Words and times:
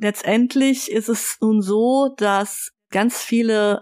letztendlich 0.00 0.90
ist 0.90 1.08
es 1.08 1.36
nun 1.40 1.62
so, 1.62 2.14
dass 2.16 2.72
ganz 2.90 3.22
viele 3.22 3.80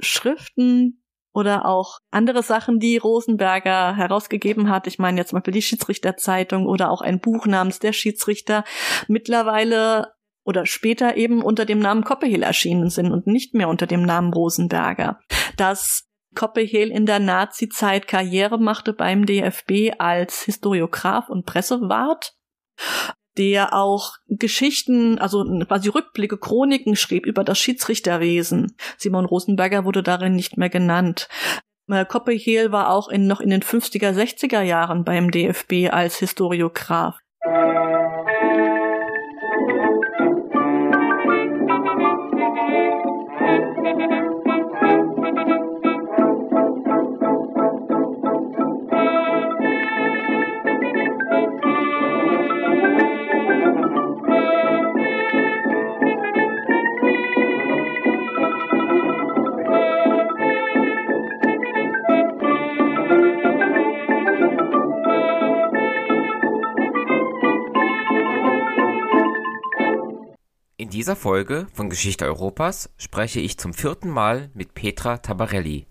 Schriften 0.00 1.02
oder 1.32 1.66
auch 1.66 1.98
andere 2.10 2.42
Sachen, 2.42 2.78
die 2.78 2.96
Rosenberger 2.96 3.94
herausgegeben 3.94 4.70
hat. 4.70 4.86
Ich 4.86 4.98
meine 4.98 5.18
jetzt 5.18 5.30
zum 5.30 5.38
Beispiel 5.38 5.52
die 5.52 5.62
Schiedsrichterzeitung 5.62 6.66
oder 6.66 6.90
auch 6.90 7.02
ein 7.02 7.20
Buch 7.20 7.46
namens 7.46 7.78
Der 7.78 7.92
Schiedsrichter 7.92 8.64
mittlerweile 9.06 10.14
oder 10.44 10.64
später 10.64 11.16
eben 11.16 11.42
unter 11.42 11.66
dem 11.66 11.80
Namen 11.80 12.04
Koppehill 12.04 12.42
erschienen 12.42 12.88
sind 12.88 13.12
und 13.12 13.26
nicht 13.26 13.52
mehr 13.52 13.68
unter 13.68 13.86
dem 13.86 14.02
Namen 14.02 14.32
Rosenberger. 14.32 15.18
Dass 15.56 16.08
Koppehill 16.34 16.90
in 16.90 17.04
der 17.04 17.18
Nazi-Zeit 17.18 18.06
Karriere 18.06 18.58
machte 18.58 18.92
beim 18.92 19.26
DFB 19.26 19.94
als 19.98 20.42
Historiograf 20.42 21.28
und 21.28 21.44
Pressewart 21.44 22.34
der 23.38 23.74
auch 23.74 24.14
Geschichten, 24.28 25.18
also 25.18 25.44
quasi 25.66 25.88
Rückblicke, 25.88 26.38
Chroniken 26.38 26.96
schrieb 26.96 27.26
über 27.26 27.44
das 27.44 27.58
Schiedsrichterwesen. 27.58 28.76
Simon 28.96 29.24
Rosenberger 29.24 29.84
wurde 29.84 30.02
darin 30.02 30.34
nicht 30.34 30.56
mehr 30.56 30.70
genannt. 30.70 31.28
Äh, 31.88 32.04
Koppehehl 32.04 32.72
war 32.72 32.90
auch 32.90 33.08
in, 33.08 33.26
noch 33.26 33.40
in 33.40 33.50
den 33.50 33.62
50er, 33.62 34.12
60er 34.12 34.62
Jahren 34.62 35.04
beim 35.04 35.30
DFB 35.30 35.90
als 35.90 36.18
Historiograf. 36.18 37.18
Dieser 70.96 71.14
Folge 71.14 71.66
von 71.74 71.90
Geschichte 71.90 72.24
Europas 72.24 72.88
spreche 72.96 73.38
ich 73.38 73.58
zum 73.58 73.74
vierten 73.74 74.08
Mal 74.08 74.48
mit 74.54 74.72
Petra 74.72 75.18
Tabarelli. 75.18 75.84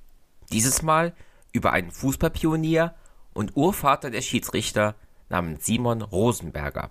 Dieses 0.52 0.81
Mal 0.81 1.14
über 1.52 1.73
einen 1.73 1.92
Fußballpionier 1.92 2.95
und 3.31 3.56
Urvater 3.56 4.09
der 4.09 4.23
Schiedsrichter 4.23 4.95
namens 5.30 5.64
Simon 5.64 6.02
Rosenberger. 6.02 6.89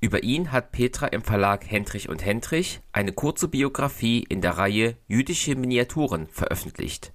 Über 0.00 0.24
ihn 0.24 0.50
hat 0.50 0.72
Petra 0.72 1.06
im 1.06 1.22
Verlag 1.22 1.70
Hendrich 1.70 2.08
und 2.08 2.24
Hendrich 2.24 2.80
eine 2.90 3.12
kurze 3.12 3.46
Biografie 3.46 4.24
in 4.28 4.40
der 4.40 4.58
Reihe 4.58 4.96
Jüdische 5.06 5.54
Miniaturen 5.54 6.26
veröffentlicht. 6.32 7.12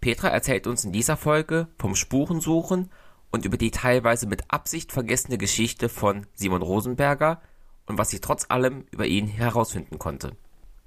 Petra 0.00 0.30
erzählt 0.30 0.66
uns 0.66 0.84
in 0.84 0.90
dieser 0.90 1.16
Folge 1.16 1.68
vom 1.78 1.94
Spurensuchen 1.94 2.90
und 3.30 3.44
über 3.44 3.56
die 3.56 3.70
teilweise 3.70 4.26
mit 4.26 4.50
Absicht 4.50 4.90
vergessene 4.90 5.38
Geschichte 5.38 5.88
von 5.88 6.26
Simon 6.34 6.62
Rosenberger 6.62 7.40
und 7.88 7.98
was 7.98 8.10
sie 8.10 8.20
trotz 8.20 8.46
allem 8.48 8.86
über 8.90 9.06
ihn 9.06 9.26
herausfinden 9.26 9.98
konnte. 9.98 10.36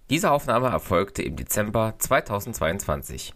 Diese 0.10 0.32
Aufnahme 0.32 0.68
erfolgte 0.68 1.24
im 1.24 1.36
Dezember 1.36 1.96
2022. 1.98 3.34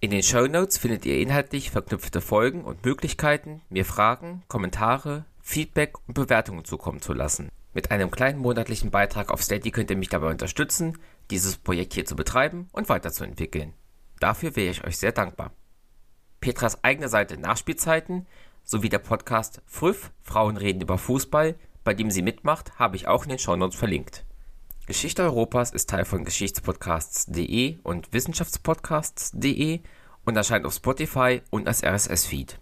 In 0.00 0.10
den 0.10 0.22
Show 0.22 0.46
Notes 0.46 0.78
findet 0.78 1.04
ihr 1.04 1.18
inhaltlich 1.18 1.70
verknüpfte 1.70 2.20
Folgen 2.20 2.64
und 2.64 2.84
Möglichkeiten, 2.84 3.62
mir 3.68 3.84
Fragen, 3.84 4.42
Kommentare, 4.48 5.24
Feedback 5.40 5.98
und 6.06 6.14
Bewertungen 6.14 6.64
zukommen 6.64 7.02
zu 7.02 7.12
lassen. 7.12 7.50
Mit 7.72 7.90
einem 7.90 8.10
kleinen 8.10 8.38
monatlichen 8.38 8.90
Beitrag 8.90 9.30
auf 9.30 9.42
Steady 9.42 9.70
könnt 9.70 9.90
ihr 9.90 9.96
mich 9.96 10.08
dabei 10.08 10.30
unterstützen, 10.30 10.98
dieses 11.30 11.56
Projekt 11.56 11.94
hier 11.94 12.04
zu 12.04 12.16
betreiben 12.16 12.68
und 12.72 12.88
weiterzuentwickeln. 12.88 13.74
Dafür 14.18 14.56
wäre 14.56 14.70
ich 14.70 14.84
euch 14.84 14.98
sehr 14.98 15.12
dankbar. 15.12 15.52
Petras 16.40 16.82
eigene 16.82 17.08
Seite 17.08 17.38
Nachspielzeiten 17.38 18.26
sowie 18.64 18.88
der 18.88 18.98
Podcast 18.98 19.62
Früff 19.66 20.12
Frauen 20.22 20.56
reden 20.56 20.80
über 20.80 20.98
Fußball 20.98 21.56
bei 21.84 21.94
dem 21.94 22.10
sie 22.10 22.22
mitmacht, 22.22 22.78
habe 22.78 22.96
ich 22.96 23.08
auch 23.08 23.24
in 23.24 23.30
den 23.30 23.38
Shownotes 23.38 23.76
verlinkt. 23.76 24.24
Geschichte 24.86 25.22
Europas 25.22 25.70
ist 25.70 25.88
Teil 25.88 26.04
von 26.04 26.24
Geschichtspodcasts.de 26.24 27.78
und 27.82 28.12
Wissenschaftspodcasts.de 28.12 29.80
und 30.24 30.36
erscheint 30.36 30.66
auf 30.66 30.74
Spotify 30.74 31.42
und 31.50 31.68
als 31.68 31.84
RSS-Feed. 31.84 32.58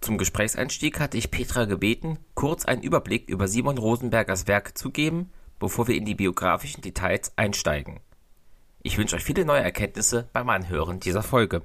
Zum 0.00 0.18
Gesprächseinstieg 0.18 1.00
hatte 1.00 1.16
ich 1.16 1.30
Petra 1.30 1.64
gebeten, 1.64 2.18
kurz 2.34 2.64
einen 2.64 2.82
Überblick 2.82 3.28
über 3.28 3.48
Simon 3.48 3.78
Rosenbergers 3.78 4.46
Werk 4.46 4.76
zu 4.76 4.90
geben, 4.90 5.32
bevor 5.58 5.88
wir 5.88 5.96
in 5.96 6.04
die 6.04 6.14
biografischen 6.14 6.82
Details 6.82 7.32
einsteigen. 7.36 8.00
Ich 8.82 8.98
wünsche 8.98 9.16
euch 9.16 9.24
viele 9.24 9.44
neue 9.44 9.62
Erkenntnisse 9.62 10.28
beim 10.32 10.50
Anhören 10.50 11.00
dieser 11.00 11.22
Folge. 11.22 11.62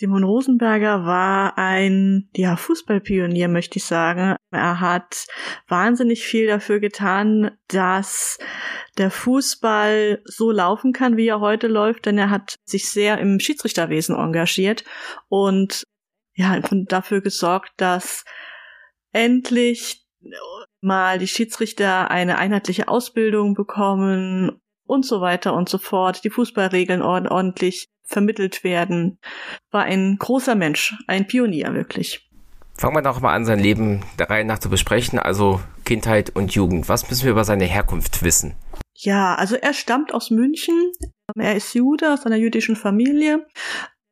Simon 0.00 0.24
Rosenberger 0.24 1.04
war 1.04 1.58
ein 1.58 2.30
ja, 2.34 2.56
Fußballpionier, 2.56 3.48
möchte 3.48 3.76
ich 3.76 3.84
sagen. 3.84 4.34
Er 4.50 4.80
hat 4.80 5.26
wahnsinnig 5.68 6.24
viel 6.24 6.46
dafür 6.46 6.80
getan, 6.80 7.50
dass 7.68 8.38
der 8.96 9.10
Fußball 9.10 10.22
so 10.24 10.52
laufen 10.52 10.94
kann, 10.94 11.18
wie 11.18 11.28
er 11.28 11.40
heute 11.40 11.66
läuft, 11.66 12.06
denn 12.06 12.16
er 12.16 12.30
hat 12.30 12.56
sich 12.64 12.90
sehr 12.90 13.18
im 13.18 13.40
Schiedsrichterwesen 13.40 14.16
engagiert 14.16 14.84
und 15.28 15.84
ja, 16.32 16.58
dafür 16.60 17.20
gesorgt, 17.20 17.72
dass 17.76 18.24
endlich 19.12 20.06
mal 20.80 21.18
die 21.18 21.28
Schiedsrichter 21.28 22.10
eine 22.10 22.38
einheitliche 22.38 22.88
Ausbildung 22.88 23.52
bekommen 23.52 24.62
und 24.84 25.04
so 25.04 25.20
weiter 25.20 25.52
und 25.52 25.68
so 25.68 25.76
fort, 25.76 26.24
die 26.24 26.30
Fußballregeln 26.30 27.02
ordentlich 27.02 27.90
vermittelt 28.10 28.64
werden. 28.64 29.18
War 29.70 29.84
ein 29.84 30.16
großer 30.18 30.54
Mensch, 30.54 30.94
ein 31.06 31.26
Pionier 31.26 31.74
wirklich. 31.74 32.28
Fangen 32.76 32.96
wir 32.96 33.02
doch 33.02 33.20
mal 33.20 33.34
an, 33.34 33.44
sein 33.44 33.58
Leben 33.58 34.02
der 34.18 34.30
Reihe 34.30 34.44
nach 34.44 34.58
zu 34.58 34.70
besprechen, 34.70 35.18
also 35.18 35.60
Kindheit 35.84 36.30
und 36.30 36.52
Jugend. 36.52 36.88
Was 36.88 37.08
müssen 37.10 37.24
wir 37.24 37.32
über 37.32 37.44
seine 37.44 37.64
Herkunft 37.64 38.22
wissen? 38.22 38.54
Ja, 38.94 39.34
also 39.34 39.56
er 39.56 39.74
stammt 39.74 40.14
aus 40.14 40.30
München. 40.30 40.92
Er 41.36 41.56
ist 41.56 41.74
Jude 41.74 42.12
aus 42.12 42.26
einer 42.26 42.36
jüdischen 42.36 42.76
Familie 42.76 43.46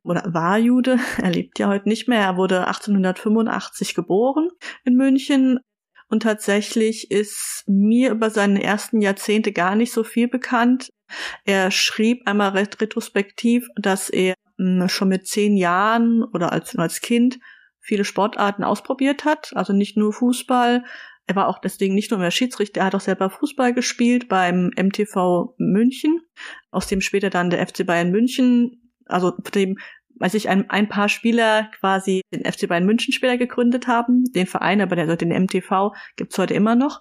oder 0.02 0.22
war 0.32 0.58
Jude. 0.58 0.98
Er 1.22 1.30
lebt 1.30 1.58
ja 1.58 1.68
heute 1.68 1.88
nicht 1.88 2.08
mehr. 2.08 2.20
Er 2.20 2.36
wurde 2.36 2.66
1885 2.66 3.94
geboren 3.94 4.48
in 4.84 4.96
München. 4.96 5.60
Und 6.08 6.22
tatsächlich 6.22 7.10
ist 7.10 7.64
mir 7.66 8.10
über 8.10 8.30
seine 8.30 8.62
ersten 8.62 9.00
Jahrzehnte 9.00 9.52
gar 9.52 9.76
nicht 9.76 9.92
so 9.92 10.04
viel 10.04 10.28
bekannt. 10.28 10.88
Er 11.44 11.70
schrieb 11.70 12.26
einmal 12.26 12.50
retrospektiv, 12.50 13.68
dass 13.76 14.08
er 14.08 14.34
hm, 14.58 14.88
schon 14.88 15.08
mit 15.08 15.26
zehn 15.26 15.56
Jahren 15.56 16.24
oder 16.24 16.52
als, 16.52 16.76
als 16.76 17.00
Kind 17.00 17.38
viele 17.80 18.04
Sportarten 18.04 18.64
ausprobiert 18.64 19.24
hat, 19.24 19.52
also 19.54 19.72
nicht 19.72 19.96
nur 19.96 20.12
Fußball. 20.12 20.84
Er 21.26 21.36
war 21.36 21.48
auch 21.48 21.58
deswegen 21.58 21.94
nicht 21.94 22.10
nur 22.10 22.20
mehr 22.20 22.30
Schiedsrichter, 22.30 22.80
er 22.80 22.86
hat 22.86 22.94
auch 22.94 23.00
selber 23.00 23.30
Fußball 23.30 23.74
gespielt 23.74 24.28
beim 24.28 24.70
MTV 24.76 25.54
München, 25.58 26.20
aus 26.70 26.86
dem 26.86 27.00
später 27.00 27.30
dann 27.30 27.50
der 27.50 27.66
FC 27.66 27.86
Bayern 27.86 28.10
München, 28.10 28.92
also 29.06 29.32
dem 29.54 29.78
weiß 30.18 30.34
ich, 30.34 30.48
ein, 30.48 30.68
ein 30.70 30.88
paar 30.88 31.08
Spieler 31.08 31.70
quasi 31.80 32.22
den 32.32 32.50
FC 32.50 32.68
Bayern 32.68 32.86
München 32.86 33.12
später 33.12 33.38
gegründet 33.38 33.86
haben, 33.86 34.24
den 34.32 34.46
Verein, 34.46 34.80
aber 34.80 34.96
der, 34.96 35.16
den 35.16 35.30
MTV 35.30 35.92
gibt's 36.16 36.38
heute 36.38 36.54
immer 36.54 36.74
noch. 36.74 37.00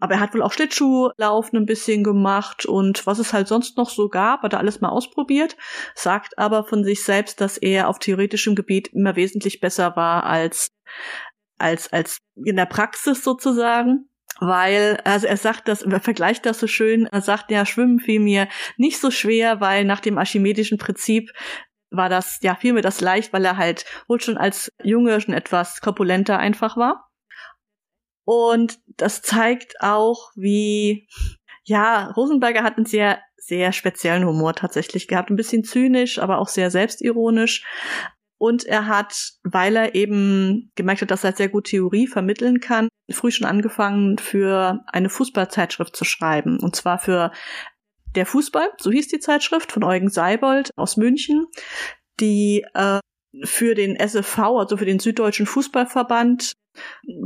Aber 0.00 0.14
er 0.14 0.20
hat 0.20 0.32
wohl 0.32 0.42
auch 0.42 0.52
Schlittschuhlaufen 0.52 1.58
ein 1.58 1.66
bisschen 1.66 2.04
gemacht 2.04 2.66
und 2.66 3.04
was 3.06 3.18
es 3.18 3.32
halt 3.32 3.48
sonst 3.48 3.76
noch 3.76 3.90
so 3.90 4.08
gab, 4.08 4.42
hat 4.42 4.52
er 4.52 4.60
alles 4.60 4.80
mal 4.80 4.90
ausprobiert, 4.90 5.56
sagt 5.94 6.38
aber 6.38 6.64
von 6.64 6.84
sich 6.84 7.02
selbst, 7.02 7.40
dass 7.40 7.58
er 7.58 7.88
auf 7.88 7.98
theoretischem 7.98 8.54
Gebiet 8.54 8.88
immer 8.88 9.16
wesentlich 9.16 9.60
besser 9.60 9.96
war 9.96 10.24
als, 10.24 10.68
als, 11.58 11.92
als 11.92 12.18
in 12.36 12.56
der 12.56 12.66
Praxis 12.66 13.24
sozusagen. 13.24 14.08
Weil, 14.40 15.00
also 15.02 15.26
er 15.26 15.36
sagt 15.36 15.66
das, 15.66 15.82
er 15.82 15.98
vergleicht 15.98 16.46
das 16.46 16.60
so 16.60 16.68
schön, 16.68 17.06
er 17.06 17.22
sagt, 17.22 17.50
ja, 17.50 17.66
Schwimmen 17.66 17.98
fiel 17.98 18.20
mir 18.20 18.46
nicht 18.76 19.00
so 19.00 19.10
schwer, 19.10 19.60
weil 19.60 19.84
nach 19.84 19.98
dem 19.98 20.16
archimedischen 20.16 20.78
Prinzip 20.78 21.32
war 21.90 22.08
das, 22.08 22.38
ja, 22.42 22.54
fiel 22.54 22.72
mir 22.72 22.82
das 22.82 23.00
leicht, 23.00 23.32
weil 23.32 23.44
er 23.44 23.56
halt 23.56 23.84
wohl 24.08 24.20
schon 24.20 24.36
als 24.36 24.72
Junge 24.82 25.20
schon 25.20 25.34
etwas 25.34 25.80
korpulenter 25.80 26.38
einfach 26.38 26.76
war. 26.76 27.08
Und 28.24 28.78
das 28.86 29.22
zeigt 29.22 29.80
auch, 29.80 30.30
wie, 30.34 31.08
ja, 31.64 32.10
Rosenberger 32.10 32.62
hat 32.62 32.76
einen 32.76 32.86
sehr, 32.86 33.20
sehr 33.36 33.72
speziellen 33.72 34.26
Humor 34.26 34.54
tatsächlich 34.54 35.08
gehabt. 35.08 35.30
Ein 35.30 35.36
bisschen 35.36 35.64
zynisch, 35.64 36.18
aber 36.18 36.38
auch 36.38 36.48
sehr 36.48 36.70
selbstironisch. 36.70 37.64
Und 38.36 38.64
er 38.64 38.86
hat, 38.86 39.32
weil 39.42 39.76
er 39.76 39.94
eben 39.94 40.70
gemerkt 40.76 41.00
hat, 41.02 41.10
dass 41.10 41.24
er 41.24 41.32
sehr 41.32 41.48
gut 41.48 41.68
Theorie 41.68 42.06
vermitteln 42.06 42.60
kann, 42.60 42.88
früh 43.10 43.30
schon 43.30 43.46
angefangen, 43.46 44.18
für 44.18 44.84
eine 44.86 45.08
Fußballzeitschrift 45.08 45.96
zu 45.96 46.04
schreiben. 46.04 46.60
Und 46.60 46.76
zwar 46.76 46.98
für 46.98 47.32
der 48.14 48.26
Fußball, 48.26 48.70
so 48.78 48.90
hieß 48.90 49.08
die 49.08 49.18
Zeitschrift 49.18 49.72
von 49.72 49.84
Eugen 49.84 50.08
Seibold 50.08 50.70
aus 50.76 50.96
München, 50.96 51.46
die 52.20 52.64
äh, 52.74 53.00
für 53.44 53.74
den 53.74 53.96
SFV, 53.96 54.38
also 54.38 54.76
für 54.76 54.86
den 54.86 54.98
Süddeutschen 54.98 55.46
Fußballverband, 55.46 56.54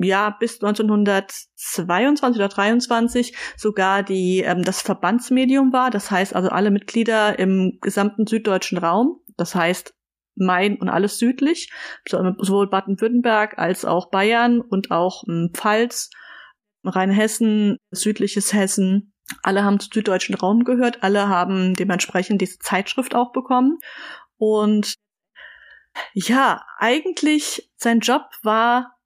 ja 0.00 0.30
bis 0.30 0.62
1922 0.62 2.38
oder 2.38 2.48
23 2.48 3.36
sogar 3.56 4.02
die 4.02 4.40
ähm, 4.40 4.62
das 4.62 4.82
Verbandsmedium 4.82 5.72
war. 5.72 5.90
Das 5.90 6.10
heißt 6.10 6.34
also 6.34 6.48
alle 6.48 6.70
Mitglieder 6.70 7.38
im 7.38 7.78
gesamten 7.80 8.26
süddeutschen 8.26 8.78
Raum. 8.78 9.20
Das 9.36 9.54
heißt 9.54 9.94
Main 10.34 10.76
und 10.78 10.88
alles 10.88 11.18
südlich, 11.18 11.70
sowohl 12.08 12.70
Baden-Württemberg 12.70 13.58
als 13.58 13.84
auch 13.84 14.10
Bayern 14.10 14.60
und 14.60 14.90
auch 14.90 15.24
ähm, 15.28 15.50
Pfalz, 15.52 16.10
Rheinhessen, 16.84 17.76
südliches 17.90 18.52
Hessen. 18.52 19.11
Alle 19.42 19.64
haben 19.64 19.80
zum 19.80 19.92
süddeutschen 19.92 20.34
Raum 20.34 20.64
gehört, 20.64 21.02
alle 21.02 21.28
haben 21.28 21.74
dementsprechend 21.74 22.40
diese 22.40 22.58
Zeitschrift 22.58 23.14
auch 23.14 23.32
bekommen. 23.32 23.78
Und 24.36 24.94
ja, 26.14 26.64
eigentlich 26.78 27.70
sein 27.76 28.00
Job 28.00 28.22
war, 28.42 28.96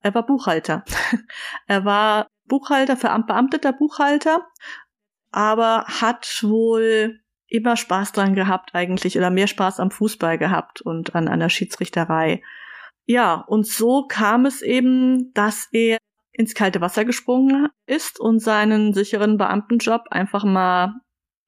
er 0.00 0.14
war 0.14 0.26
Buchhalter. 0.26 0.84
er 1.66 1.84
war 1.84 2.26
Buchhalter, 2.46 2.96
verbeamteter 2.96 3.72
Buchhalter, 3.72 4.46
aber 5.30 5.84
hat 5.86 6.40
wohl 6.42 7.20
immer 7.46 7.76
Spaß 7.76 8.12
dran 8.12 8.34
gehabt 8.34 8.74
eigentlich 8.74 9.16
oder 9.16 9.30
mehr 9.30 9.46
Spaß 9.46 9.78
am 9.78 9.90
Fußball 9.90 10.38
gehabt 10.38 10.80
und 10.80 11.14
an, 11.14 11.38
der 11.38 11.48
Schiedsrichterei. 11.48 12.42
Ja, 13.04 13.34
und 13.34 13.66
so 13.66 14.06
kam 14.06 14.46
es 14.46 14.62
eben, 14.62 15.32
dass 15.34 15.68
er 15.72 15.98
ins 16.32 16.54
kalte 16.54 16.80
Wasser 16.80 17.04
gesprungen 17.04 17.68
ist 17.86 18.18
und 18.18 18.40
seinen 18.40 18.94
sicheren 18.94 19.36
Beamtenjob 19.36 20.06
einfach 20.10 20.44
mal 20.44 20.94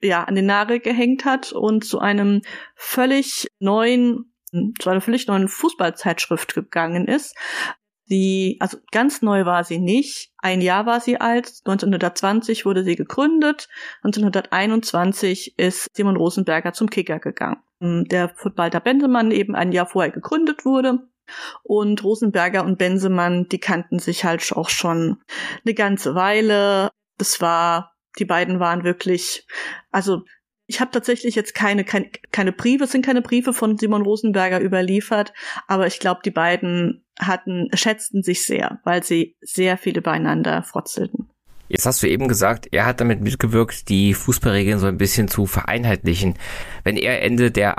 ja 0.03 0.25
an 0.25 0.35
den 0.35 0.47
Nagel 0.47 0.81
gehängt 0.81 1.25
hat 1.25 1.53
und 1.53 1.85
zu 1.85 1.99
einem 1.99 2.43
völlig 2.77 3.47
neuen 3.59 4.31
zu 4.79 4.91
einer 4.91 5.01
völlig 5.01 5.27
neuen 5.27 5.49
Fußballzeitschrift 5.49 6.55
gegangen 6.55 7.09
ist. 7.09 7.35
Sie, 8.07 8.59
also 8.61 8.79
ganz 8.93 9.23
neu 9.23 9.47
war 9.47 9.65
sie 9.65 9.79
nicht. 9.79 10.31
Ein 10.39 10.61
Jahr 10.61 10.85
war 10.85 11.01
sie 11.01 11.21
alt. 11.21 11.49
1920 11.65 12.67
wurde 12.67 12.85
sie 12.85 12.97
gegründet. 12.97 13.69
1921 14.03 15.59
ist 15.59 15.89
Simon 15.97 16.17
Rosenberger 16.17 16.75
zum 16.75 16.91
Kicker 16.91 17.19
gegangen. 17.19 17.63
Der 17.81 18.29
Footballer 18.29 18.81
Bensemann 18.81 19.31
eben 19.31 19.55
ein 19.55 19.73
Jahr 19.73 19.87
vorher 19.87 20.13
gegründet 20.13 20.65
wurde. 20.65 21.09
Und 21.63 22.03
Rosenberger 22.05 22.65
und 22.65 22.79
Bensemann, 22.79 23.49
die 23.49 23.59
kannten 23.59 23.99
sich 23.99 24.25
halt 24.25 24.53
auch 24.53 24.69
schon 24.69 25.19
eine 25.65 25.75
ganze 25.75 26.15
Weile. 26.15 26.91
Es 27.19 27.41
war, 27.41 27.93
die 28.19 28.25
beiden 28.25 28.61
waren 28.61 28.85
wirklich, 28.85 29.47
also 29.91 30.23
ich 30.67 30.81
habe 30.81 30.91
tatsächlich 30.91 31.35
jetzt 31.35 31.55
keine, 31.55 31.85
keine, 31.85 32.11
keine 32.33 32.53
Briefe, 32.53 32.85
es 32.85 32.93
sind 32.93 33.05
keine 33.05 33.23
Briefe 33.23 33.53
von 33.53 33.77
Simon 33.77 34.03
Rosenberger 34.03 34.61
überliefert, 34.61 35.33
aber 35.67 35.87
ich 35.87 35.99
glaube, 35.99 36.21
die 36.25 36.31
beiden 36.31 37.05
hatten, 37.19 37.69
schätzten 37.75 38.23
sich 38.23 38.45
sehr, 38.45 38.81
weil 38.85 39.03
sie 39.03 39.37
sehr 39.41 39.77
viel 39.77 39.99
übereinander 39.99 40.63
frotzelten. 40.63 41.29
Jetzt 41.69 41.87
hast 41.87 42.03
du 42.03 42.09
eben 42.09 42.29
gesagt, 42.29 42.69
er 42.73 42.87
hat 42.87 43.01
damit 43.01 43.21
mitgewirkt, 43.21 43.89
die 43.89 44.15
Fußballregeln 44.15 44.79
so 44.79 44.87
ein 44.87 44.99
bisschen 44.99 45.29
zu 45.29 45.47
vereinheitlichen. 45.47 46.35
Wenn 46.83 46.97
er 46.97 47.23
Ende 47.23 47.51
der 47.51 47.79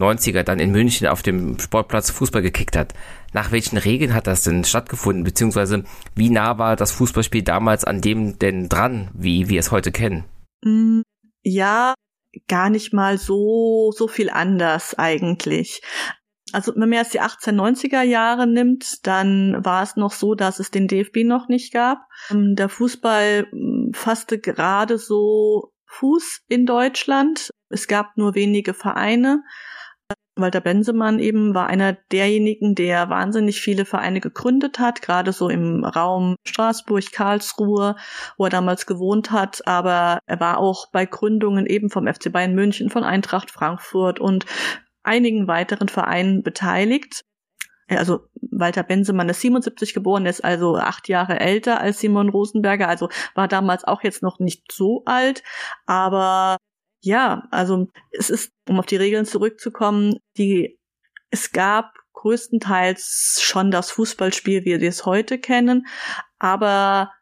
1890er 0.00 0.42
dann 0.42 0.58
in 0.58 0.70
München 0.70 1.06
auf 1.06 1.22
dem 1.22 1.58
Sportplatz 1.58 2.10
Fußball 2.10 2.42
gekickt 2.42 2.76
hat, 2.76 2.94
nach 3.32 3.52
welchen 3.52 3.78
Regeln 3.78 4.14
hat 4.14 4.26
das 4.26 4.42
denn 4.42 4.64
stattgefunden? 4.64 5.24
Beziehungsweise 5.24 5.84
wie 6.14 6.30
nah 6.30 6.58
war 6.58 6.76
das 6.76 6.92
Fußballspiel 6.92 7.42
damals 7.42 7.84
an 7.84 8.00
dem 8.00 8.38
denn 8.38 8.68
dran, 8.68 9.10
wie 9.14 9.48
wir 9.48 9.60
es 9.60 9.70
heute 9.70 9.92
kennen? 9.92 10.24
Mm, 10.62 11.02
ja, 11.42 11.94
gar 12.48 12.70
nicht 12.70 12.92
mal 12.92 13.18
so, 13.18 13.92
so 13.94 14.08
viel 14.08 14.30
anders 14.30 14.94
eigentlich. 14.98 15.82
Also 16.52 16.72
wenn 16.72 16.88
man 16.88 16.92
erst 16.92 17.14
die 17.14 17.20
1890er 17.20 18.02
Jahre 18.02 18.46
nimmt, 18.46 19.06
dann 19.06 19.64
war 19.64 19.82
es 19.82 19.96
noch 19.96 20.12
so, 20.12 20.34
dass 20.34 20.58
es 20.58 20.70
den 20.70 20.88
DFB 20.88 21.18
noch 21.24 21.48
nicht 21.48 21.72
gab. 21.72 21.98
Ähm, 22.30 22.56
der 22.56 22.68
Fußball 22.68 23.46
hm, 23.50 23.92
fasste 23.94 24.38
gerade 24.38 24.98
so 24.98 25.72
Fuß 25.86 26.42
in 26.48 26.66
Deutschland. 26.66 27.50
Es 27.68 27.88
gab 27.88 28.16
nur 28.16 28.34
wenige 28.34 28.74
Vereine. 28.74 29.42
Walter 30.40 30.60
Bensemann 30.60 31.18
eben 31.18 31.54
war 31.54 31.66
einer 31.66 31.94
derjenigen, 32.12 32.74
der 32.74 33.08
wahnsinnig 33.10 33.60
viele 33.60 33.84
Vereine 33.84 34.20
gegründet 34.20 34.78
hat, 34.78 35.02
gerade 35.02 35.32
so 35.32 35.48
im 35.48 35.84
Raum 35.84 36.36
Straßburg, 36.44 37.12
Karlsruhe, 37.12 37.96
wo 38.36 38.44
er 38.44 38.50
damals 38.50 38.86
gewohnt 38.86 39.30
hat. 39.30 39.66
Aber 39.66 40.20
er 40.26 40.40
war 40.40 40.58
auch 40.58 40.90
bei 40.90 41.06
Gründungen 41.06 41.66
eben 41.66 41.90
vom 41.90 42.06
FC 42.06 42.32
Bayern 42.32 42.54
München, 42.54 42.90
von 42.90 43.04
Eintracht 43.04 43.50
Frankfurt 43.50 44.20
und 44.20 44.46
einigen 45.02 45.48
weiteren 45.48 45.88
Vereinen 45.88 46.42
beteiligt. 46.42 47.24
Also 47.88 48.20
Walter 48.50 48.82
Bensemann 48.82 49.28
ist 49.28 49.40
77 49.40 49.94
geboren, 49.94 50.26
ist 50.26 50.44
also 50.44 50.76
acht 50.76 51.08
Jahre 51.08 51.40
älter 51.40 51.80
als 51.80 51.98
Simon 51.98 52.28
Rosenberger, 52.28 52.88
also 52.88 53.08
war 53.34 53.48
damals 53.48 53.84
auch 53.84 54.02
jetzt 54.04 54.22
noch 54.22 54.38
nicht 54.38 54.70
so 54.70 55.02
alt, 55.06 55.42
aber 55.86 56.56
ja, 57.02 57.46
also 57.50 57.88
es 58.10 58.30
ist, 58.30 58.52
um 58.68 58.78
auf 58.78 58.86
die 58.86 58.96
Regeln 58.96 59.24
zurückzukommen, 59.24 60.18
die 60.36 60.78
es 61.30 61.52
gab 61.52 61.94
größtenteils 62.12 63.40
schon 63.42 63.70
das 63.70 63.90
Fußballspiel, 63.92 64.64
wie 64.64 64.80
wir 64.80 64.88
es 64.88 65.06
heute 65.06 65.38
kennen, 65.38 65.86
aber 66.38 67.12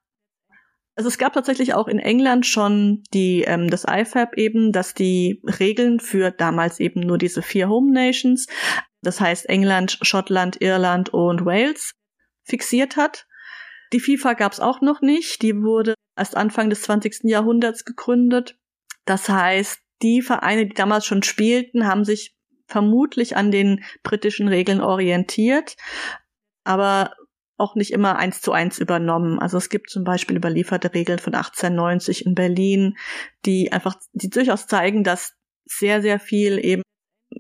also 0.97 1.07
es 1.07 1.19
gab 1.19 1.33
tatsächlich 1.33 1.75
auch 1.75 1.87
in 1.87 2.01
England 2.01 2.45
schon 2.45 3.05
die 3.15 3.43
ähm, 3.43 3.71
das 3.71 3.85
IFAB 3.89 4.35
eben, 4.37 4.73
dass 4.73 4.95
die 4.95 5.41
Regeln 5.61 6.01
für 6.01 6.33
damals 6.33 6.81
eben 6.81 7.01
nur 7.01 7.19
diese 7.19 7.41
vier 7.41 7.69
Home 7.69 7.93
Nations, 7.93 8.49
das 9.03 9.21
heißt 9.21 9.49
England, 9.49 10.01
Schottland, 10.03 10.61
Irland 10.61 11.11
und 11.11 11.45
Wales 11.45 11.93
fixiert 12.43 12.97
hat. 12.97 13.27
Die 13.93 14.01
FIFA 14.01 14.33
gab 14.33 14.53
es 14.53 14.59
auch 14.59 14.81
noch 14.81 15.01
nicht, 15.01 15.43
die 15.43 15.63
wurde 15.63 15.95
erst 16.17 16.37
Anfang 16.37 16.69
des 16.69 16.83
20. 16.83 17.21
Jahrhunderts 17.23 17.85
gegründet 17.85 18.59
das 19.09 19.29
heißt, 19.29 19.81
die 20.03 20.23
Vereine, 20.23 20.67
die 20.67 20.75
damals 20.75 21.07
schon 21.07 21.23
spielten, 21.23 21.87
haben 21.87 22.05
sich 22.05 22.37
vermutlich 22.67 23.37
an 23.37 23.51
den 23.51 23.83
britischen 24.03 24.49
Regeln 24.49 24.81
orientiert, 24.81 25.77
aber 26.65 27.15
auch 27.57 27.75
nicht 27.75 27.93
immer 27.93 28.17
eins 28.17 28.41
zu 28.41 28.53
eins 28.53 28.79
übernommen. 28.79 29.39
Also 29.41 29.57
es 29.57 29.71
gibt 29.71 29.91
zum 29.91 30.05
Beispiel 30.05 30.37
überlieferte 30.37 30.93
Regeln 30.95 31.19
von 31.19 31.35
1890 31.35 32.27
in 32.27 32.35
Berlin, 32.35 32.97
die 33.47 33.73
einfach, 33.73 33.97
die 34.13 34.31
durchaus 34.31 34.67
zeigen, 34.67 35.03
dass 35.03 35.35
sehr, 35.65 36.03
sehr 36.03 36.21
viel 36.21 36.65
eben 36.65 36.83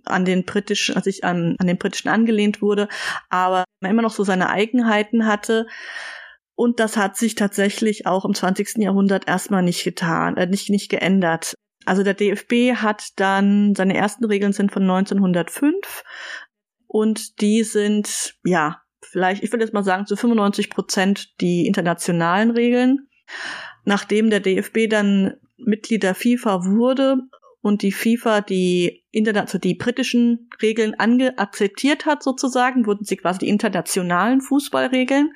an 0.04 0.24
den 0.24 0.44
britischen, 0.44 0.96
also 0.96 1.04
sich 1.04 1.22
an, 1.22 1.54
an 1.58 1.66
den 1.66 1.78
britischen 1.78 2.08
angelehnt 2.08 2.62
wurde, 2.62 2.88
aber 3.28 3.64
man 3.80 3.90
immer 3.90 4.02
noch 4.02 4.12
so 4.12 4.24
seine 4.24 4.50
Eigenheiten 4.50 5.26
hatte. 5.26 5.66
Und 6.58 6.80
das 6.80 6.96
hat 6.96 7.16
sich 7.16 7.36
tatsächlich 7.36 8.08
auch 8.08 8.24
im 8.24 8.34
20. 8.34 8.78
Jahrhundert 8.78 9.28
erstmal 9.28 9.62
nicht 9.62 9.84
getan, 9.84 10.36
äh, 10.36 10.48
nicht, 10.48 10.70
nicht 10.70 10.90
geändert. 10.90 11.54
Also 11.86 12.02
der 12.02 12.14
DFB 12.14 12.74
hat 12.74 13.10
dann, 13.14 13.76
seine 13.76 13.96
ersten 13.96 14.24
Regeln 14.24 14.52
sind 14.52 14.72
von 14.72 14.82
1905 14.82 16.02
und 16.88 17.40
die 17.40 17.62
sind, 17.62 18.34
ja, 18.44 18.82
vielleicht, 19.00 19.44
ich 19.44 19.52
würde 19.52 19.64
jetzt 19.64 19.72
mal 19.72 19.84
sagen, 19.84 20.06
zu 20.06 20.16
95 20.16 20.68
Prozent 20.68 21.40
die 21.40 21.64
internationalen 21.64 22.50
Regeln. 22.50 23.06
Nachdem 23.84 24.28
der 24.28 24.40
DFB 24.40 24.90
dann 24.90 25.34
Mitglied 25.58 26.02
der 26.02 26.16
FIFA 26.16 26.64
wurde 26.64 27.18
und 27.60 27.82
die 27.82 27.92
FIFA 27.92 28.40
die 28.40 29.04
also 29.34 29.58
die 29.58 29.74
britischen 29.74 30.48
Regeln 30.62 30.94
ange 30.98 31.38
akzeptiert 31.38 32.06
hat 32.06 32.22
sozusagen, 32.22 32.86
wurden 32.86 33.04
sie 33.04 33.16
quasi 33.16 33.40
die 33.40 33.48
internationalen 33.48 34.40
Fußballregeln, 34.40 35.32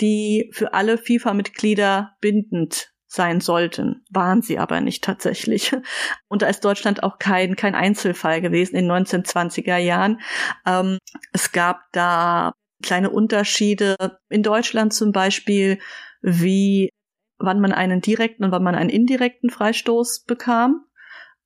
die 0.00 0.50
für 0.52 0.72
alle 0.74 0.96
FIFA-Mitglieder 0.96 2.16
bindend 2.20 2.92
sein 3.08 3.40
sollten, 3.40 4.04
waren 4.10 4.42
sie 4.42 4.58
aber 4.58 4.80
nicht 4.80 5.04
tatsächlich. 5.04 5.72
Und 6.28 6.42
da 6.42 6.48
ist 6.48 6.64
Deutschland 6.64 7.02
auch 7.02 7.18
kein, 7.18 7.56
kein 7.56 7.74
Einzelfall 7.74 8.40
gewesen 8.40 8.76
in 8.76 8.88
den 8.88 9.06
1920er 9.06 9.76
Jahren. 9.76 10.20
Ähm, 10.66 10.98
es 11.32 11.52
gab 11.52 11.80
da 11.92 12.52
kleine 12.82 13.10
Unterschiede 13.10 13.96
in 14.28 14.42
Deutschland 14.42 14.92
zum 14.92 15.12
Beispiel, 15.12 15.78
wie 16.20 16.90
wann 17.38 17.60
man 17.60 17.72
einen 17.72 18.00
direkten 18.00 18.44
und 18.44 18.50
wann 18.50 18.62
man 18.62 18.74
einen 18.74 18.90
indirekten 18.90 19.50
Freistoß 19.50 20.24
bekam. 20.24 20.84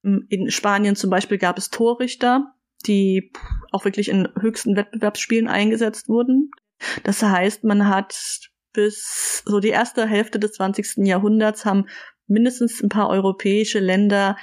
In 0.03 0.51
Spanien 0.51 0.97
zum 0.97 1.11
Beispiel 1.11 1.39
gab 1.39 1.59
es 1.59 1.71
Torrichter, 1.71 2.55
die 2.87 3.33
auch 3.71 3.85
wirklich 3.85 4.09
in 4.09 4.29
höchsten 4.39 4.77
Wettbewerbsspielen 4.77 5.49
eingesetzt 5.49 6.09
wurden. 6.09 6.51
Das 7.05 7.23
heißt, 7.23 7.65
man 7.65 7.89
hat 7.89 8.51
bis 8.73 9.43
so 9.45 9.61
die 9.61 9.69
erste 9.69 10.07
Hälfte 10.07 10.39
des 10.39 10.53
20. 10.53 11.07
Jahrhunderts 11.07 11.65
haben 11.65 11.87
mindestens 12.27 12.83
ein 12.83 12.89
paar 12.89 13.11
europäische 13.11 13.81
Länder 13.81 14.37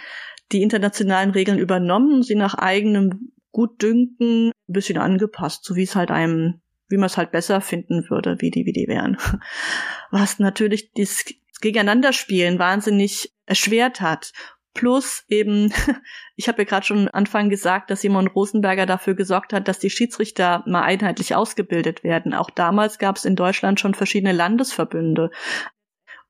die 0.52 0.62
internationalen 0.62 1.32
Regeln 1.32 1.60
übernommen, 1.60 2.24
sie 2.24 2.36
nach 2.36 2.54
eigenem 2.54 3.34
Gutdünken 3.52 4.52
ein 4.70 4.74
bisschen 4.74 4.98
angepasst, 4.98 5.66
so 5.66 5.76
wie 5.76 5.84
es 5.84 5.96
halt 5.96 6.12
einem, 6.12 6.62
wie 6.90 6.98
man 6.98 7.08
es 7.08 7.18
halt 7.18 7.32
besser 7.32 7.60
finden 7.60 8.10
würde, 8.10 8.38
wie 8.40 8.52
die, 8.52 8.66
wie 8.66 8.72
die 8.72 8.88
wären. 8.88 9.18
Was 10.12 10.40
natürlich 10.40 10.92
das 10.94 11.26
Gegeneinanderspielen 11.60 12.60
wahnsinnig 12.60 13.34
erschwert 13.46 14.00
hat. 14.00 14.32
Plus 14.74 15.24
eben, 15.28 15.74
ich 16.36 16.48
habe 16.48 16.60
ja 16.60 16.64
gerade 16.66 16.86
schon 16.86 17.08
Anfang 17.08 17.50
gesagt, 17.50 17.90
dass 17.90 18.02
Simon 18.02 18.28
Rosenberger 18.28 18.86
dafür 18.86 19.16
gesorgt 19.16 19.54
hat, 19.54 19.68
dass 19.68 19.80
die 19.80 19.90
Schiedsrichter 19.90 20.64
mal 20.68 20.84
einheitlich 20.84 21.36
ausgebildet 21.36 22.04
werden. 22.04 22.34
Auch 22.34 22.50
damals 22.50 23.00
gab 23.00 23.18
es 23.18 23.26
in 23.26 23.36
Deutschland 23.36 23.80
schon 23.80 23.94
verschiedene 23.94 24.34
Landesverbünde. 24.34 25.32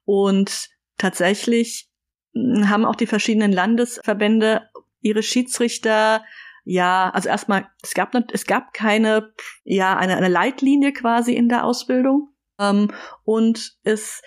Und 0.05 0.69
tatsächlich 0.97 1.89
hm, 2.33 2.69
haben 2.69 2.85
auch 2.85 2.95
die 2.95 3.07
verschiedenen 3.07 3.51
Landesverbände 3.51 4.69
ihre 5.01 5.23
Schiedsrichter 5.23 6.23
ja, 6.69 7.09
also 7.11 7.29
erstmal, 7.29 7.69
es 7.81 7.93
gab 7.93 8.13
es 8.33 8.45
gab 8.45 8.73
keine, 8.73 9.33
ja, 9.63 9.95
eine, 9.95 10.17
eine 10.17 10.27
Leitlinie 10.27 10.91
quasi 10.91 11.31
in 11.31 11.47
der 11.47 11.63
Ausbildung 11.63 12.33
ähm, 12.59 12.91
und 13.23 13.77
es 13.83 14.21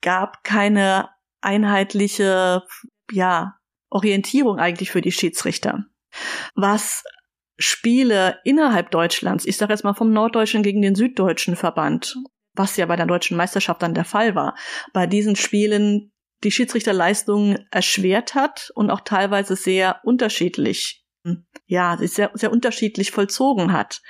gab 0.00 0.44
keine 0.44 1.10
einheitliche, 1.42 2.62
ja, 3.14 3.56
Orientierung 3.90 4.58
eigentlich 4.58 4.90
für 4.90 5.00
die 5.00 5.12
Schiedsrichter. 5.12 5.84
Was 6.54 7.04
Spiele 7.56 8.38
innerhalb 8.44 8.90
Deutschlands, 8.90 9.46
ich 9.46 9.56
sage 9.56 9.72
jetzt 9.72 9.84
mal 9.84 9.94
vom 9.94 10.12
Norddeutschen 10.12 10.62
gegen 10.62 10.82
den 10.82 10.94
Süddeutschen 10.94 11.56
Verband, 11.56 12.16
was 12.54 12.76
ja 12.76 12.86
bei 12.86 12.96
der 12.96 13.06
deutschen 13.06 13.36
Meisterschaft 13.36 13.82
dann 13.82 13.94
der 13.94 14.04
Fall 14.04 14.34
war, 14.34 14.56
bei 14.92 15.06
diesen 15.06 15.36
Spielen 15.36 16.12
die 16.42 16.50
Schiedsrichterleistung 16.50 17.56
erschwert 17.70 18.34
hat 18.34 18.70
und 18.74 18.90
auch 18.90 19.00
teilweise 19.00 19.56
sehr 19.56 20.00
unterschiedlich 20.04 21.04
ja, 21.66 21.96
sehr, 21.98 22.30
sehr 22.34 22.52
unterschiedlich 22.52 23.10
vollzogen 23.10 23.72
hat. 23.72 24.02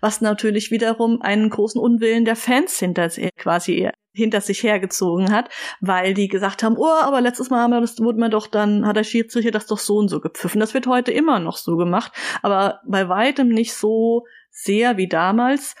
Was 0.00 0.20
natürlich 0.20 0.70
wiederum 0.70 1.20
einen 1.20 1.50
großen 1.50 1.80
Unwillen 1.80 2.24
der 2.24 2.36
Fans 2.36 2.78
hinter 2.78 3.10
quasi 3.36 3.90
hinter 4.12 4.40
sich 4.40 4.62
hergezogen 4.62 5.32
hat, 5.32 5.48
weil 5.80 6.14
die 6.14 6.28
gesagt 6.28 6.62
haben, 6.62 6.76
oh, 6.76 6.86
aber 6.86 7.20
letztes 7.20 7.50
Mal 7.50 7.60
haben 7.60 7.70
wir 7.70 7.80
das, 7.80 7.98
wurde 7.98 8.20
mir 8.20 8.30
doch 8.30 8.46
dann, 8.46 8.86
hat 8.86 8.96
der 8.96 9.04
Schiedsrichter 9.04 9.50
das 9.50 9.66
doch 9.66 9.78
so 9.78 9.96
und 9.96 10.08
so 10.08 10.20
gepfiffen. 10.20 10.60
Das 10.60 10.74
wird 10.74 10.86
heute 10.86 11.12
immer 11.12 11.38
noch 11.38 11.56
so 11.56 11.76
gemacht, 11.76 12.12
aber 12.42 12.80
bei 12.86 13.08
weitem 13.08 13.48
nicht 13.48 13.74
so 13.74 14.24
sehr 14.50 14.96
wie 14.96 15.08
damals 15.08 15.74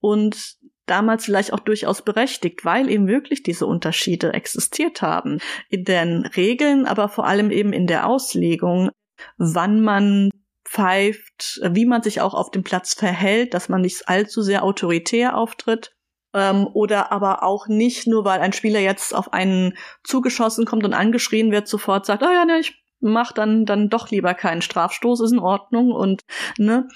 und 0.00 0.58
damals 0.86 1.24
vielleicht 1.24 1.52
auch 1.52 1.60
durchaus 1.60 2.02
berechtigt, 2.02 2.64
weil 2.64 2.90
eben 2.90 3.08
wirklich 3.08 3.42
diese 3.42 3.66
Unterschiede 3.66 4.32
existiert 4.32 5.02
haben. 5.02 5.38
In 5.68 5.84
den 5.84 6.26
Regeln, 6.26 6.86
aber 6.86 7.08
vor 7.08 7.26
allem 7.26 7.50
eben 7.50 7.72
in 7.72 7.86
der 7.86 8.06
Auslegung, 8.06 8.90
wann 9.36 9.80
man 9.80 10.30
pfeift, 10.64 11.60
wie 11.70 11.86
man 11.86 12.02
sich 12.02 12.20
auch 12.20 12.34
auf 12.34 12.50
dem 12.50 12.62
Platz 12.62 12.94
verhält, 12.94 13.54
dass 13.54 13.68
man 13.68 13.80
nicht 13.80 14.08
allzu 14.08 14.42
sehr 14.42 14.64
autoritär 14.64 15.36
auftritt. 15.36 15.94
Ähm, 16.34 16.66
oder 16.66 17.10
aber 17.10 17.42
auch 17.42 17.68
nicht 17.68 18.06
nur, 18.06 18.24
weil 18.24 18.40
ein 18.40 18.52
Spieler 18.52 18.80
jetzt 18.80 19.14
auf 19.14 19.32
einen 19.32 19.74
zugeschossen 20.04 20.66
kommt 20.66 20.84
und 20.84 20.92
angeschrien 20.92 21.50
wird, 21.52 21.68
sofort 21.68 22.04
sagt, 22.06 22.22
oh 22.22 22.30
ja, 22.30 22.44
ne, 22.44 22.58
ich 22.58 22.82
mach 23.00 23.32
dann, 23.32 23.64
dann 23.64 23.88
doch 23.88 24.10
lieber 24.10 24.34
keinen 24.34 24.62
Strafstoß, 24.62 25.20
ist 25.22 25.32
in 25.32 25.38
Ordnung 25.38 25.92
und, 25.92 26.22
ne. 26.58 26.86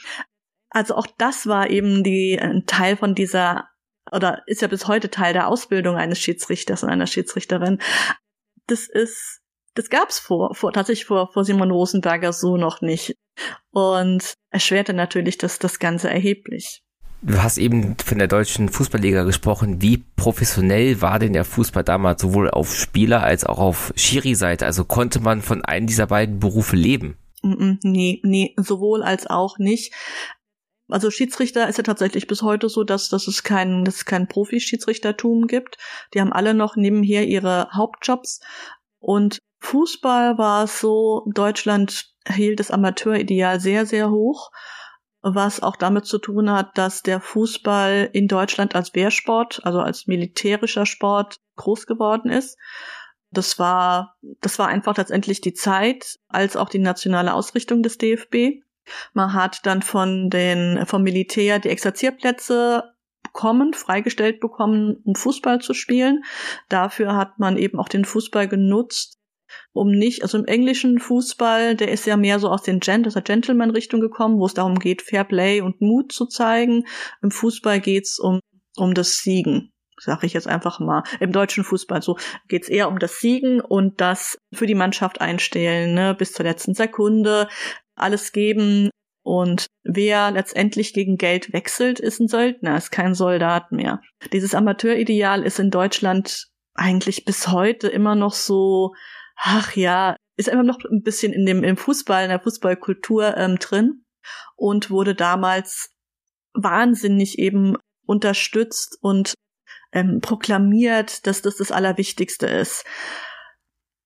Also 0.70 0.96
auch 0.96 1.06
das 1.18 1.46
war 1.46 1.70
eben 1.70 2.02
die, 2.02 2.38
ein 2.40 2.64
Teil 2.66 2.96
von 2.96 3.14
dieser 3.14 3.68
oder 4.10 4.42
ist 4.46 4.62
ja 4.62 4.68
bis 4.68 4.88
heute 4.88 5.10
Teil 5.10 5.32
der 5.32 5.48
Ausbildung 5.48 5.96
eines 5.96 6.18
Schiedsrichters 6.18 6.82
und 6.82 6.90
einer 6.90 7.06
Schiedsrichterin. 7.06 7.78
Das 8.66 8.88
ist, 8.88 9.40
das 9.74 9.90
gab's 9.90 10.18
vor, 10.18 10.54
vor 10.54 10.72
tatsächlich 10.72 11.06
vor, 11.06 11.30
vor 11.32 11.44
Simon 11.44 11.70
Rosenberger 11.70 12.32
so 12.32 12.56
noch 12.56 12.80
nicht 12.80 13.16
und 13.70 14.34
erschwerte 14.50 14.92
natürlich 14.92 15.38
das, 15.38 15.58
das 15.58 15.78
Ganze 15.78 16.10
erheblich. 16.10 16.82
Du 17.24 17.40
hast 17.40 17.56
eben 17.56 17.96
von 18.04 18.18
der 18.18 18.26
deutschen 18.26 18.68
Fußballliga 18.68 19.22
gesprochen. 19.22 19.80
Wie 19.80 19.98
professionell 20.16 21.00
war 21.00 21.20
denn 21.20 21.32
der 21.32 21.44
Fußball 21.44 21.84
damals 21.84 22.20
sowohl 22.20 22.50
auf 22.50 22.74
Spieler 22.74 23.22
als 23.22 23.44
auch 23.44 23.58
auf 23.58 23.92
Schiri-Seite? 23.94 24.66
Also 24.66 24.84
konnte 24.84 25.20
man 25.20 25.40
von 25.40 25.64
einem 25.64 25.86
dieser 25.86 26.08
beiden 26.08 26.40
Berufe 26.40 26.74
leben? 26.74 27.16
Nee, 27.42 28.20
nee, 28.24 28.54
sowohl 28.56 29.04
als 29.04 29.28
auch 29.28 29.58
nicht. 29.58 29.94
Also 30.88 31.12
Schiedsrichter 31.12 31.68
ist 31.68 31.78
ja 31.78 31.84
tatsächlich 31.84 32.26
bis 32.26 32.42
heute 32.42 32.68
so, 32.68 32.82
dass, 32.82 33.08
dass 33.08 33.28
es 33.28 33.44
kein, 33.44 33.84
dass 33.84 33.96
es 33.96 34.04
kein 34.04 34.26
Profi-Schiedsrichtertum 34.26 35.46
gibt. 35.46 35.78
Die 36.14 36.20
haben 36.20 36.32
alle 36.32 36.54
noch 36.54 36.74
nebenher 36.74 37.28
ihre 37.28 37.68
Hauptjobs. 37.72 38.40
Und 38.98 39.38
Fußball 39.60 40.38
war 40.38 40.64
es 40.64 40.80
so, 40.80 41.24
Deutschland 41.32 42.12
hielt 42.28 42.58
das 42.58 42.72
Amateurideal 42.72 43.60
sehr, 43.60 43.86
sehr 43.86 44.10
hoch, 44.10 44.50
was 45.22 45.62
auch 45.62 45.76
damit 45.76 46.04
zu 46.06 46.18
tun 46.18 46.50
hat, 46.50 46.76
dass 46.76 47.02
der 47.02 47.20
Fußball 47.20 48.10
in 48.12 48.28
Deutschland 48.28 48.74
als 48.74 48.94
Wehrsport, 48.94 49.60
also 49.64 49.80
als 49.80 50.06
militärischer 50.06 50.84
Sport 50.84 51.36
groß 51.56 51.86
geworden 51.86 52.30
ist. 52.30 52.58
Das 53.30 53.58
war, 53.58 54.16
das 54.40 54.58
war 54.58 54.68
einfach 54.68 54.96
letztendlich 54.96 55.40
die 55.40 55.54
Zeit, 55.54 56.18
als 56.28 56.56
auch 56.56 56.68
die 56.68 56.80
nationale 56.80 57.32
Ausrichtung 57.32 57.82
des 57.82 57.98
DFB. 57.98 58.62
Man 59.14 59.32
hat 59.32 59.64
dann 59.64 59.80
von 59.80 60.28
den, 60.28 60.84
vom 60.86 61.02
Militär 61.02 61.60
die 61.60 61.70
Exerzierplätze 61.70 62.92
bekommen, 63.22 63.72
freigestellt 63.72 64.40
bekommen, 64.40 65.00
um 65.04 65.14
Fußball 65.14 65.60
zu 65.60 65.72
spielen. 65.72 66.24
Dafür 66.68 67.14
hat 67.16 67.38
man 67.38 67.56
eben 67.56 67.78
auch 67.78 67.88
den 67.88 68.04
Fußball 68.04 68.48
genutzt, 68.48 69.21
um 69.72 69.90
nicht, 69.90 70.22
also 70.22 70.38
im 70.38 70.44
englischen 70.44 70.98
Fußball, 70.98 71.76
der 71.76 71.90
ist 71.90 72.06
ja 72.06 72.16
mehr 72.16 72.38
so 72.38 72.48
aus 72.48 72.62
den 72.62 72.80
Gent 72.80 73.06
aus 73.06 73.14
der 73.14 73.22
Gentleman-Richtung 73.22 74.00
gekommen, 74.00 74.38
wo 74.38 74.46
es 74.46 74.54
darum 74.54 74.78
geht, 74.78 75.02
Fair 75.02 75.24
Play 75.24 75.60
und 75.60 75.80
Mut 75.80 76.12
zu 76.12 76.26
zeigen. 76.26 76.86
Im 77.22 77.30
Fußball 77.30 77.80
geht's 77.80 78.18
um, 78.18 78.40
um 78.76 78.94
das 78.94 79.18
Siegen, 79.18 79.72
sage 79.98 80.26
ich 80.26 80.34
jetzt 80.34 80.46
einfach 80.46 80.78
mal. 80.78 81.04
Im 81.20 81.32
deutschen 81.32 81.64
Fußball 81.64 82.02
so 82.02 82.16
geht's 82.48 82.68
eher 82.68 82.88
um 82.88 82.98
das 82.98 83.18
Siegen 83.18 83.60
und 83.60 84.00
das 84.00 84.38
für 84.52 84.66
die 84.66 84.74
Mannschaft 84.74 85.20
einstellen, 85.20 85.94
ne, 85.94 86.14
bis 86.14 86.32
zur 86.32 86.44
letzten 86.44 86.74
Sekunde, 86.74 87.48
alles 87.94 88.32
geben. 88.32 88.90
Und 89.24 89.66
wer 89.84 90.32
letztendlich 90.32 90.92
gegen 90.92 91.16
Geld 91.16 91.52
wechselt, 91.52 92.00
ist 92.00 92.20
ein 92.20 92.28
Söldner, 92.28 92.76
ist 92.76 92.90
kein 92.90 93.14
Soldat 93.14 93.70
mehr. 93.70 94.00
Dieses 94.32 94.54
Amateurideal 94.54 95.44
ist 95.44 95.60
in 95.60 95.70
Deutschland 95.70 96.48
eigentlich 96.74 97.24
bis 97.24 97.48
heute 97.48 97.88
immer 97.88 98.14
noch 98.14 98.32
so 98.32 98.94
ach 99.42 99.74
ja, 99.76 100.16
ist 100.36 100.48
einfach 100.48 100.64
noch 100.64 100.78
ein 100.90 101.02
bisschen 101.02 101.32
in 101.32 101.44
dem 101.44 101.64
im 101.64 101.76
Fußball, 101.76 102.24
in 102.24 102.30
der 102.30 102.40
Fußballkultur 102.40 103.36
ähm, 103.36 103.56
drin 103.58 104.04
und 104.56 104.90
wurde 104.90 105.14
damals 105.14 105.90
wahnsinnig 106.54 107.38
eben 107.38 107.76
unterstützt 108.06 108.98
und 109.00 109.34
ähm, 109.92 110.20
proklamiert, 110.20 111.26
dass 111.26 111.42
das 111.42 111.56
das 111.56 111.72
Allerwichtigste 111.72 112.46
ist. 112.46 112.84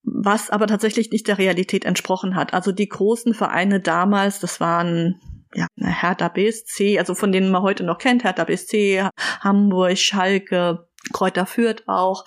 Was 0.03 0.51
aber 0.51 0.67
tatsächlich 0.67 1.11
nicht 1.11 1.29
der 1.29 1.39
Realität 1.39 1.85
entsprochen 1.85 2.37
hat. 2.37 2.55
Also 2.55 2.73
die 2.73 2.89
großen 2.89 3.35
Vereine 3.35 3.81
damals, 3.81 4.39
das 4.41 4.61
waren 4.61 5.21
ja, 5.55 5.67
Hertha 5.77 6.29
BSC, 6.29 6.99
also 6.99 7.15
von 7.15 7.33
denen 7.33 7.51
man 7.51 7.63
heute 7.63 7.85
noch 7.85 7.99
kennt, 7.99 8.25
Hertha 8.25 8.45
BSC, 8.45 9.09
Hamburg, 9.41 9.99
Schalke, 9.99 10.89
Kräuter 11.13 11.47
Fürth 11.47 11.83
auch, 11.87 12.25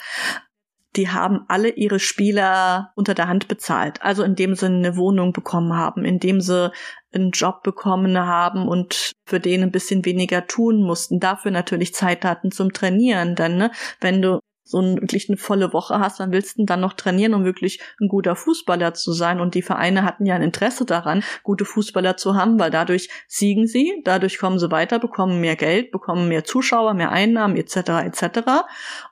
die 1.00 1.08
haben 1.08 1.46
alle 1.48 1.70
ihre 1.70 1.98
Spieler 1.98 2.92
unter 2.96 3.14
der 3.14 3.30
Hand 3.30 3.48
bezahlt. 3.48 4.02
Also 4.02 4.24
indem 4.24 4.54
sie 4.56 4.66
eine 4.66 4.98
Wohnung 4.98 5.32
bekommen 5.32 5.74
haben, 5.74 6.04
indem 6.04 6.42
sie 6.42 6.74
einen 7.14 7.32
Job 7.32 7.64
bekommen 7.64 8.18
haben 8.18 8.68
und 8.68 9.14
für 9.26 9.40
den 9.40 9.64
ein 9.64 9.72
bisschen 9.72 10.04
weniger 10.04 10.46
tun 10.46 10.84
mussten. 10.84 11.22
Dafür 11.22 11.52
natürlich 11.52 11.94
Zeit 11.94 12.26
hatten 12.26 12.52
zum 12.52 12.74
Trainieren. 12.74 13.36
Denn 13.36 13.56
ne, 13.56 13.72
wenn 14.02 14.22
du 14.22 14.40
so 14.66 14.82
ein, 14.82 15.00
wirklich 15.00 15.30
eine 15.30 15.38
volle 15.38 15.72
Woche 15.72 16.00
hast, 16.00 16.20
dann 16.20 16.34
willst 16.34 16.60
du 16.60 16.66
dann 16.66 16.82
noch 16.82 16.94
trainieren, 16.94 17.34
um 17.34 17.46
wirklich 17.46 17.80
ein 18.02 18.10
guter 18.10 18.36
Fußballer 18.36 18.94
zu 18.94 19.14
sein. 19.14 19.40
Und 19.40 19.56
die 19.56 19.62
Vereine 19.62 20.04
hatten 20.04 20.26
ja 20.26 20.36
ein 20.36 20.44
Interesse 20.44 20.84
daran, 20.84 21.24
gute 21.44 21.64
Fußballer 21.64 22.18
zu 22.18 22.36
haben, 22.36 22.60
weil 22.60 22.72
dadurch 22.72 23.10
siegen 23.30 23.68
sie, 23.68 24.02
dadurch 24.04 24.38
kommen 24.38 24.60
sie 24.60 24.70
weiter, 24.70 25.00
bekommen 25.00 25.40
mehr 25.40 25.56
Geld, 25.56 25.92
bekommen 25.92 26.28
mehr 26.28 26.44
Zuschauer, 26.44 26.94
mehr 26.94 27.12
Einnahmen 27.12 27.56
etc. 27.56 27.78
etc. 28.04 28.40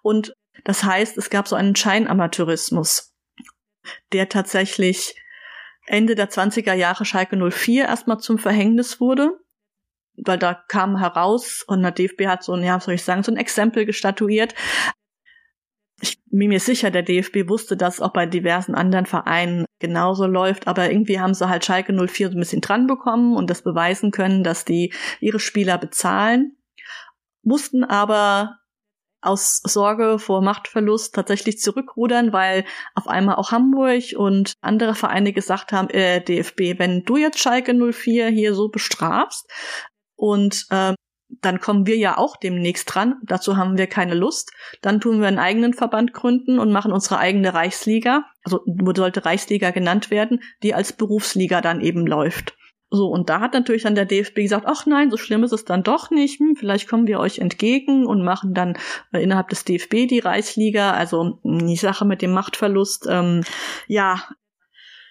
Und 0.02 0.34
das 0.64 0.84
heißt, 0.84 1.18
es 1.18 1.30
gab 1.30 1.48
so 1.48 1.56
einen 1.56 1.76
Scheinamateurismus, 1.76 3.14
der 4.12 4.30
tatsächlich 4.30 5.16
Ende 5.88 6.16
der 6.16 6.30
20er 6.30 6.74
Jahre 6.74 7.06
Schalke 7.06 7.38
04 7.38 7.86
erstmal 7.86 8.20
zum 8.20 8.38
Verhängnis 8.38 9.00
wurde, 9.00 9.32
weil 10.18 10.38
da 10.38 10.54
kam 10.54 10.98
heraus 10.98 11.64
und 11.66 11.82
der 11.82 11.92
DFB 11.92 12.28
hat 12.28 12.44
so 12.44 12.54
ein, 12.54 12.64
ja, 12.64 12.80
soll 12.80 12.96
ich 12.96 13.04
sagen, 13.04 13.24
so 13.24 13.32
ein 13.32 13.38
Exempel 13.38 13.86
gestatuiert. 13.86 14.54
Ich 16.02 16.22
bin 16.26 16.50
mir 16.50 16.60
sicher, 16.60 16.92
der 16.92 17.04
DFB 17.04 17.48
wusste, 17.48 17.78
dass 17.78 18.02
auch 18.02 18.12
bei 18.12 18.26
diversen 18.26 18.76
anderen 18.76 19.06
Vereinen 19.06 19.66
genauso 19.80 20.28
läuft, 20.28 20.68
aber 20.68 20.92
irgendwie 20.92 21.20
haben 21.20 21.34
sie 21.34 21.48
halt 21.50 21.66
Schalke 21.66 21.94
04 21.94 22.30
so 22.30 22.38
ein 22.38 22.40
bisschen 22.40 22.62
dran 22.62 22.86
bekommen 22.86 23.36
und 23.36 23.50
das 23.50 23.62
beweisen 23.62 24.12
können, 24.12 24.44
dass 24.44 24.66
die 24.66 24.94
ihre 25.22 25.40
Spieler 25.40 25.78
bezahlen, 25.78 26.58
mussten 27.44 27.84
aber 27.84 28.60
aus 29.22 29.62
Sorge 29.64 30.20
vor 30.20 30.42
Machtverlust 30.42 31.16
tatsächlich 31.16 31.60
zurückrudern, 31.60 32.34
weil 32.34 32.66
auf 32.96 33.08
einmal 33.08 33.36
auch 33.36 33.52
Hamburg 33.52 34.14
und 34.16 34.54
andere 34.62 34.96
Vereine 34.96 35.34
gesagt 35.34 35.72
haben, 35.72 35.90
äh, 35.90 36.22
DFB, 36.24 36.80
wenn 36.80 37.04
du 37.04 37.18
jetzt 37.18 37.40
Schalke 37.40 37.74
04 37.74 38.30
hier 38.30 38.54
so 38.54 38.70
bestrafst 38.70 39.50
und 40.16 40.66
äh, 40.70 40.94
dann 41.42 41.60
kommen 41.60 41.86
wir 41.86 41.98
ja 41.98 42.18
auch 42.18 42.38
demnächst 42.38 42.94
dran. 42.94 43.16
Dazu 43.24 43.58
haben 43.58 43.78
wir 43.78 43.88
keine 43.88 44.14
Lust. 44.14 44.52
Dann 44.82 45.02
tun 45.02 45.20
wir 45.20 45.28
einen 45.28 45.40
eigenen 45.40 45.74
Verband 45.74 46.14
gründen 46.14 46.58
und 46.58 46.72
machen 46.72 46.94
unsere 46.94 47.18
eigene 47.18 47.54
Reichsliga. 47.54 48.26
Also 48.44 48.62
sollte 48.96 49.26
Reichsliga 49.26 49.72
genannt 49.72 50.10
werden, 50.10 50.42
die 50.64 50.74
als 50.74 50.94
Berufsliga 50.94 51.60
dann 51.60 51.82
eben 51.82 52.08
läuft. 52.08 52.56
So, 52.90 53.08
und 53.08 53.30
da 53.30 53.42
hat 53.42 53.54
natürlich 53.54 53.84
dann 53.84 53.96
der 53.96 54.06
DFB 54.06 54.36
gesagt, 54.36 54.66
ach 54.66 54.86
nein, 54.86 55.12
so 55.12 55.18
schlimm 55.18 55.44
ist 55.44 55.52
es 55.52 55.66
dann 55.66 55.84
doch 55.84 56.10
nicht. 56.10 56.40
Hm, 56.40 56.56
vielleicht 56.56 56.88
kommen 56.88 57.06
wir 57.06 57.20
euch 57.20 57.40
entgegen 57.40 58.06
und 58.06 58.24
machen 58.24 58.54
dann 58.54 58.78
äh, 59.12 59.22
innerhalb 59.22 59.50
des 59.50 59.66
DFB 59.66 60.08
die 60.08 60.20
Reichsliga. 60.20 60.92
Also 60.92 61.40
die 61.44 61.76
Sache 61.76 62.06
mit 62.06 62.22
dem 62.22 62.32
Machtverlust, 62.32 63.06
ähm, 63.10 63.44
ja, 63.88 64.24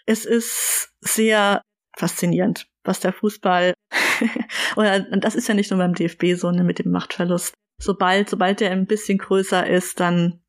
es 0.06 0.24
ist 0.24 0.90
sehr 1.00 1.60
faszinierend, 1.98 2.66
was 2.84 3.00
der 3.00 3.12
Fußball, 3.12 3.74
oder 4.76 5.00
das 5.00 5.34
ist 5.34 5.48
ja 5.48 5.54
nicht 5.54 5.70
nur 5.70 5.78
beim 5.78 5.94
DFB 5.94 6.34
so, 6.34 6.50
ne, 6.50 6.64
mit 6.64 6.78
dem 6.78 6.90
Machtverlust. 6.90 7.54
Sobald, 7.78 8.30
sobald 8.30 8.60
der 8.60 8.70
ein 8.70 8.86
bisschen 8.86 9.18
größer 9.18 9.66
ist, 9.66 10.00
dann 10.00 10.40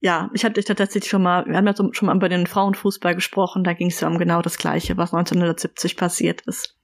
ja, 0.00 0.30
ich 0.34 0.44
hatte 0.44 0.62
tatsächlich 0.62 1.08
schon 1.10 1.22
mal, 1.22 1.46
wir 1.46 1.56
haben 1.56 1.66
ja 1.66 1.74
so, 1.74 1.92
schon 1.92 2.06
mal 2.06 2.16
über 2.16 2.28
den 2.28 2.46
Frauenfußball 2.46 3.14
gesprochen, 3.14 3.64
da 3.64 3.72
ging 3.72 3.88
es 3.88 4.00
ja 4.00 4.08
um 4.08 4.18
genau 4.18 4.42
das 4.42 4.58
Gleiche, 4.58 4.96
was 4.96 5.12
1970 5.12 5.96
passiert 5.96 6.42
ist. 6.42 6.76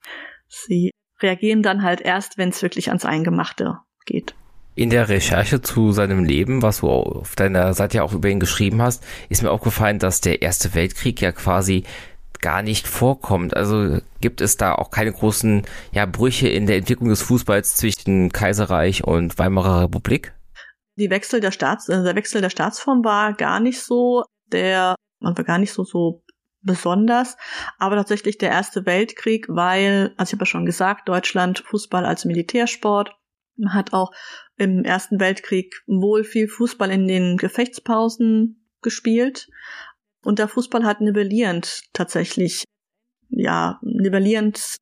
Sie 0.49 0.91
reagieren 1.21 1.63
dann 1.63 1.83
halt 1.83 2.01
erst, 2.01 2.39
wenn 2.39 2.49
es 2.49 2.63
wirklich 2.63 2.89
ans 2.89 3.05
Eingemachte 3.05 3.79
geht. 4.07 4.35
In 4.75 4.91
der 4.91 5.09
Recherche 5.09 5.61
zu 5.61 5.93
seinem 5.93 6.25
Leben, 6.25 6.63
was 6.63 6.81
du 6.81 6.89
auf 6.89 7.37
deiner 7.37 7.75
Seite 7.75 7.99
ja 7.99 8.03
auch 8.03 8.15
über 8.15 8.31
ihn 8.31 8.41
geschrieben 8.41 8.81
hast, 8.81 9.05
ist 9.29 9.43
mir 9.43 9.51
aufgefallen, 9.51 9.99
dass 9.99 10.23
der 10.23 10.41
Erste 10.41 10.75
Weltkrieg 10.75 11.21
ja 11.21 11.31
quasi 11.31 11.85
gar 12.41 12.63
nicht 12.63 12.89
vorkommt. 12.89 13.55
Also 13.55 13.99
gibt 14.21 14.41
es 14.41 14.57
da 14.57 14.75
auch 14.75 14.91
keine 14.91 15.13
großen 15.13 15.63
ja, 15.93 16.07
Brüche 16.07 16.49
in 16.49 16.67
der 16.67 16.79
Entwicklung 16.79 17.11
des 17.11 17.23
Fußballs 17.23 17.77
zwischen 17.77 18.33
Kaiserreich 18.33 19.05
und 19.05 19.39
Weimarer 19.39 19.83
Republik? 19.83 20.33
Die 20.97 21.11
Wechsel 21.11 21.41
der 21.41 21.53
Staats, 21.53 21.89
äh, 21.89 22.03
der 22.03 22.17
Wechsel 22.17 22.41
der 22.41 22.51
Staatsform 22.51 23.05
war 23.05 23.33
gar 23.33 23.61
nicht 23.61 23.81
so 23.81 24.25
der, 24.47 24.95
man 25.21 25.37
war 25.37 25.45
gar 25.45 25.59
nicht 25.59 25.73
so, 25.73 25.85
so 25.85 26.23
besonders, 26.61 27.37
aber 27.79 27.97
tatsächlich 27.97 28.39
der 28.39 28.51
Erste 28.51 28.87
Weltkrieg, 28.87 29.47
weil, 29.49 30.15
also 30.17 30.31
ich 30.31 30.33
habe 30.35 30.43
ja 30.43 30.47
schon 30.47 30.67
gesagt, 30.67 31.09
Deutschland 31.09 31.61
Fußball 31.61 32.05
als 32.05 32.25
Militärsport, 32.25 33.17
hat 33.69 33.93
auch 33.93 34.13
im 34.57 34.85
Ersten 34.85 35.21
Weltkrieg 35.21 35.75
wohl 35.87 36.25
viel 36.25 36.49
Fußball 36.49 36.91
in 36.91 37.07
den 37.07 37.37
Gefechtspausen 37.37 38.69
gespielt. 38.81 39.49
Und 40.25 40.39
der 40.39 40.49
Fußball 40.49 40.85
hat 40.85 41.01
nivellierend 41.01 41.83
tatsächlich, 41.93 42.65
ja, 43.29 43.79
nivellierend 43.83 44.77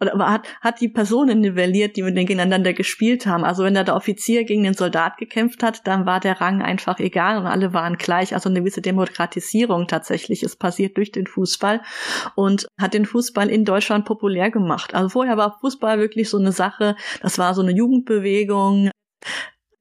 oder 0.00 0.18
hat, 0.18 0.46
hat 0.60 0.80
die 0.80 0.88
Personen 0.88 1.40
nivelliert, 1.40 1.96
die 1.96 2.02
mit 2.02 2.16
denen 2.16 2.26
gegeneinander 2.26 2.72
gespielt 2.72 3.26
haben. 3.26 3.44
Also 3.44 3.64
wenn 3.64 3.74
da 3.74 3.84
der 3.84 3.96
Offizier 3.96 4.44
gegen 4.44 4.64
den 4.64 4.74
Soldat 4.74 5.16
gekämpft 5.16 5.62
hat, 5.62 5.86
dann 5.86 6.06
war 6.06 6.20
der 6.20 6.40
Rang 6.40 6.62
einfach 6.62 6.98
egal 6.98 7.38
und 7.38 7.46
alle 7.46 7.72
waren 7.72 7.96
gleich. 7.96 8.34
Also 8.34 8.48
eine 8.48 8.60
gewisse 8.60 8.82
Demokratisierung 8.82 9.86
tatsächlich 9.86 10.42
ist 10.42 10.56
passiert 10.56 10.96
durch 10.96 11.12
den 11.12 11.26
Fußball 11.26 11.82
und 12.34 12.66
hat 12.80 12.94
den 12.94 13.06
Fußball 13.06 13.48
in 13.48 13.64
Deutschland 13.64 14.04
populär 14.04 14.50
gemacht. 14.50 14.94
Also 14.94 15.08
vorher 15.08 15.36
war 15.36 15.58
Fußball 15.60 15.98
wirklich 15.98 16.28
so 16.28 16.38
eine 16.38 16.52
Sache, 16.52 16.96
das 17.20 17.38
war 17.38 17.54
so 17.54 17.62
eine 17.62 17.72
Jugendbewegung. 17.72 18.90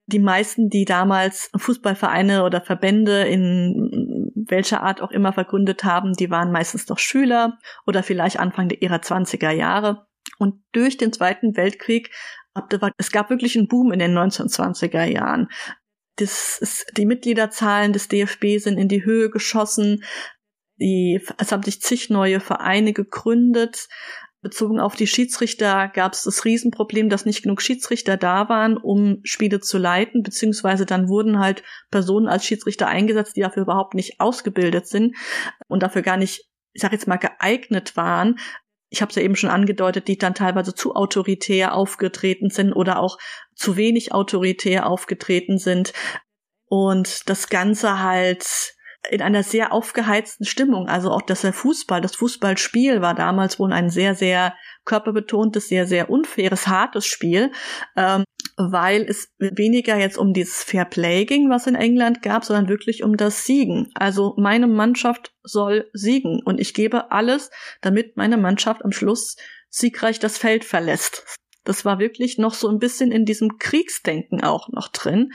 Die 0.07 0.19
meisten, 0.19 0.69
die 0.69 0.85
damals 0.85 1.49
Fußballvereine 1.55 2.43
oder 2.43 2.61
Verbände 2.61 3.23
in 3.23 4.31
welcher 4.35 4.83
Art 4.83 5.01
auch 5.01 5.11
immer 5.11 5.33
vergründet 5.33 5.83
haben, 5.83 6.13
die 6.13 6.29
waren 6.29 6.51
meistens 6.51 6.87
noch 6.87 6.99
Schüler 6.99 7.57
oder 7.85 8.03
vielleicht 8.03 8.39
Anfang 8.39 8.69
ihrer 8.69 8.97
20er 8.97 9.51
Jahre. 9.51 10.07
Und 10.37 10.63
durch 10.71 10.97
den 10.97 11.13
Zweiten 11.13 11.55
Weltkrieg, 11.55 12.11
es 12.97 13.11
gab 13.11 13.29
wirklich 13.29 13.57
einen 13.57 13.67
Boom 13.67 13.91
in 13.91 13.99
den 13.99 14.17
1920er 14.17 15.05
Jahren. 15.05 15.47
Das 16.17 16.83
die 16.97 17.05
Mitgliederzahlen 17.05 17.93
des 17.93 18.07
DFB 18.07 18.57
sind 18.57 18.77
in 18.77 18.87
die 18.87 19.05
Höhe 19.05 19.29
geschossen. 19.29 20.03
Die, 20.79 21.21
es 21.37 21.51
haben 21.51 21.63
sich 21.63 21.81
zig 21.81 22.09
neue 22.09 22.39
Vereine 22.39 22.91
gegründet. 22.91 23.87
Bezogen 24.41 24.79
auf 24.79 24.95
die 24.95 25.05
Schiedsrichter 25.05 25.87
gab 25.89 26.13
es 26.13 26.23
das 26.23 26.45
Riesenproblem, 26.45 27.09
dass 27.09 27.25
nicht 27.25 27.43
genug 27.43 27.61
Schiedsrichter 27.61 28.17
da 28.17 28.49
waren, 28.49 28.75
um 28.75 29.19
Spiele 29.23 29.59
zu 29.59 29.77
leiten, 29.77 30.23
beziehungsweise 30.23 30.87
dann 30.87 31.07
wurden 31.09 31.39
halt 31.39 31.61
Personen 31.91 32.27
als 32.27 32.43
Schiedsrichter 32.43 32.87
eingesetzt, 32.87 33.35
die 33.35 33.41
dafür 33.41 33.63
überhaupt 33.63 33.93
nicht 33.93 34.19
ausgebildet 34.19 34.87
sind 34.87 35.15
und 35.67 35.83
dafür 35.83 36.01
gar 36.01 36.17
nicht, 36.17 36.49
ich 36.73 36.81
sag 36.81 36.91
jetzt 36.91 37.07
mal, 37.07 37.17
geeignet 37.17 37.95
waren. 37.95 38.39
Ich 38.89 39.03
habe 39.03 39.11
es 39.11 39.15
ja 39.15 39.21
eben 39.21 39.35
schon 39.35 39.51
angedeutet, 39.51 40.07
die 40.07 40.17
dann 40.17 40.33
teilweise 40.33 40.73
zu 40.73 40.95
autoritär 40.95 41.75
aufgetreten 41.75 42.49
sind 42.49 42.73
oder 42.73 42.99
auch 42.99 43.19
zu 43.55 43.77
wenig 43.77 44.11
autoritär 44.11 44.87
aufgetreten 44.87 45.59
sind. 45.59 45.93
Und 46.65 47.29
das 47.29 47.47
Ganze 47.47 48.01
halt 48.01 48.73
in 49.09 49.21
einer 49.21 49.43
sehr 49.43 49.73
aufgeheizten 49.73 50.45
Stimmung. 50.45 50.87
Also 50.87 51.09
auch 51.11 51.23
der 51.23 51.35
Fußball, 51.35 52.01
das 52.01 52.15
Fußballspiel 52.15 53.01
war 53.01 53.15
damals 53.15 53.59
wohl 53.59 53.73
ein 53.73 53.89
sehr, 53.89 54.13
sehr 54.15 54.53
körperbetontes, 54.85 55.67
sehr, 55.67 55.87
sehr 55.87 56.09
unfaires, 56.09 56.67
hartes 56.67 57.05
Spiel, 57.05 57.51
ähm, 57.95 58.23
weil 58.57 59.03
es 59.03 59.33
weniger 59.39 59.97
jetzt 59.97 60.17
um 60.17 60.33
dieses 60.33 60.63
Fair 60.63 60.85
Play 60.85 61.25
ging, 61.25 61.49
was 61.49 61.67
in 61.67 61.75
England 61.75 62.21
gab, 62.21 62.45
sondern 62.45 62.69
wirklich 62.69 63.03
um 63.03 63.17
das 63.17 63.45
Siegen. 63.45 63.91
Also 63.95 64.35
meine 64.37 64.67
Mannschaft 64.67 65.33
soll 65.43 65.89
siegen 65.93 66.41
und 66.43 66.59
ich 66.59 66.73
gebe 66.73 67.11
alles, 67.11 67.49
damit 67.81 68.17
meine 68.17 68.37
Mannschaft 68.37 68.85
am 68.85 68.91
Schluss 68.91 69.35
siegreich 69.69 70.19
das 70.19 70.37
Feld 70.37 70.63
verlässt. 70.63 71.25
Das 71.63 71.85
war 71.85 71.99
wirklich 71.99 72.37
noch 72.37 72.53
so 72.53 72.67
ein 72.67 72.79
bisschen 72.79 73.11
in 73.11 73.25
diesem 73.25 73.57
Kriegsdenken 73.57 74.43
auch 74.43 74.69
noch 74.69 74.89
drin, 74.89 75.31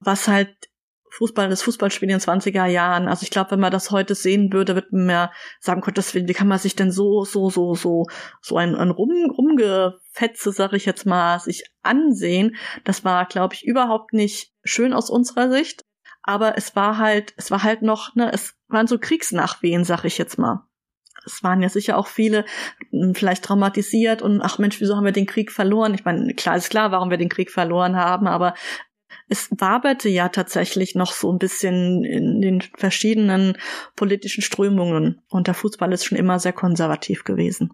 was 0.00 0.28
halt 0.28 0.71
Fußball, 1.12 1.50
das 1.50 1.62
Fußballspiel 1.62 2.08
in 2.08 2.18
den 2.18 2.20
20er 2.20 2.64
Jahren. 2.66 3.06
Also 3.06 3.24
ich 3.24 3.30
glaube, 3.30 3.52
wenn 3.52 3.60
man 3.60 3.70
das 3.70 3.90
heute 3.90 4.14
sehen 4.14 4.52
würde, 4.52 4.74
wird 4.74 4.92
man 4.92 5.06
mehr 5.06 5.32
sagen, 5.60 5.82
Gottes 5.82 6.14
Willen, 6.14 6.26
wie 6.26 6.32
kann 6.32 6.48
man 6.48 6.58
sich 6.58 6.74
denn 6.74 6.90
so, 6.90 7.24
so, 7.24 7.50
so, 7.50 7.74
so, 7.74 8.06
so 8.40 8.56
ein, 8.56 8.74
ein 8.74 8.90
Rum, 8.90 9.30
Rumgefetze, 9.30 10.52
sag 10.52 10.72
ich 10.72 10.86
jetzt 10.86 11.04
mal, 11.04 11.38
sich 11.38 11.64
ansehen. 11.82 12.56
Das 12.84 13.04
war, 13.04 13.26
glaube 13.26 13.54
ich, 13.54 13.64
überhaupt 13.66 14.14
nicht 14.14 14.52
schön 14.64 14.94
aus 14.94 15.10
unserer 15.10 15.50
Sicht. 15.50 15.84
Aber 16.22 16.56
es 16.56 16.76
war 16.76 16.96
halt, 16.96 17.34
es 17.36 17.50
war 17.50 17.62
halt 17.62 17.82
noch, 17.82 18.14
ne, 18.14 18.32
es 18.32 18.54
waren 18.68 18.86
so 18.86 18.98
Kriegsnachwehen, 18.98 19.84
sag 19.84 20.04
ich 20.04 20.16
jetzt 20.16 20.38
mal. 20.38 20.66
Es 21.26 21.42
waren 21.42 21.60
ja 21.60 21.68
sicher 21.68 21.98
auch 21.98 22.06
viele 22.06 22.46
hm, 22.90 23.14
vielleicht 23.14 23.44
traumatisiert 23.44 24.22
und 24.22 24.40
ach 24.40 24.58
Mensch, 24.58 24.80
wieso 24.80 24.96
haben 24.96 25.04
wir 25.04 25.12
den 25.12 25.26
Krieg 25.26 25.52
verloren? 25.52 25.94
Ich 25.94 26.04
meine, 26.04 26.34
klar 26.34 26.56
ist 26.56 26.70
klar, 26.70 26.90
warum 26.90 27.10
wir 27.10 27.18
den 27.18 27.28
Krieg 27.28 27.50
verloren 27.50 27.96
haben, 27.96 28.26
aber 28.26 28.54
es 29.28 29.48
waberte 29.50 30.08
ja 30.08 30.28
tatsächlich 30.28 30.94
noch 30.94 31.12
so 31.12 31.32
ein 31.32 31.38
bisschen 31.38 32.04
in 32.04 32.40
den 32.40 32.62
verschiedenen 32.76 33.56
politischen 33.96 34.42
Strömungen 34.42 35.22
und 35.28 35.46
der 35.46 35.54
Fußball 35.54 35.92
ist 35.92 36.04
schon 36.04 36.18
immer 36.18 36.38
sehr 36.38 36.52
konservativ 36.52 37.24
gewesen. 37.24 37.72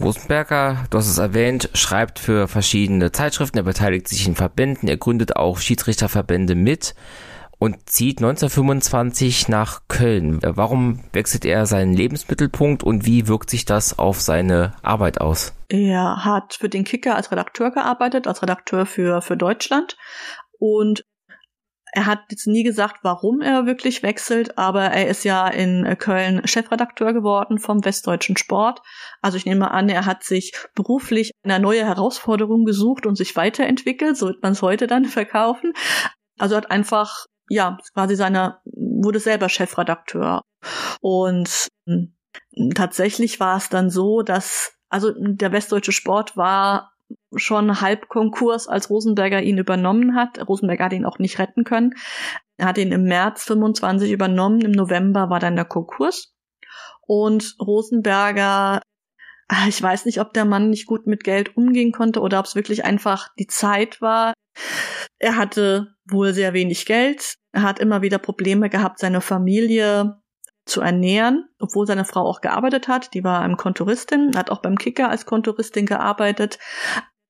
Rosenberger, 0.00 0.84
du 0.90 0.98
hast 0.98 1.08
es 1.08 1.18
erwähnt, 1.18 1.70
schreibt 1.72 2.18
für 2.18 2.48
verschiedene 2.48 3.12
Zeitschriften, 3.12 3.58
er 3.58 3.64
beteiligt 3.64 4.08
sich 4.08 4.26
in 4.26 4.34
Verbänden, 4.34 4.88
er 4.88 4.98
gründet 4.98 5.36
auch 5.36 5.58
Schiedsrichterverbände 5.58 6.54
mit 6.54 6.94
und 7.58 7.88
zieht 7.88 8.18
1925 8.18 9.48
nach 9.48 9.82
Köln. 9.88 10.40
Warum 10.42 11.00
wechselt 11.12 11.44
er 11.46 11.64
seinen 11.66 11.94
Lebensmittelpunkt 11.94 12.82
und 12.82 13.06
wie 13.06 13.28
wirkt 13.28 13.48
sich 13.48 13.64
das 13.64 13.98
auf 13.98 14.20
seine 14.20 14.74
Arbeit 14.82 15.20
aus? 15.20 15.54
Er 15.68 16.24
hat 16.24 16.54
für 16.60 16.68
den 16.68 16.84
Kicker 16.84 17.16
als 17.16 17.32
Redakteur 17.32 17.70
gearbeitet, 17.70 18.26
als 18.26 18.42
Redakteur 18.42 18.86
für, 18.86 19.22
für 19.22 19.36
Deutschland, 19.36 19.96
und 20.58 21.04
er 21.96 22.04
hat 22.04 22.24
jetzt 22.30 22.46
nie 22.46 22.62
gesagt, 22.62 22.98
warum 23.04 23.40
er 23.40 23.64
wirklich 23.64 24.02
wechselt, 24.02 24.58
aber 24.58 24.82
er 24.82 25.08
ist 25.08 25.24
ja 25.24 25.48
in 25.48 25.96
Köln 25.98 26.46
Chefredakteur 26.46 27.14
geworden 27.14 27.58
vom 27.58 27.82
Westdeutschen 27.86 28.36
Sport. 28.36 28.82
Also 29.22 29.38
ich 29.38 29.46
nehme 29.46 29.70
an, 29.70 29.88
er 29.88 30.04
hat 30.04 30.22
sich 30.22 30.52
beruflich 30.74 31.30
eine 31.42 31.58
neue 31.58 31.86
Herausforderung 31.86 32.66
gesucht 32.66 33.06
und 33.06 33.16
sich 33.16 33.34
weiterentwickelt. 33.34 34.18
So 34.18 34.26
wird 34.26 34.42
man 34.42 34.52
es 34.52 34.60
heute 34.60 34.86
dann 34.86 35.04
verkaufen. 35.06 35.72
Also 36.38 36.56
hat 36.56 36.70
einfach, 36.70 37.24
ja, 37.48 37.78
quasi 37.94 38.14
seiner, 38.14 38.60
wurde 38.66 39.18
selber 39.18 39.48
Chefredakteur. 39.48 40.42
Und 41.00 41.68
hm, 41.88 42.14
tatsächlich 42.74 43.40
war 43.40 43.56
es 43.56 43.70
dann 43.70 43.88
so, 43.88 44.20
dass, 44.20 44.74
also 44.90 45.12
der 45.16 45.52
Westdeutsche 45.52 45.92
Sport 45.92 46.36
war 46.36 46.92
schon 47.34 47.80
halb 47.80 48.08
Konkurs, 48.08 48.68
als 48.68 48.90
Rosenberger 48.90 49.42
ihn 49.42 49.58
übernommen 49.58 50.14
hat. 50.14 50.46
Rosenberger 50.48 50.86
hat 50.86 50.92
ihn 50.92 51.04
auch 51.04 51.18
nicht 51.18 51.38
retten 51.38 51.64
können. 51.64 51.94
Er 52.56 52.66
hat 52.66 52.78
ihn 52.78 52.92
im 52.92 53.04
März 53.04 53.44
25 53.44 54.10
übernommen, 54.10 54.60
im 54.62 54.72
November 54.72 55.30
war 55.30 55.40
dann 55.40 55.56
der 55.56 55.64
Konkurs. 55.64 56.34
Und 57.06 57.56
Rosenberger, 57.60 58.80
ah, 59.48 59.68
ich 59.68 59.80
weiß 59.80 60.06
nicht, 60.06 60.20
ob 60.20 60.32
der 60.32 60.44
Mann 60.44 60.70
nicht 60.70 60.86
gut 60.86 61.06
mit 61.06 61.22
Geld 61.22 61.56
umgehen 61.56 61.92
konnte 61.92 62.20
oder 62.20 62.40
ob 62.40 62.46
es 62.46 62.54
wirklich 62.54 62.84
einfach 62.84 63.28
die 63.38 63.46
Zeit 63.46 64.00
war. 64.00 64.32
Er 65.18 65.36
hatte 65.36 65.94
wohl 66.04 66.32
sehr 66.32 66.52
wenig 66.52 66.86
Geld. 66.86 67.36
Er 67.52 67.62
hat 67.62 67.78
immer 67.78 68.02
wieder 68.02 68.18
Probleme 68.18 68.68
gehabt, 68.68 68.98
seine 68.98 69.20
Familie 69.20 70.20
zu 70.66 70.80
ernähren, 70.80 71.48
obwohl 71.60 71.86
seine 71.86 72.04
Frau 72.04 72.22
auch 72.22 72.40
gearbeitet 72.40 72.88
hat. 72.88 73.14
Die 73.14 73.24
war 73.24 73.40
eine 73.40 73.56
Kontoristin, 73.56 74.36
hat 74.36 74.50
auch 74.50 74.60
beim 74.60 74.76
Kicker 74.76 75.08
als 75.08 75.24
Kontoristin 75.24 75.86
gearbeitet. 75.86 76.58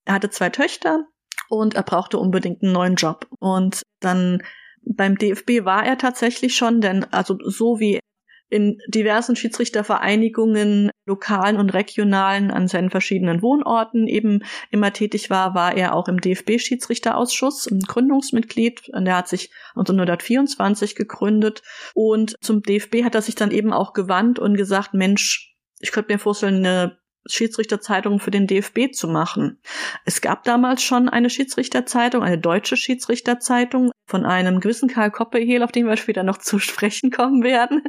er 0.05 0.15
hatte 0.15 0.31
zwei 0.31 0.51
Töchter 0.51 1.07
und 1.49 1.75
er 1.75 1.83
brauchte 1.83 2.19
unbedingt 2.19 2.63
einen 2.63 2.73
neuen 2.73 2.97
Job. 2.97 3.29
Und 3.39 3.83
dann 4.01 4.43
beim 4.83 5.17
DFB 5.17 5.65
war 5.65 5.85
er 5.85 5.99
tatsächlich 5.99 6.57
schon, 6.57 6.81
denn 6.81 7.05
also 7.13 7.37
so 7.45 7.79
wie 7.79 8.01
in 8.49 8.79
diversen 8.89 9.35
Schiedsrichtervereinigungen, 9.37 10.91
lokalen 11.05 11.57
und 11.57 11.71
regionalen, 11.71 12.51
an 12.51 12.69
seinen 12.69 12.91
verschiedenen 12.91 13.43
Wohnorten 13.43 14.07
eben 14.07 14.43
immer 14.71 14.93
tätig 14.93 15.31
war, 15.31 15.55
war 15.55 15.77
er 15.77 15.95
auch 15.95 16.09
im 16.09 16.21
DFB-Schiedsrichterausschuss, 16.21 17.67
ein 17.67 17.81
Gründungsmitglied. 17.81 18.91
Der 18.95 19.17
hat 19.17 19.29
sich 19.29 19.51
1924 19.75 20.95
gegründet 20.95 21.63
und 21.95 22.37
zum 22.41 22.63
DFB 22.63 23.05
hat 23.05 23.15
er 23.15 23.23
sich 23.23 23.35
dann 23.35 23.51
eben 23.51 23.73
auch 23.73 23.93
gewandt 23.93 24.39
und 24.39 24.57
gesagt, 24.57 24.95
Mensch, 24.95 25.57
ich 25.81 25.93
könnte 25.93 26.13
mir 26.13 26.19
vorstellen, 26.19 26.65
eine 26.65 26.99
Schiedsrichterzeitung 27.29 28.21
für 28.21 28.31
den 28.31 28.47
DFB 28.47 28.93
zu 28.93 29.09
machen. 29.09 29.61
Es 30.05 30.21
gab 30.21 30.45
damals 30.45 30.83
schon 30.83 31.09
eine 31.09 31.31
Schiedsrichterzeitung, 31.31 32.23
eine 32.23 32.39
deutsche 32.39 32.77
Schiedsrichterzeitung 32.77 33.91
von 34.07 34.25
einem 34.25 34.61
gewissen 34.61 34.89
Karl 34.89 35.11
Koppehehl, 35.11 35.63
auf 35.63 35.73
den 35.73 35.87
wir 35.87 35.97
später 35.97 36.23
noch 36.23 36.39
zu 36.39 36.59
sprechen 36.59 37.11
kommen 37.11 37.43
werden. 37.43 37.83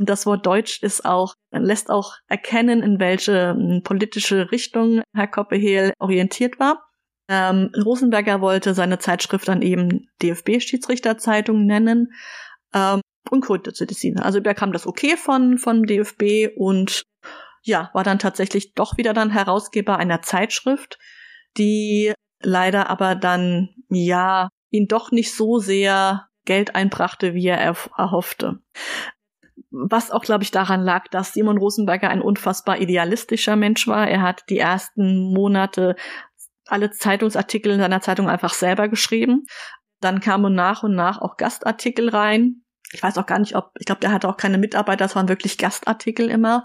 Und 0.00 0.08
das 0.08 0.24
Wort 0.24 0.46
Deutsch 0.46 0.82
ist 0.82 1.04
auch, 1.04 1.34
lässt 1.52 1.90
auch 1.90 2.14
erkennen, 2.26 2.82
in 2.82 2.98
welche 2.98 3.50
hm, 3.50 3.82
politische 3.84 4.50
Richtung 4.50 5.02
Herr 5.14 5.26
Koppehehl 5.26 5.92
orientiert 5.98 6.58
war. 6.58 6.88
Ähm, 7.28 7.70
Rosenberger 7.76 8.40
wollte 8.40 8.72
seine 8.72 8.98
Zeitschrift 8.98 9.46
dann 9.46 9.60
eben 9.60 10.08
DFB-Schiedsrichterzeitung 10.22 11.66
nennen 11.66 12.14
ähm, 12.72 13.02
und 13.30 13.44
gründete 13.44 13.92
sie. 13.92 14.16
Also 14.16 14.40
bekam 14.40 14.72
das 14.72 14.86
okay 14.86 15.18
von, 15.18 15.58
von 15.58 15.82
DFB 15.82 16.56
und 16.56 17.02
ja, 17.62 17.90
war 17.92 18.02
dann 18.02 18.18
tatsächlich 18.18 18.72
doch 18.72 18.96
wieder 18.96 19.12
dann 19.12 19.28
Herausgeber 19.28 19.98
einer 19.98 20.22
Zeitschrift, 20.22 20.98
die 21.58 22.14
leider 22.40 22.88
aber 22.88 23.16
dann, 23.16 23.68
ja, 23.90 24.48
ihn 24.70 24.88
doch 24.88 25.10
nicht 25.10 25.34
so 25.34 25.58
sehr 25.58 26.26
Geld 26.46 26.74
einbrachte, 26.74 27.34
wie 27.34 27.48
er 27.48 27.76
erhoffte. 27.98 28.60
Was 29.70 30.10
auch, 30.10 30.22
glaube 30.22 30.42
ich, 30.42 30.50
daran 30.50 30.82
lag, 30.82 31.08
dass 31.08 31.32
Simon 31.32 31.58
Rosenberger 31.58 32.08
ein 32.08 32.22
unfassbar 32.22 32.78
idealistischer 32.78 33.56
Mensch 33.56 33.86
war. 33.86 34.08
Er 34.08 34.22
hat 34.22 34.44
die 34.48 34.58
ersten 34.58 35.32
Monate 35.32 35.96
alle 36.66 36.90
Zeitungsartikel 36.90 37.72
in 37.72 37.80
seiner 37.80 38.00
Zeitung 38.00 38.28
einfach 38.28 38.54
selber 38.54 38.88
geschrieben. 38.88 39.44
Dann 40.00 40.20
kamen 40.20 40.54
nach 40.54 40.82
und 40.82 40.94
nach 40.94 41.20
auch 41.20 41.36
Gastartikel 41.36 42.08
rein. 42.08 42.62
Ich 42.92 43.02
weiß 43.02 43.18
auch 43.18 43.26
gar 43.26 43.38
nicht, 43.38 43.54
ob, 43.54 43.70
ich 43.78 43.86
glaube, 43.86 44.00
der 44.00 44.12
hatte 44.12 44.28
auch 44.28 44.36
keine 44.36 44.58
Mitarbeiter, 44.58 45.04
das 45.04 45.14
waren 45.14 45.28
wirklich 45.28 45.58
Gastartikel 45.58 46.28
immer 46.28 46.64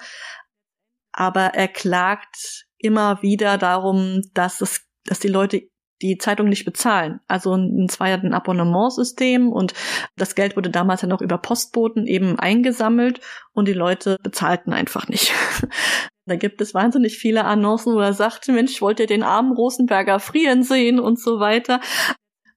aber 1.15 1.53
er 1.53 1.69
klagt 1.69 2.65
immer 2.77 3.21
wieder 3.21 3.57
darum, 3.57 4.21
dass 4.33 4.59
es, 4.59 4.85
dass 5.05 5.19
die 5.19 5.29
Leute 5.29 5.61
die 6.01 6.17
Zeitung 6.17 6.49
nicht 6.49 6.65
bezahlen. 6.65 7.19
Also 7.27 7.55
es 7.87 7.99
war 7.99 8.09
ja 8.09 8.15
ein 8.15 8.33
Abonnementsystem 8.33 9.51
und 9.51 9.73
das 10.17 10.35
Geld 10.35 10.55
wurde 10.55 10.69
damals 10.69 11.01
ja 11.01 11.07
noch 11.07 11.21
über 11.21 11.37
Postboten 11.37 12.05
eben 12.05 12.37
eingesammelt 12.37 13.21
und 13.53 13.67
die 13.67 13.73
Leute 13.73 14.17
bezahlten 14.21 14.73
einfach 14.73 15.07
nicht. 15.07 15.33
da 16.25 16.35
gibt 16.35 16.61
es 16.61 16.73
wahnsinnig 16.73 17.17
viele 17.17 17.45
Annoncen, 17.45 17.93
wo 17.95 17.99
er 17.99 18.13
sagt, 18.13 18.47
Mensch, 18.47 18.81
wollt 18.81 18.99
ihr 18.99 19.07
den 19.07 19.23
armen 19.23 19.53
Rosenberger 19.53 20.19
frieren 20.19 20.63
sehen 20.63 20.99
und 20.99 21.19
so 21.19 21.39
weiter. 21.39 21.79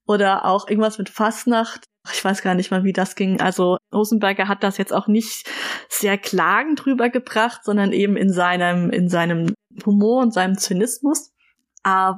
Oder 0.07 0.47
auch 0.47 0.69
irgendwas 0.69 0.99
mit 0.99 1.11
Fastnacht 1.11 1.85
ich 2.13 2.25
weiß 2.25 2.43
gar 2.43 2.55
nicht 2.55 2.71
mal, 2.71 2.85
wie 2.85 2.93
das 2.93 3.15
ging. 3.15 3.41
Also 3.41 3.79
Rosenberger 3.93 4.49
hat 4.49 4.63
das 4.63 4.79
jetzt 4.79 4.93
auch 4.93 5.07
nicht 5.09 5.49
sehr 5.89 6.19
klagend 6.19 6.85
drüber 6.85 7.11
gebracht, 7.11 7.65
sondern 7.65 7.93
eben 7.93 8.17
in 8.17 8.33
seinem, 8.33 8.91
in 8.91 9.09
seinem 9.09 9.55
Humor 9.85 10.23
und 10.23 10.33
seinem 10.33 10.57
Zynismus. 10.57 11.33
Aber 11.83 12.18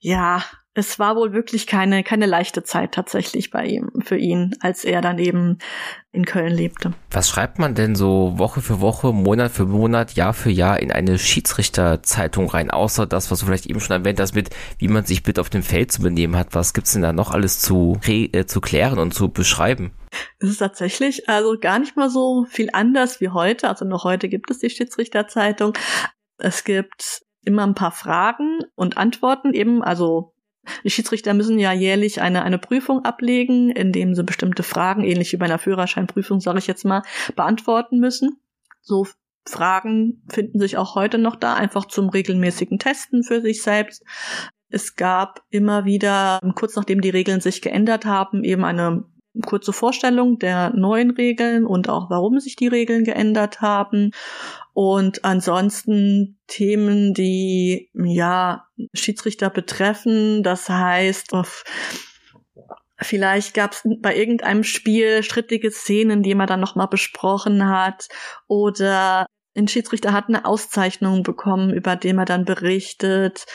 ja, 0.00 0.42
es 0.72 0.98
war 0.98 1.16
wohl 1.16 1.32
wirklich 1.32 1.66
keine, 1.66 2.04
keine 2.04 2.26
leichte 2.26 2.62
Zeit 2.62 2.92
tatsächlich 2.92 3.50
bei 3.50 3.66
ihm, 3.66 3.90
für 4.04 4.16
ihn, 4.16 4.56
als 4.60 4.84
er 4.84 5.00
dann 5.00 5.18
eben 5.18 5.58
in 6.12 6.24
Köln 6.24 6.52
lebte. 6.52 6.92
Was 7.10 7.28
schreibt 7.28 7.58
man 7.58 7.74
denn 7.74 7.96
so 7.96 8.38
Woche 8.38 8.60
für 8.60 8.80
Woche, 8.80 9.12
Monat 9.12 9.50
für 9.50 9.66
Monat, 9.66 10.14
Jahr 10.14 10.32
für 10.32 10.50
Jahr 10.50 10.80
in 10.80 10.92
eine 10.92 11.18
Schiedsrichterzeitung 11.18 12.48
rein, 12.48 12.70
außer 12.70 13.06
das, 13.06 13.30
was 13.30 13.40
du 13.40 13.46
vielleicht 13.46 13.66
eben 13.66 13.80
schon 13.80 13.96
erwähnt 13.96 14.20
hast, 14.20 14.34
mit 14.34 14.50
wie 14.78 14.88
man 14.88 15.04
sich 15.04 15.24
bitte 15.24 15.40
auf 15.40 15.50
dem 15.50 15.64
Feld 15.64 15.90
zu 15.90 16.02
benehmen 16.02 16.36
hat? 16.36 16.54
Was 16.54 16.72
gibt's 16.72 16.92
denn 16.92 17.02
da 17.02 17.12
noch 17.12 17.32
alles 17.32 17.60
zu, 17.60 17.98
äh, 18.06 18.46
zu 18.46 18.60
klären 18.60 19.00
und 19.00 19.12
zu 19.12 19.28
beschreiben? 19.28 19.92
Es 20.38 20.50
ist 20.50 20.58
tatsächlich 20.58 21.28
also 21.28 21.58
gar 21.58 21.80
nicht 21.80 21.96
mal 21.96 22.10
so 22.10 22.46
viel 22.48 22.70
anders 22.72 23.20
wie 23.20 23.28
heute. 23.28 23.68
Also 23.68 23.84
noch 23.84 24.04
heute 24.04 24.28
gibt 24.28 24.50
es 24.50 24.60
die 24.60 24.70
Schiedsrichterzeitung. 24.70 25.72
Es 26.38 26.64
gibt 26.64 27.22
immer 27.42 27.66
ein 27.66 27.74
paar 27.74 27.92
Fragen 27.92 28.60
und 28.74 28.96
Antworten 28.96 29.52
eben, 29.52 29.82
also 29.82 30.34
die 30.84 30.90
Schiedsrichter 30.90 31.34
müssen 31.34 31.58
ja 31.58 31.72
jährlich 31.72 32.20
eine, 32.20 32.42
eine 32.42 32.58
Prüfung 32.58 33.04
ablegen, 33.04 33.70
indem 33.70 34.14
sie 34.14 34.24
bestimmte 34.24 34.62
Fragen, 34.62 35.04
ähnlich 35.04 35.32
wie 35.32 35.36
bei 35.38 35.46
einer 35.46 35.58
Führerscheinprüfung, 35.58 36.40
sage 36.40 36.58
ich 36.58 36.66
jetzt 36.66 36.84
mal, 36.84 37.02
beantworten 37.34 37.98
müssen. 37.98 38.40
So 38.82 39.06
Fragen 39.46 40.22
finden 40.28 40.58
sich 40.58 40.76
auch 40.76 40.94
heute 40.94 41.18
noch 41.18 41.36
da, 41.36 41.54
einfach 41.54 41.86
zum 41.86 42.10
regelmäßigen 42.10 42.78
Testen 42.78 43.22
für 43.22 43.40
sich 43.40 43.62
selbst. 43.62 44.04
Es 44.68 44.94
gab 44.96 45.42
immer 45.50 45.84
wieder, 45.84 46.38
kurz 46.54 46.76
nachdem 46.76 47.00
die 47.00 47.10
Regeln 47.10 47.40
sich 47.40 47.62
geändert 47.62 48.04
haben, 48.04 48.44
eben 48.44 48.64
eine 48.64 49.04
kurze 49.44 49.72
Vorstellung 49.72 50.38
der 50.38 50.70
neuen 50.70 51.10
Regeln 51.10 51.64
und 51.64 51.88
auch 51.88 52.10
warum 52.10 52.40
sich 52.40 52.56
die 52.56 52.68
Regeln 52.68 53.04
geändert 53.04 53.60
haben. 53.60 54.10
Und 54.72 55.24
ansonsten 55.24 56.38
Themen, 56.46 57.14
die 57.14 57.90
ja 57.94 58.66
Schiedsrichter 58.94 59.50
betreffen. 59.50 60.42
Das 60.42 60.68
heißt, 60.68 61.32
Vielleicht 63.02 63.54
gab 63.54 63.72
es 63.72 63.82
bei 64.00 64.14
irgendeinem 64.14 64.62
Spiel 64.62 65.22
strittige 65.22 65.70
Szenen, 65.70 66.22
die 66.22 66.34
man 66.34 66.46
dann 66.46 66.60
nochmal 66.60 66.88
besprochen 66.88 67.66
hat. 67.66 68.08
Oder 68.46 69.26
ein 69.56 69.68
Schiedsrichter 69.68 70.12
hat 70.12 70.28
eine 70.28 70.44
Auszeichnung 70.44 71.22
bekommen, 71.22 71.72
über 71.72 71.96
den 71.96 72.18
er 72.18 72.26
dann 72.26 72.44
berichtet. 72.44 73.46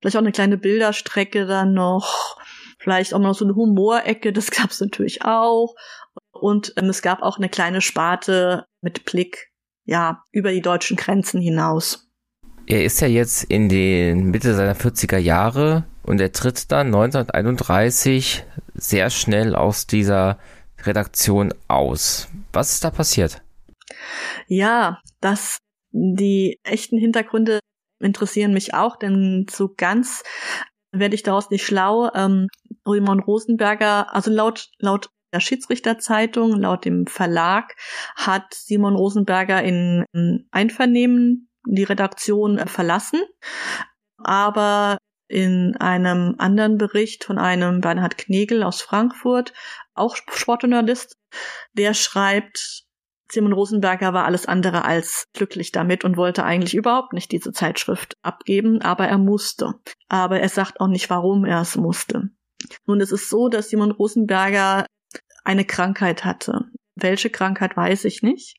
Vielleicht 0.00 0.16
auch 0.16 0.22
eine 0.22 0.32
kleine 0.32 0.58
Bilderstrecke 0.58 1.46
dann 1.46 1.72
noch. 1.72 2.37
Vielleicht 2.78 3.12
auch 3.12 3.18
noch 3.18 3.34
so 3.34 3.44
eine 3.44 3.54
Humorecke, 3.54 4.32
das 4.32 4.50
gab 4.52 4.70
es 4.70 4.80
natürlich 4.80 5.22
auch. 5.22 5.74
Und 6.32 6.72
ähm, 6.76 6.86
es 6.86 7.02
gab 7.02 7.22
auch 7.22 7.38
eine 7.38 7.48
kleine 7.48 7.80
Sparte 7.80 8.66
mit 8.80 9.04
Blick 9.04 9.48
ja, 9.84 10.22
über 10.32 10.52
die 10.52 10.60
deutschen 10.60 10.96
Grenzen 10.96 11.40
hinaus. 11.40 12.08
Er 12.66 12.84
ist 12.84 13.00
ja 13.00 13.08
jetzt 13.08 13.44
in 13.44 13.70
den 13.70 14.26
Mitte 14.26 14.54
seiner 14.54 14.76
40er 14.76 15.16
Jahre 15.16 15.84
und 16.02 16.20
er 16.20 16.32
tritt 16.32 16.70
dann 16.70 16.88
1931 16.88 18.44
sehr 18.74 19.08
schnell 19.08 19.56
aus 19.56 19.86
dieser 19.86 20.38
Redaktion 20.82 21.54
aus. 21.68 22.28
Was 22.52 22.74
ist 22.74 22.84
da 22.84 22.90
passiert? 22.90 23.40
Ja, 24.46 25.00
das, 25.22 25.56
die 25.90 26.60
echten 26.62 26.98
Hintergründe 26.98 27.60
interessieren 28.00 28.52
mich 28.52 28.74
auch, 28.74 28.96
denn 28.96 29.46
so 29.50 29.72
ganz 29.74 30.22
werde 30.92 31.14
ich 31.14 31.22
daraus 31.22 31.50
nicht 31.50 31.64
schlau. 31.64 32.10
Ähm, 32.14 32.48
Simon 32.88 33.20
Rosenberger, 33.20 34.14
also 34.14 34.30
laut, 34.30 34.68
laut 34.78 35.10
der 35.32 35.40
Schiedsrichterzeitung, 35.40 36.52
laut 36.52 36.84
dem 36.84 37.06
Verlag, 37.06 37.74
hat 38.16 38.54
Simon 38.54 38.96
Rosenberger 38.96 39.62
in 39.62 40.04
Einvernehmen 40.50 41.50
die 41.66 41.84
Redaktion 41.84 42.58
verlassen. 42.66 43.20
Aber 44.18 44.98
in 45.28 45.76
einem 45.76 46.34
anderen 46.38 46.78
Bericht 46.78 47.24
von 47.24 47.38
einem 47.38 47.80
Bernhard 47.80 48.16
Knegel 48.16 48.62
aus 48.62 48.80
Frankfurt, 48.80 49.52
auch 49.94 50.16
Sportjournalist, 50.16 51.16
der 51.74 51.92
schreibt, 51.92 52.84
Simon 53.30 53.52
Rosenberger 53.52 54.14
war 54.14 54.24
alles 54.24 54.46
andere 54.46 54.86
als 54.86 55.26
glücklich 55.34 55.70
damit 55.70 56.02
und 56.02 56.16
wollte 56.16 56.44
eigentlich 56.44 56.74
überhaupt 56.74 57.12
nicht 57.12 57.30
diese 57.30 57.52
Zeitschrift 57.52 58.16
abgeben, 58.22 58.80
aber 58.80 59.06
er 59.06 59.18
musste. 59.18 59.74
Aber 60.08 60.40
er 60.40 60.48
sagt 60.48 60.80
auch 60.80 60.88
nicht, 60.88 61.10
warum 61.10 61.44
er 61.44 61.60
es 61.60 61.76
musste. 61.76 62.30
Nun, 62.86 63.00
es 63.00 63.12
ist 63.12 63.30
so, 63.30 63.48
dass 63.48 63.68
Simon 63.70 63.90
Rosenberger 63.90 64.86
eine 65.44 65.64
Krankheit 65.64 66.24
hatte. 66.24 66.66
Welche 66.94 67.30
Krankheit 67.30 67.76
weiß 67.76 68.04
ich 68.04 68.22
nicht. 68.22 68.56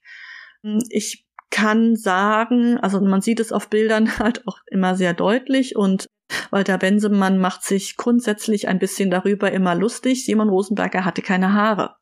Ich 0.89 1.25
kann 1.51 1.95
sagen, 1.95 2.77
also 2.77 3.01
man 3.01 3.21
sieht 3.21 3.39
es 3.39 3.51
auf 3.51 3.69
Bildern 3.69 4.17
halt 4.19 4.47
auch 4.47 4.59
immer 4.67 4.95
sehr 4.95 5.13
deutlich 5.13 5.75
und 5.75 6.07
Walter 6.51 6.77
Bensemann 6.77 7.39
macht 7.39 7.63
sich 7.63 7.97
grundsätzlich 7.97 8.67
ein 8.67 8.77
bisschen 8.77 9.09
darüber 9.09 9.51
immer 9.51 9.73
lustig. 9.73 10.25
Simon 10.25 10.49
Rosenberger 10.49 11.03
hatte 11.03 11.23
keine 11.23 11.53
Haare. 11.53 11.95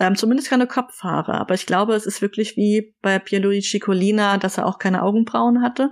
Ähm, 0.00 0.16
zumindest 0.16 0.48
keine 0.48 0.66
Kopfhaare. 0.66 1.34
Aber 1.34 1.54
ich 1.54 1.66
glaube, 1.66 1.94
es 1.94 2.06
ist 2.06 2.22
wirklich 2.22 2.56
wie 2.56 2.94
bei 3.02 3.18
Pierluigi 3.18 3.78
Colina, 3.78 4.38
dass 4.38 4.56
er 4.56 4.66
auch 4.66 4.78
keine 4.78 5.02
Augenbrauen 5.02 5.62
hatte. 5.62 5.90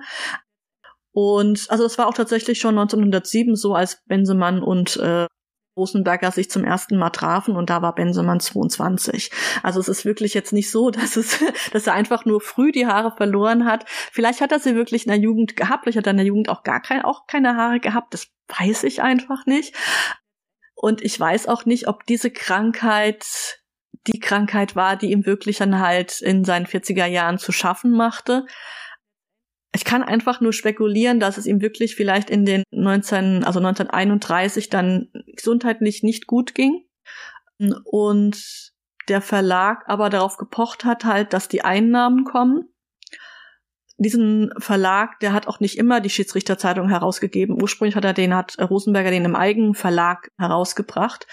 Und 1.12 1.66
also 1.68 1.84
es 1.84 1.98
war 1.98 2.08
auch 2.08 2.14
tatsächlich 2.14 2.58
schon 2.58 2.78
1907 2.78 3.54
so, 3.54 3.74
als 3.74 4.02
Bensemann 4.06 4.62
und 4.62 4.96
äh, 4.96 5.26
Rosenberger 5.76 6.30
sich 6.30 6.50
zum 6.50 6.64
ersten 6.64 6.96
Mal 6.96 7.10
trafen 7.10 7.56
und 7.56 7.70
da 7.70 7.82
war 7.82 7.94
Bensemann 7.94 8.40
22. 8.40 9.30
Also 9.62 9.80
es 9.80 9.88
ist 9.88 10.04
wirklich 10.04 10.34
jetzt 10.34 10.52
nicht 10.52 10.70
so, 10.70 10.90
dass 10.90 11.16
es, 11.16 11.40
dass 11.72 11.86
er 11.86 11.94
einfach 11.94 12.24
nur 12.24 12.40
früh 12.40 12.72
die 12.72 12.86
Haare 12.86 13.12
verloren 13.16 13.64
hat. 13.64 13.84
Vielleicht 13.88 14.40
hat 14.40 14.52
er 14.52 14.60
sie 14.60 14.74
wirklich 14.74 15.06
in 15.06 15.10
der 15.12 15.20
Jugend 15.20 15.56
gehabt, 15.56 15.84
vielleicht 15.84 15.98
hat 15.98 16.06
er 16.06 16.12
in 16.12 16.18
der 16.18 16.26
Jugend 16.26 16.48
auch 16.48 16.62
gar 16.62 16.80
kein, 16.80 17.02
auch 17.02 17.26
keine 17.26 17.56
Haare 17.56 17.80
gehabt. 17.80 18.14
Das 18.14 18.28
weiß 18.58 18.84
ich 18.84 19.02
einfach 19.02 19.46
nicht. 19.46 19.74
Und 20.74 21.02
ich 21.02 21.18
weiß 21.18 21.48
auch 21.48 21.64
nicht, 21.64 21.88
ob 21.88 22.04
diese 22.04 22.30
Krankheit 22.30 23.24
die 24.06 24.20
Krankheit 24.20 24.76
war, 24.76 24.96
die 24.96 25.12
ihm 25.12 25.24
wirklich 25.24 25.58
dann 25.58 25.80
halt 25.80 26.20
in 26.20 26.44
seinen 26.44 26.66
40er 26.66 27.06
Jahren 27.06 27.38
zu 27.38 27.52
schaffen 27.52 27.90
machte. 27.90 28.44
Ich 29.74 29.84
kann 29.84 30.04
einfach 30.04 30.40
nur 30.40 30.52
spekulieren, 30.52 31.18
dass 31.18 31.36
es 31.36 31.46
ihm 31.46 31.60
wirklich 31.60 31.96
vielleicht 31.96 32.30
in 32.30 32.44
den 32.44 32.62
19, 32.70 33.42
also 33.42 33.58
1931 33.58 34.70
dann 34.70 35.08
gesundheitlich 35.34 36.04
nicht 36.04 36.28
gut 36.28 36.54
ging 36.54 36.84
und 37.84 38.72
der 39.08 39.20
Verlag 39.20 39.82
aber 39.86 40.10
darauf 40.10 40.36
gepocht 40.36 40.84
hat 40.84 41.04
halt, 41.04 41.32
dass 41.32 41.48
die 41.48 41.62
Einnahmen 41.62 42.24
kommen. 42.24 42.68
Diesen 43.96 44.52
Verlag, 44.58 45.18
der 45.20 45.32
hat 45.32 45.48
auch 45.48 45.58
nicht 45.58 45.76
immer 45.76 46.00
die 46.00 46.10
Schiedsrichterzeitung 46.10 46.88
herausgegeben. 46.88 47.60
Ursprünglich 47.60 47.96
hat 47.96 48.04
er 48.04 48.12
den, 48.12 48.34
hat 48.34 48.56
Rosenberger 48.58 49.10
den 49.10 49.24
im 49.24 49.36
eigenen 49.36 49.74
Verlag 49.74 50.30
herausgebracht. 50.38 51.26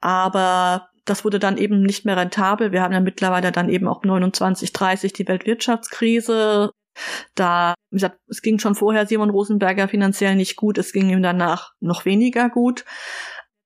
Aber 0.00 0.88
das 1.04 1.24
wurde 1.24 1.38
dann 1.38 1.58
eben 1.58 1.82
nicht 1.82 2.04
mehr 2.04 2.16
rentabel. 2.16 2.72
Wir 2.72 2.82
haben 2.82 2.92
ja 2.92 3.00
mittlerweile 3.00 3.52
dann 3.52 3.68
eben 3.68 3.88
auch 3.88 4.02
29, 4.02 4.72
30 4.72 5.12
die 5.12 5.26
Weltwirtschaftskrise. 5.26 6.70
Da, 7.34 7.74
wie 7.90 7.96
gesagt, 7.96 8.18
es 8.28 8.42
ging 8.42 8.58
schon 8.58 8.74
vorher 8.74 9.06
Simon 9.06 9.30
Rosenberger 9.30 9.88
finanziell 9.88 10.34
nicht 10.36 10.56
gut, 10.56 10.78
es 10.78 10.92
ging 10.92 11.08
ihm 11.10 11.22
danach 11.22 11.72
noch 11.80 12.04
weniger 12.04 12.48
gut. 12.50 12.84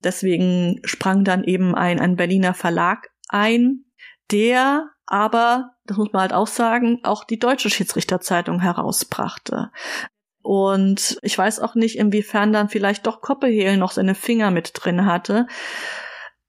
Deswegen 0.02 0.80
sprang 0.84 1.24
dann 1.24 1.44
eben 1.44 1.74
ein, 1.74 2.00
ein 2.00 2.16
Berliner 2.16 2.54
Verlag 2.54 3.10
ein, 3.28 3.84
der 4.30 4.90
aber, 5.06 5.76
das 5.84 5.96
muss 5.96 6.12
man 6.12 6.22
halt 6.22 6.32
auch 6.32 6.46
sagen, 6.46 7.00
auch 7.02 7.24
die 7.24 7.38
deutsche 7.38 7.70
Schiedsrichterzeitung 7.70 8.60
herausbrachte. 8.60 9.70
Und 10.42 11.18
ich 11.22 11.38
weiß 11.38 11.60
auch 11.60 11.74
nicht, 11.74 11.96
inwiefern 11.96 12.52
dann 12.52 12.68
vielleicht 12.68 13.06
doch 13.06 13.20
Koppehel 13.20 13.76
noch 13.76 13.92
seine 13.92 14.14
Finger 14.14 14.50
mit 14.50 14.72
drin 14.74 15.06
hatte. 15.06 15.46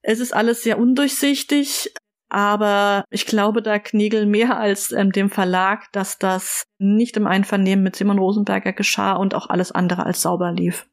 Es 0.01 0.19
ist 0.19 0.33
alles 0.33 0.63
sehr 0.63 0.79
undurchsichtig, 0.79 1.93
aber 2.33 3.05
ich 3.09 3.25
glaube 3.25 3.61
da 3.61 3.79
Knigel 3.79 4.25
mehr 4.25 4.59
als 4.59 4.91
ähm, 4.91 5.11
dem 5.11 5.29
Verlag, 5.29 5.91
dass 5.91 6.17
das 6.17 6.63
nicht 6.79 7.15
im 7.17 7.27
Einvernehmen 7.27 7.83
mit 7.83 7.95
Simon 7.95 8.17
Rosenberger 8.17 8.73
geschah 8.73 9.13
und 9.13 9.35
auch 9.35 9.49
alles 9.49 9.71
andere 9.71 10.05
als 10.05 10.21
sauber 10.21 10.51
lief. 10.51 10.87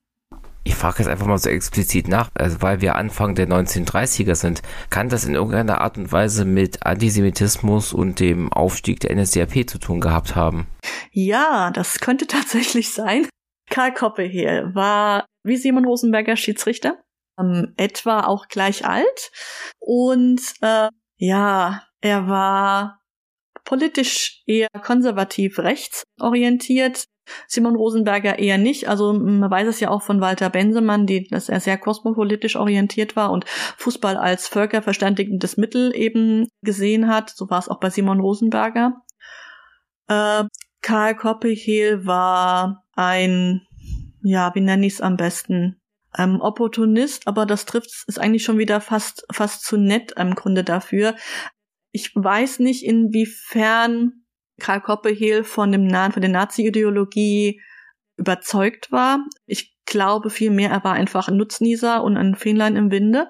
Ich 0.62 0.74
frage 0.74 0.98
jetzt 0.98 1.08
einfach 1.08 1.26
mal 1.26 1.38
so 1.38 1.48
explizit 1.48 2.06
nach, 2.06 2.28
also 2.34 2.60
weil 2.60 2.82
wir 2.82 2.96
Anfang 2.96 3.34
der 3.34 3.48
1930er 3.48 4.34
sind. 4.34 4.60
Kann 4.90 5.08
das 5.08 5.24
in 5.24 5.34
irgendeiner 5.34 5.80
Art 5.80 5.96
und 5.96 6.12
Weise 6.12 6.44
mit 6.44 6.84
Antisemitismus 6.84 7.94
und 7.94 8.20
dem 8.20 8.52
Aufstieg 8.52 9.00
der 9.00 9.16
NSDAP 9.16 9.68
zu 9.68 9.78
tun 9.78 10.00
gehabt 10.00 10.36
haben? 10.36 10.66
Ja, 11.12 11.70
das 11.70 12.00
könnte 12.00 12.26
tatsächlich 12.28 12.92
sein. 12.92 13.26
Karl 13.70 13.94
Koppehehl 13.94 14.74
war 14.74 15.24
wie 15.42 15.56
Simon 15.56 15.86
Rosenberger 15.86 16.36
Schiedsrichter 16.36 16.98
ähm, 17.40 17.72
etwa 17.76 18.20
auch 18.20 18.48
gleich 18.48 18.86
alt. 18.86 19.30
Und 19.78 20.40
äh, 20.60 20.88
ja, 21.20 21.82
er 22.00 22.28
war 22.28 23.02
politisch 23.64 24.42
eher 24.46 24.70
konservativ 24.82 25.58
rechtsorientiert. 25.58 27.04
Simon 27.46 27.76
Rosenberger 27.76 28.38
eher 28.38 28.56
nicht. 28.56 28.88
Also 28.88 29.12
man 29.12 29.50
weiß 29.50 29.68
es 29.68 29.80
ja 29.80 29.90
auch 29.90 30.02
von 30.02 30.22
Walter 30.22 30.48
Bensemann, 30.48 31.06
die, 31.06 31.28
dass 31.28 31.50
er 31.50 31.60
sehr 31.60 31.76
kosmopolitisch 31.76 32.56
orientiert 32.56 33.16
war 33.16 33.30
und 33.30 33.44
Fußball 33.76 34.16
als 34.16 34.48
völkerverständigendes 34.48 35.58
Mittel 35.58 35.94
eben 35.94 36.48
gesehen 36.62 37.06
hat. 37.06 37.30
So 37.30 37.50
war 37.50 37.58
es 37.58 37.68
auch 37.68 37.80
bei 37.80 37.90
Simon 37.90 38.20
Rosenberger. 38.20 38.94
Äh, 40.08 40.44
Karl 40.80 41.14
Koppehehl 41.16 42.06
war 42.06 42.82
ein, 42.94 43.66
ja, 44.22 44.54
wie 44.54 44.62
nenne 44.62 44.86
ich 44.86 44.94
es 44.94 45.00
am 45.02 45.18
besten, 45.18 45.80
ähm, 46.16 46.40
Opportunist, 46.40 47.26
aber 47.26 47.46
das 47.46 47.66
trifft 47.66 48.04
ist 48.06 48.18
eigentlich 48.18 48.44
schon 48.44 48.58
wieder 48.58 48.80
fast 48.80 49.24
fast 49.32 49.64
zu 49.64 49.76
nett 49.76 50.12
im 50.16 50.34
Grunde 50.34 50.64
dafür. 50.64 51.16
Ich 51.92 52.14
weiß 52.14 52.60
nicht, 52.60 52.84
inwiefern 52.84 54.24
Karl 54.60 54.80
Koppehehl 54.80 55.44
von 55.44 55.72
dem 55.72 55.88
von 55.90 56.20
der 56.20 56.30
Nazi-Ideologie 56.30 57.60
überzeugt 58.16 58.92
war. 58.92 59.24
Ich 59.46 59.76
glaube 59.86 60.30
vielmehr, 60.30 60.70
er 60.70 60.84
war 60.84 60.92
einfach 60.92 61.28
ein 61.28 61.36
Nutznießer 61.36 62.02
und 62.02 62.16
ein 62.16 62.36
Fähnlein 62.36 62.76
im 62.76 62.90
Winde, 62.90 63.28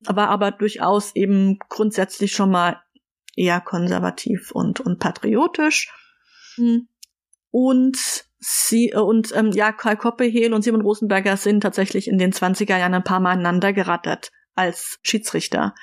war 0.00 0.28
aber 0.28 0.50
durchaus 0.50 1.14
eben 1.14 1.58
grundsätzlich 1.68 2.32
schon 2.32 2.50
mal 2.50 2.80
eher 3.36 3.60
konservativ 3.60 4.50
und, 4.50 4.80
und 4.80 4.98
patriotisch. 4.98 5.92
Und 7.50 8.25
Sie 8.38 8.90
äh, 8.90 8.98
und 8.98 9.34
ähm, 9.34 9.52
ja, 9.52 9.72
Karl 9.72 9.96
Koppehehl 9.96 10.52
und 10.52 10.62
Simon 10.62 10.82
Rosenberger 10.82 11.36
sind 11.36 11.60
tatsächlich 11.60 12.08
in 12.08 12.18
den 12.18 12.32
20er 12.32 12.78
Jahren 12.78 12.94
ein 12.94 13.04
paar 13.04 13.20
Mal 13.20 13.32
aneinander 13.32 13.72
gerattert 13.72 14.30
als 14.54 14.98
Schiedsrichter. 15.02 15.74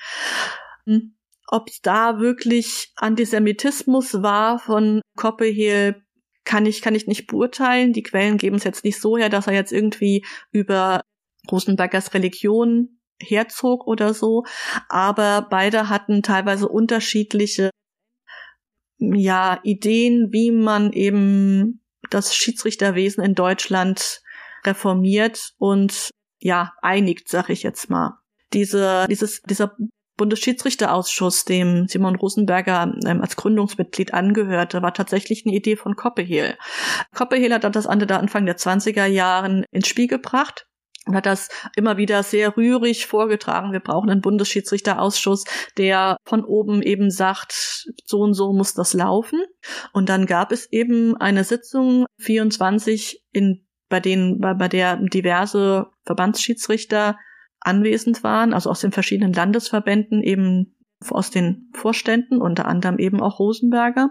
Hm. 0.86 1.16
Ob 1.48 1.68
da 1.82 2.18
wirklich 2.20 2.92
Antisemitismus 2.96 4.22
war 4.22 4.58
von 4.58 5.02
Koppehehl, 5.16 6.02
kann 6.44 6.66
ich, 6.66 6.80
kann 6.80 6.94
ich 6.94 7.06
nicht 7.06 7.26
beurteilen. 7.26 7.92
Die 7.92 8.02
Quellen 8.02 8.38
geben 8.38 8.56
es 8.56 8.64
jetzt 8.64 8.84
nicht 8.84 9.00
so 9.00 9.16
her, 9.16 9.28
dass 9.28 9.46
er 9.46 9.52
jetzt 9.52 9.72
irgendwie 9.72 10.24
über 10.50 11.02
Rosenbergers 11.50 12.14
Religion 12.14 13.00
herzog 13.20 13.86
oder 13.86 14.14
so. 14.14 14.44
Aber 14.88 15.46
beide 15.48 15.88
hatten 15.88 16.22
teilweise 16.22 16.68
unterschiedliche 16.68 17.70
ja, 18.98 19.60
Ideen, 19.62 20.28
wie 20.32 20.50
man 20.50 20.92
eben 20.92 21.83
das 22.10 22.34
Schiedsrichterwesen 22.34 23.24
in 23.24 23.34
Deutschland 23.34 24.20
reformiert 24.64 25.52
und 25.58 26.10
ja, 26.38 26.72
einigt, 26.82 27.28
sag 27.28 27.48
ich 27.50 27.62
jetzt 27.62 27.90
mal. 27.90 28.18
Diese, 28.52 29.06
dieses, 29.08 29.42
dieser 29.42 29.76
Bundesschiedsrichterausschuss, 30.16 31.44
dem 31.44 31.88
Simon 31.88 32.16
Rosenberger 32.16 32.94
ähm, 33.04 33.20
als 33.20 33.36
Gründungsmitglied 33.36 34.14
angehörte, 34.14 34.82
war 34.82 34.94
tatsächlich 34.94 35.44
eine 35.44 35.54
Idee 35.54 35.76
von 35.76 35.96
Koppehehl. 35.96 36.56
Koppehehl 37.14 37.52
hat 37.52 37.64
das 37.74 37.86
Anfang 37.86 38.46
der 38.46 38.56
20er 38.56 39.06
Jahren 39.06 39.64
ins 39.72 39.88
Spiel 39.88 40.06
gebracht 40.06 40.66
und 41.06 41.14
hat 41.14 41.26
das 41.26 41.48
immer 41.76 41.96
wieder 41.96 42.22
sehr 42.22 42.56
rührig 42.56 43.06
vorgetragen. 43.06 43.72
Wir 43.72 43.80
brauchen 43.80 44.10
einen 44.10 44.20
Bundesschiedsrichterausschuss, 44.22 45.44
der 45.76 46.16
von 46.24 46.44
oben 46.44 46.82
eben 46.82 47.10
sagt, 47.10 47.88
so 48.04 48.20
und 48.20 48.34
so 48.34 48.52
muss 48.52 48.74
das 48.74 48.94
laufen. 48.94 49.42
Und 49.92 50.08
dann 50.08 50.26
gab 50.26 50.52
es 50.52 50.70
eben 50.72 51.16
eine 51.16 51.44
Sitzung 51.44 52.06
24 52.18 53.22
in 53.32 53.64
bei 53.88 54.00
denen 54.00 54.40
bei, 54.40 54.54
bei 54.54 54.68
der 54.68 54.96
diverse 54.96 55.86
Verbandsschiedsrichter 56.04 57.18
anwesend 57.60 58.24
waren, 58.24 58.52
also 58.52 58.70
aus 58.70 58.80
den 58.80 58.92
verschiedenen 58.92 59.32
Landesverbänden 59.32 60.22
eben 60.22 60.74
aus 61.10 61.30
den 61.30 61.70
Vorständen, 61.74 62.40
unter 62.40 62.66
anderem 62.66 62.98
eben 62.98 63.20
auch 63.20 63.38
Rosenberger. 63.38 64.10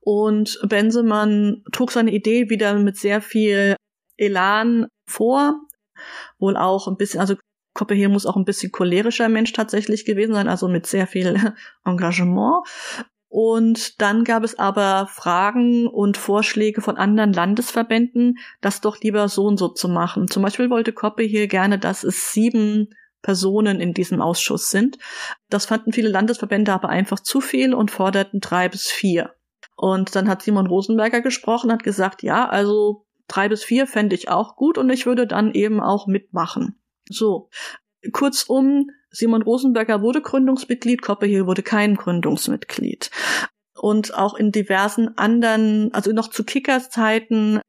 Und 0.00 0.60
Bensemann 0.68 1.64
trug 1.72 1.90
seine 1.90 2.12
Idee 2.12 2.50
wieder 2.50 2.78
mit 2.78 2.96
sehr 2.96 3.20
viel 3.20 3.76
Elan 4.16 4.86
vor, 5.06 5.60
wohl 6.38 6.56
auch 6.56 6.88
ein 6.88 6.96
bisschen, 6.96 7.20
also 7.20 7.36
Koppehehl 7.74 8.08
muss 8.08 8.26
auch 8.26 8.36
ein 8.36 8.44
bisschen 8.44 8.72
cholerischer 8.72 9.28
Mensch 9.28 9.52
tatsächlich 9.52 10.04
gewesen 10.04 10.34
sein, 10.34 10.48
also 10.48 10.68
mit 10.68 10.86
sehr 10.86 11.06
viel 11.06 11.54
Engagement. 11.84 12.66
Und 13.28 14.00
dann 14.02 14.24
gab 14.24 14.42
es 14.42 14.58
aber 14.58 15.06
Fragen 15.06 15.86
und 15.86 16.16
Vorschläge 16.16 16.80
von 16.80 16.96
anderen 16.96 17.32
Landesverbänden, 17.32 18.38
das 18.60 18.80
doch 18.80 19.00
lieber 19.00 19.28
so 19.28 19.44
und 19.44 19.56
so 19.56 19.68
zu 19.68 19.88
machen. 19.88 20.26
Zum 20.26 20.42
Beispiel 20.42 20.68
wollte 20.68 20.92
Koppehehl 20.92 21.46
gerne, 21.46 21.78
dass 21.78 22.02
es 22.02 22.32
sieben 22.32 22.88
Personen 23.22 23.80
in 23.80 23.94
diesem 23.94 24.20
Ausschuss 24.20 24.70
sind. 24.70 24.98
Das 25.48 25.66
fanden 25.66 25.92
viele 25.92 26.08
Landesverbände 26.08 26.72
aber 26.72 26.88
einfach 26.88 27.20
zu 27.20 27.40
viel 27.40 27.72
und 27.72 27.92
forderten 27.92 28.40
drei 28.40 28.68
bis 28.68 28.88
vier. 28.88 29.34
Und 29.76 30.16
dann 30.16 30.28
hat 30.28 30.42
Simon 30.42 30.66
Rosenberger 30.66 31.20
gesprochen, 31.20 31.70
hat 31.70 31.84
gesagt, 31.84 32.22
ja, 32.22 32.48
also 32.48 33.06
drei 33.30 33.48
bis 33.48 33.64
vier 33.64 33.86
fände 33.86 34.14
ich 34.14 34.28
auch 34.28 34.56
gut 34.56 34.78
und 34.78 34.90
ich 34.90 35.06
würde 35.06 35.26
dann 35.26 35.52
eben 35.52 35.80
auch 35.80 36.06
mitmachen. 36.06 36.80
So. 37.08 37.48
Kurzum, 38.12 38.90
Simon 39.10 39.42
Rosenberger 39.42 40.00
wurde 40.00 40.22
Gründungsmitglied, 40.22 41.02
Koppehill 41.02 41.46
wurde 41.46 41.62
kein 41.62 41.96
Gründungsmitglied. 41.96 43.10
Und 43.74 44.14
auch 44.14 44.34
in 44.34 44.52
diversen 44.52 45.16
anderen, 45.16 45.92
also 45.92 46.12
noch 46.12 46.28
zu 46.28 46.44
Kickers 46.44 46.90
Zeiten 46.90 47.60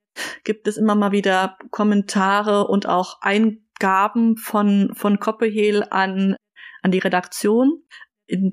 gibt 0.43 0.67
es 0.67 0.77
immer 0.77 0.95
mal 0.95 1.11
wieder 1.11 1.57
Kommentare 1.69 2.67
und 2.67 2.87
auch 2.87 3.21
Eingaben 3.21 4.37
von, 4.37 4.91
von 4.93 5.19
Koppehehl 5.19 5.85
an, 5.89 6.35
an 6.81 6.91
die 6.91 6.99
Redaktion, 6.99 7.83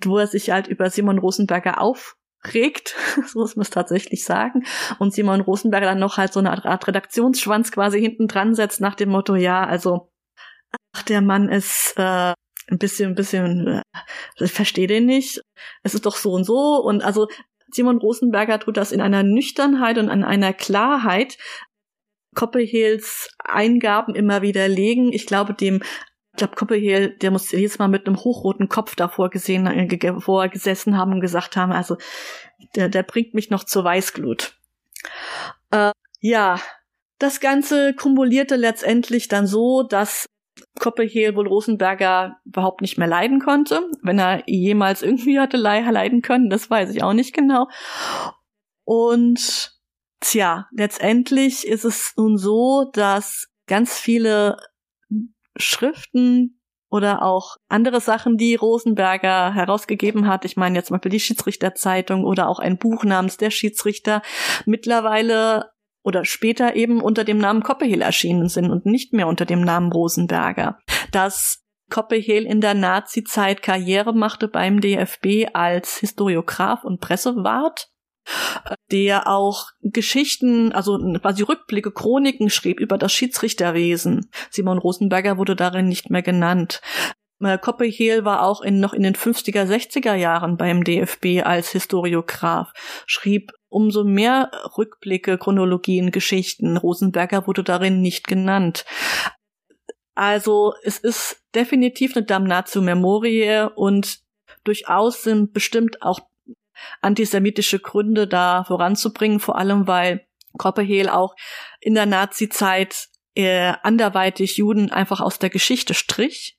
wo 0.04 0.18
er 0.18 0.26
sich 0.26 0.50
halt 0.50 0.68
über 0.68 0.90
Simon 0.90 1.18
Rosenberger 1.18 1.80
auf, 1.80 2.17
regt, 2.52 2.94
so 3.26 3.40
muss 3.40 3.56
man 3.56 3.62
es 3.62 3.70
tatsächlich 3.70 4.24
sagen, 4.24 4.64
und 4.98 5.12
Simon 5.12 5.40
Rosenberger 5.40 5.86
dann 5.86 5.98
noch 5.98 6.16
halt 6.16 6.32
so 6.32 6.40
eine 6.40 6.64
Art 6.64 6.86
Redaktionsschwanz 6.86 7.72
quasi 7.72 8.00
hinten 8.00 8.28
dran 8.28 8.54
setzt 8.54 8.80
nach 8.80 8.94
dem 8.94 9.10
Motto, 9.10 9.34
ja, 9.34 9.64
also 9.64 10.10
ach, 10.92 11.02
der 11.02 11.20
Mann 11.20 11.48
ist 11.48 11.94
äh, 11.96 12.32
ein 12.70 12.78
bisschen, 12.78 13.10
ein 13.10 13.14
bisschen, 13.14 13.66
äh, 13.66 13.82
ich 14.38 14.52
verstehe 14.52 14.86
den 14.86 15.06
nicht. 15.06 15.40
Es 15.82 15.94
ist 15.94 16.06
doch 16.06 16.16
so 16.16 16.32
und 16.32 16.44
so. 16.44 16.82
Und 16.82 17.02
also 17.02 17.28
Simon 17.70 17.98
Rosenberger 17.98 18.60
tut 18.60 18.76
das 18.76 18.92
in 18.92 19.00
einer 19.00 19.22
Nüchternheit 19.22 19.98
und 19.98 20.08
an 20.08 20.24
einer 20.24 20.52
Klarheit, 20.52 21.38
Copperheels 22.34 23.30
Eingaben 23.38 24.14
immer 24.14 24.42
widerlegen. 24.42 25.12
Ich 25.12 25.26
glaube, 25.26 25.54
dem 25.54 25.82
ich 26.38 26.40
glaube, 26.40 26.54
Copperhill, 26.54 27.16
der 27.18 27.32
muss 27.32 27.50
jedes 27.50 27.80
Mal 27.80 27.88
mit 27.88 28.06
einem 28.06 28.16
hochroten 28.16 28.68
Kopf 28.68 28.94
davor 28.94 29.28
gesehen, 29.28 29.66
äh, 29.66 30.20
vor 30.20 30.46
gesessen 30.46 30.96
haben 30.96 31.14
und 31.14 31.20
gesagt 31.20 31.56
haben, 31.56 31.72
also 31.72 31.96
der, 32.76 32.88
der 32.88 33.02
bringt 33.02 33.34
mich 33.34 33.50
noch 33.50 33.64
zur 33.64 33.82
Weißglut. 33.82 34.56
Äh, 35.72 35.90
ja, 36.20 36.60
das 37.18 37.40
Ganze 37.40 37.92
kumulierte 37.92 38.54
letztendlich 38.54 39.26
dann 39.26 39.48
so, 39.48 39.82
dass 39.82 40.26
Copperhill 40.78 41.34
wohl 41.34 41.48
Rosenberger 41.48 42.38
überhaupt 42.44 42.82
nicht 42.82 42.98
mehr 42.98 43.08
leiden 43.08 43.40
konnte. 43.40 43.90
Wenn 44.02 44.20
er 44.20 44.44
jemals 44.46 45.02
irgendwie 45.02 45.40
hatte 45.40 45.56
leiden 45.56 46.22
können, 46.22 46.50
das 46.50 46.70
weiß 46.70 46.94
ich 46.94 47.02
auch 47.02 47.14
nicht 47.14 47.34
genau. 47.34 47.66
Und 48.84 49.72
tja, 50.20 50.68
letztendlich 50.70 51.66
ist 51.66 51.84
es 51.84 52.14
nun 52.16 52.38
so, 52.38 52.88
dass 52.92 53.48
ganz 53.66 53.98
viele 53.98 54.56
Schriften 55.58 56.60
oder 56.90 57.22
auch 57.22 57.56
andere 57.68 58.00
Sachen, 58.00 58.36
die 58.36 58.54
Rosenberger 58.54 59.52
herausgegeben 59.52 60.26
hat. 60.26 60.44
Ich 60.44 60.56
meine 60.56 60.76
jetzt 60.76 60.88
zum 60.88 60.94
Beispiel 60.94 61.10
die 61.10 61.20
Schiedsrichterzeitung 61.20 62.24
oder 62.24 62.48
auch 62.48 62.58
ein 62.58 62.78
Buch 62.78 63.04
namens 63.04 63.36
Der 63.36 63.50
Schiedsrichter 63.50 64.22
mittlerweile 64.64 65.70
oder 66.02 66.24
später 66.24 66.74
eben 66.76 67.02
unter 67.02 67.24
dem 67.24 67.38
Namen 67.38 67.62
Copperhill 67.62 68.00
erschienen 68.00 68.48
sind 68.48 68.70
und 68.70 68.86
nicht 68.86 69.12
mehr 69.12 69.26
unter 69.26 69.44
dem 69.44 69.60
Namen 69.60 69.92
Rosenberger. 69.92 70.78
Dass 71.12 71.62
Copperhill 71.90 72.44
in 72.44 72.60
der 72.60 72.74
Nazi-Zeit 72.74 73.62
Karriere 73.62 74.14
machte 74.14 74.48
beim 74.48 74.80
DFB 74.80 75.48
als 75.52 75.98
Historiograf 75.98 76.84
und 76.84 77.00
Pressewart 77.00 77.88
der 78.90 79.26
auch 79.26 79.68
Geschichten, 79.82 80.72
also 80.72 80.98
quasi 81.20 81.42
Rückblicke, 81.42 81.92
Chroniken 81.92 82.50
schrieb 82.50 82.80
über 82.80 82.98
das 82.98 83.12
Schiedsrichterwesen. 83.12 84.30
Simon 84.50 84.78
Rosenberger 84.78 85.38
wurde 85.38 85.56
darin 85.56 85.88
nicht 85.88 86.10
mehr 86.10 86.22
genannt. 86.22 86.80
Copperhill 87.40 88.24
war 88.24 88.42
auch 88.42 88.62
in, 88.62 88.80
noch 88.80 88.92
in 88.92 89.04
den 89.04 89.14
50er, 89.14 89.64
60er 89.64 90.14
Jahren 90.14 90.56
beim 90.56 90.82
DFB 90.82 91.44
als 91.44 91.70
Historiograf, 91.70 92.72
schrieb 93.06 93.52
umso 93.68 94.02
mehr 94.02 94.50
Rückblicke, 94.76 95.38
Chronologien, 95.38 96.10
Geschichten. 96.10 96.76
Rosenberger 96.76 97.46
wurde 97.46 97.62
darin 97.62 98.00
nicht 98.00 98.26
genannt. 98.26 98.84
Also 100.14 100.74
es 100.82 100.98
ist 100.98 101.44
definitiv 101.54 102.16
eine 102.16 102.26
Damnatio 102.26 102.82
Memoriae 102.82 103.68
und 103.68 104.18
durchaus 104.64 105.22
sind 105.22 105.52
bestimmt 105.52 106.02
auch 106.02 106.20
antisemitische 107.00 107.78
Gründe 107.78 108.26
da 108.26 108.64
voranzubringen, 108.64 109.40
vor 109.40 109.56
allem 109.56 109.86
weil 109.86 110.26
Copperhill 110.56 111.08
auch 111.08 111.34
in 111.80 111.94
der 111.94 112.06
Nazi-Zeit 112.06 113.08
äh, 113.34 113.74
anderweitig 113.82 114.56
Juden 114.56 114.90
einfach 114.90 115.20
aus 115.20 115.38
der 115.38 115.50
Geschichte 115.50 115.94
strich. 115.94 116.58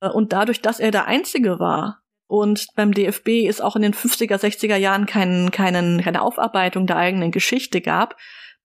Äh, 0.00 0.08
und 0.08 0.32
dadurch, 0.32 0.60
dass 0.60 0.80
er 0.80 0.90
der 0.90 1.06
Einzige 1.06 1.58
war 1.58 2.00
und 2.26 2.68
beim 2.76 2.92
DFB 2.92 3.46
es 3.48 3.60
auch 3.60 3.76
in 3.76 3.82
den 3.82 3.94
50er, 3.94 4.36
60er 4.36 4.76
Jahren 4.76 5.06
keinen, 5.06 5.50
keinen, 5.50 6.00
keine 6.00 6.22
Aufarbeitung 6.22 6.86
der 6.86 6.96
eigenen 6.96 7.32
Geschichte 7.32 7.80
gab, 7.80 8.16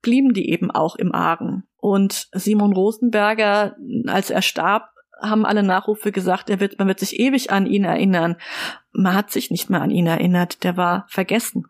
blieben 0.02 0.34
die 0.34 0.50
eben 0.50 0.72
auch 0.72 0.96
im 0.96 1.14
Argen. 1.14 1.64
Und 1.78 2.28
Simon 2.32 2.74
Rosenberger, 2.74 3.76
als 4.08 4.30
er 4.30 4.42
starb, 4.42 4.90
haben 5.22 5.46
alle 5.46 5.64
Nachrufe 5.64 6.12
gesagt, 6.12 6.50
er 6.50 6.60
wird, 6.60 6.80
man 6.80 6.88
wird 6.88 7.00
sich 7.00 7.20
ewig 7.20 7.52
an 7.52 7.66
ihn 7.66 7.84
erinnern. 7.84 8.36
Man 8.92 9.14
hat 9.14 9.32
sich 9.32 9.52
nicht 9.52 9.70
mehr 9.70 9.82
an 9.82 9.92
ihn 9.92 10.08
erinnert, 10.08 10.64
der 10.64 10.78
war 10.78 11.06
vergessen. 11.10 11.68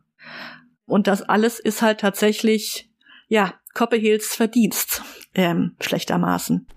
Und 0.86 1.08
das 1.08 1.22
alles 1.22 1.60
ist 1.60 1.82
halt 1.82 2.00
tatsächlich, 2.00 2.90
ja, 3.28 3.54
Copperhills 3.74 4.36
Verdienst, 4.36 5.04
ähm, 5.34 5.76
schlechtermaßen. 5.82 6.68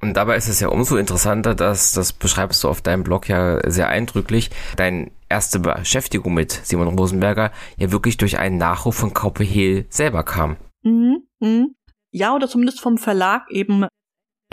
Und 0.00 0.14
dabei 0.14 0.36
ist 0.36 0.48
es 0.48 0.60
ja 0.60 0.68
umso 0.68 0.96
interessanter, 0.96 1.54
dass, 1.54 1.92
das 1.92 2.12
beschreibst 2.12 2.62
du 2.62 2.68
auf 2.68 2.80
deinem 2.80 3.02
Blog 3.02 3.28
ja 3.28 3.60
sehr 3.68 3.88
eindrücklich, 3.88 4.50
deine 4.76 5.10
erste 5.28 5.58
Beschäftigung 5.58 6.34
mit 6.34 6.52
Simon 6.52 6.98
Rosenberger 6.98 7.50
ja 7.76 7.90
wirklich 7.92 8.16
durch 8.16 8.38
einen 8.38 8.58
Nachruf 8.58 8.94
von 8.94 9.14
Copperhill 9.14 9.86
selber 9.88 10.22
kam. 10.22 10.56
Mhm, 10.82 11.22
mh. 11.40 11.66
Ja, 12.10 12.34
oder 12.34 12.48
zumindest 12.48 12.80
vom 12.80 12.98
Verlag 12.98 13.50
eben 13.50 13.86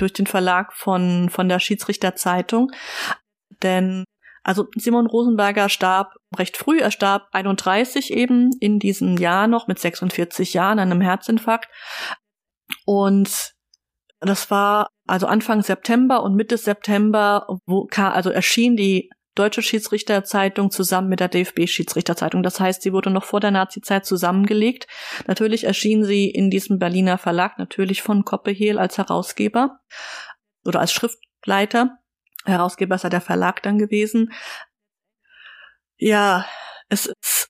durch 0.03 0.13
den 0.13 0.27
Verlag 0.27 0.73
von, 0.73 1.29
von 1.29 1.49
der 1.49 1.59
Schiedsrichterzeitung. 1.59 2.71
Denn 3.63 4.03
also 4.43 4.67
Simon 4.75 5.07
Rosenberger 5.07 5.69
starb 5.69 6.15
recht 6.37 6.57
früh, 6.57 6.79
er 6.79 6.91
starb 6.91 7.29
31 7.31 8.11
eben 8.11 8.51
in 8.59 8.77
diesem 8.77 9.17
Jahr 9.17 9.47
noch 9.47 9.67
mit 9.67 9.79
46 9.79 10.53
Jahren 10.53 10.79
an 10.79 10.91
einem 10.91 11.01
Herzinfarkt. 11.01 11.69
Und 12.85 13.53
das 14.19 14.51
war 14.51 14.89
also 15.07 15.27
Anfang 15.27 15.61
September 15.61 16.23
und 16.23 16.35
Mitte 16.35 16.57
September, 16.57 17.47
wo 17.65 17.87
also 17.95 18.29
erschien 18.29 18.75
die 18.75 19.09
Deutsche 19.35 19.61
Schiedsrichterzeitung 19.61 20.69
zusammen 20.69 21.09
mit 21.09 21.19
der 21.19 21.27
DFB-Schiedsrichterzeitung. 21.29 22.43
Das 22.43 22.59
heißt, 22.59 22.81
sie 22.81 22.93
wurde 22.93 23.09
noch 23.09 23.23
vor 23.23 23.39
der 23.39 23.51
Nazizeit 23.51 24.05
zusammengelegt. 24.05 24.87
Natürlich 25.27 25.63
erschien 25.63 26.03
sie 26.03 26.29
in 26.29 26.49
diesem 26.49 26.77
Berliner 26.77 27.17
Verlag, 27.17 27.57
natürlich 27.57 28.01
von 28.01 28.25
Koppehehl 28.25 28.77
als 28.77 28.97
Herausgeber 28.97 29.79
oder 30.65 30.79
als 30.79 30.93
Schriftleiter. 30.93 31.97
Herausgeber 32.45 32.95
ja 32.95 33.09
der 33.09 33.21
Verlag 33.21 33.63
dann 33.63 33.77
gewesen. 33.77 34.31
Ja, 35.97 36.45
es 36.89 37.05
ist. 37.05 37.49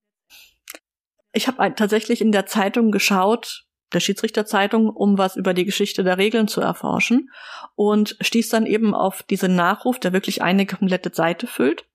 Ich 1.33 1.47
habe 1.47 1.73
tatsächlich 1.75 2.21
in 2.21 2.31
der 2.31 2.45
Zeitung 2.45 2.91
geschaut, 2.91 3.65
der 3.93 3.99
Schiedsrichterzeitung, 3.99 4.89
um 4.89 5.17
was 5.17 5.35
über 5.35 5.53
die 5.53 5.65
Geschichte 5.65 6.03
der 6.03 6.17
Regeln 6.17 6.47
zu 6.47 6.61
erforschen 6.61 7.29
und 7.75 8.17
stieß 8.21 8.49
dann 8.49 8.65
eben 8.65 8.93
auf 8.93 9.23
diesen 9.23 9.55
Nachruf, 9.55 9.99
der 9.99 10.13
wirklich 10.13 10.41
eine 10.41 10.65
komplette 10.65 11.11
Seite 11.13 11.47
füllt 11.47 11.85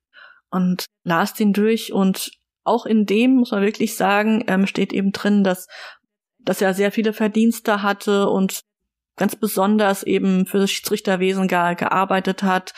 und 0.50 0.86
las 1.04 1.34
den 1.34 1.52
durch 1.52 1.92
und 1.92 2.30
auch 2.64 2.86
in 2.86 3.06
dem 3.06 3.36
muss 3.36 3.50
man 3.50 3.62
wirklich 3.62 3.96
sagen, 3.96 4.44
ähm, 4.46 4.66
steht 4.66 4.92
eben 4.92 5.12
drin, 5.12 5.42
dass, 5.42 5.66
dass 6.38 6.60
er 6.60 6.74
sehr 6.74 6.92
viele 6.92 7.12
Verdienste 7.12 7.82
hatte 7.82 8.28
und 8.28 8.60
ganz 9.16 9.36
besonders 9.36 10.02
eben 10.02 10.46
für 10.46 10.58
das 10.58 10.70
Schiedsrichterwesen 10.70 11.48
ge 11.48 11.74
gearbeitet 11.74 12.42
hat. 12.42 12.72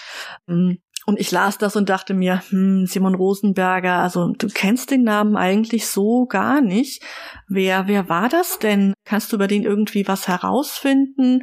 Ähm, 0.49 0.81
und 1.07 1.19
ich 1.19 1.31
las 1.31 1.59
das 1.59 1.77
und 1.77 1.89
dachte 1.89 2.15
mir, 2.15 2.43
hm, 2.51 2.87
Simon 2.87 3.15
Rosenberger, 3.15 3.95
also 3.95 4.33
du 4.33 4.49
kennst 4.49 4.91
den 4.91 5.03
Namen 5.03 5.37
eigentlich 5.37 5.87
so 5.87 6.27
gar 6.27 6.61
nicht. 6.61 7.03
Wer, 7.49 7.89
wer 7.89 8.09
war 8.09 8.29
das 8.29 8.59
denn? 8.59 8.95
Kannst 9.05 9.33
du 9.33 9.37
über 9.37 9.47
den 9.47 9.65
irgendwie 9.65 10.07
was 10.07 10.29
herausfinden? 10.29 11.43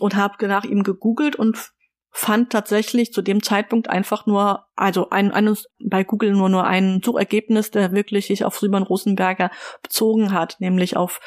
Und 0.00 0.16
habe 0.16 0.46
nach 0.46 0.64
ihm 0.64 0.82
gegoogelt 0.82 1.36
und 1.36 1.72
fand 2.10 2.50
tatsächlich 2.50 3.12
zu 3.12 3.22
dem 3.22 3.42
Zeitpunkt 3.42 3.88
einfach 3.88 4.26
nur, 4.26 4.66
also 4.76 5.08
ein, 5.10 5.32
ein, 5.32 5.56
bei 5.82 6.04
Google 6.04 6.32
nur 6.32 6.50
nur 6.50 6.64
ein 6.64 7.00
Suchergebnis, 7.02 7.70
der 7.70 7.92
wirklich 7.92 8.26
sich 8.26 8.44
auf 8.44 8.58
Simon 8.58 8.82
Rosenberger 8.82 9.50
bezogen 9.82 10.32
hat, 10.32 10.56
nämlich 10.60 10.96
auf 10.96 11.20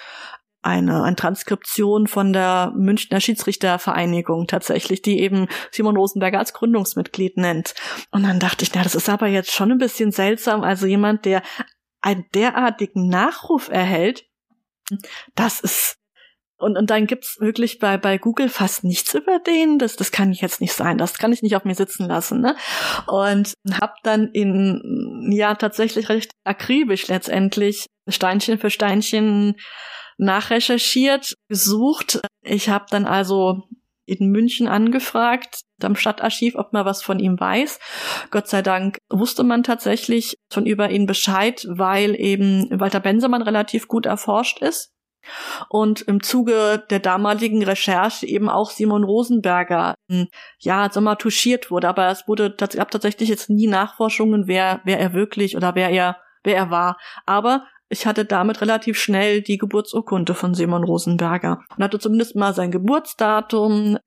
eine, 0.66 1.04
eine 1.04 1.16
Transkription 1.16 2.08
von 2.08 2.34
der 2.34 2.74
Münchner 2.76 3.20
Schiedsrichtervereinigung 3.20 4.48
tatsächlich, 4.48 5.02
die 5.02 5.20
eben 5.20 5.48
Simon 5.72 5.96
Rosenberger 5.96 6.40
als 6.40 6.54
Gründungsmitglied 6.54 7.38
nennt. 7.38 7.76
Und 8.12 8.24
dann 8.24 8.40
dachte 8.40 8.64
ich, 8.64 8.74
na, 8.74 8.84
das 8.84 8.96
ist 8.96 9.10
aber 9.10 9.28
jetzt 9.28 9.52
schon 9.52 9.72
ein 9.72 9.78
bisschen 9.78 10.12
seltsam. 10.12 10.64
Also 10.64 10.88
jemand, 10.88 11.26
der 11.26 11.44
einen 12.02 12.26
derartigen 12.34 13.08
Nachruf 13.08 13.70
erhält, 13.70 14.26
das 15.36 15.60
ist 15.60 15.98
und, 16.58 16.78
und 16.78 16.90
dann 16.90 17.06
gibt's 17.06 17.40
wirklich 17.42 17.80
bei, 17.80 17.98
bei 17.98 18.18
Google 18.18 18.48
fast 18.48 18.86
nichts 18.86 19.14
über 19.14 19.40
den. 19.40 19.78
Das, 19.78 19.98
das 19.98 20.12
kann 20.12 20.32
ich 20.32 20.40
jetzt 20.40 20.62
nicht 20.62 20.72
sein. 20.72 20.98
Das 20.98 21.18
kann 21.18 21.34
ich 21.34 21.42
nicht 21.42 21.56
auf 21.58 21.66
mir 21.66 21.76
sitzen 21.76 22.08
lassen. 22.08 22.40
Ne? 22.40 22.56
Und 23.08 23.54
hab 23.74 24.02
dann 24.04 24.30
in, 24.30 25.30
ja, 25.34 25.56
tatsächlich 25.56 26.08
recht 26.08 26.32
akribisch 26.46 27.08
letztendlich 27.08 27.88
Steinchen 28.08 28.58
für 28.58 28.70
Steinchen 28.70 29.56
nachrecherchiert, 30.18 31.36
gesucht. 31.48 32.22
Ich 32.42 32.70
habe 32.70 32.86
dann 32.90 33.06
also 33.06 33.64
in 34.06 34.30
München 34.30 34.68
angefragt, 34.68 35.62
am 35.82 35.96
Stadtarchiv, 35.96 36.56
ob 36.56 36.74
man 36.74 36.86
was 36.86 37.02
von 37.02 37.20
ihm 37.20 37.40
weiß. 37.40 37.80
Gott 38.32 38.48
sei 38.48 38.62
Dank 38.62 39.00
wusste 39.10 39.44
man 39.44 39.64
tatsächlich 39.64 40.38
schon 40.54 40.66
über 40.66 40.90
ihn 40.90 41.06
Bescheid, 41.06 41.66
weil 41.70 42.16
eben 42.16 42.70
Walter 42.80 43.00
Bensemann 43.00 43.42
relativ 43.42 43.88
gut 43.88 44.06
erforscht 44.06 44.62
ist. 44.62 44.92
Und 45.70 46.02
im 46.02 46.22
Zuge 46.22 46.84
der 46.92 47.00
damaligen 47.00 47.64
Recherche 47.64 48.28
eben 48.28 48.48
auch 48.48 48.70
Simon 48.70 49.04
Rosenberger, 49.04 49.96
ja, 50.60 50.90
so 50.92 51.02
mal 51.02 51.16
touchiert 51.16 51.72
wurde. 51.72 51.88
Aber 51.88 52.10
es 52.10 52.28
wurde, 52.28 52.52
gab 52.52 52.92
tatsächlich 52.92 53.30
jetzt 53.30 53.50
nie 53.50 53.68
Nachforschungen, 53.68 54.48
wer, 54.48 54.82
wer 54.84 55.00
er 55.00 55.14
wirklich 55.14 55.58
oder 55.58 55.74
wer 55.74 55.90
er, 55.90 56.18
wer 56.44 56.56
er 56.56 56.70
war. 56.70 56.98
Aber 57.26 57.66
ich 57.90 58.06
hatte 58.06 58.26
damit 58.26 58.62
relativ 58.62 59.00
schnell 59.00 59.42
die 59.42 59.58
Geburtsurkunde 59.58 60.34
von 60.34 60.54
Simon 60.54 60.84
Rosenberger 60.84 61.64
und 61.76 61.84
hatte 61.84 62.00
zumindest 62.00 62.36
mal 62.36 62.54
sein 62.54 62.72
Geburtsdatum 62.72 63.98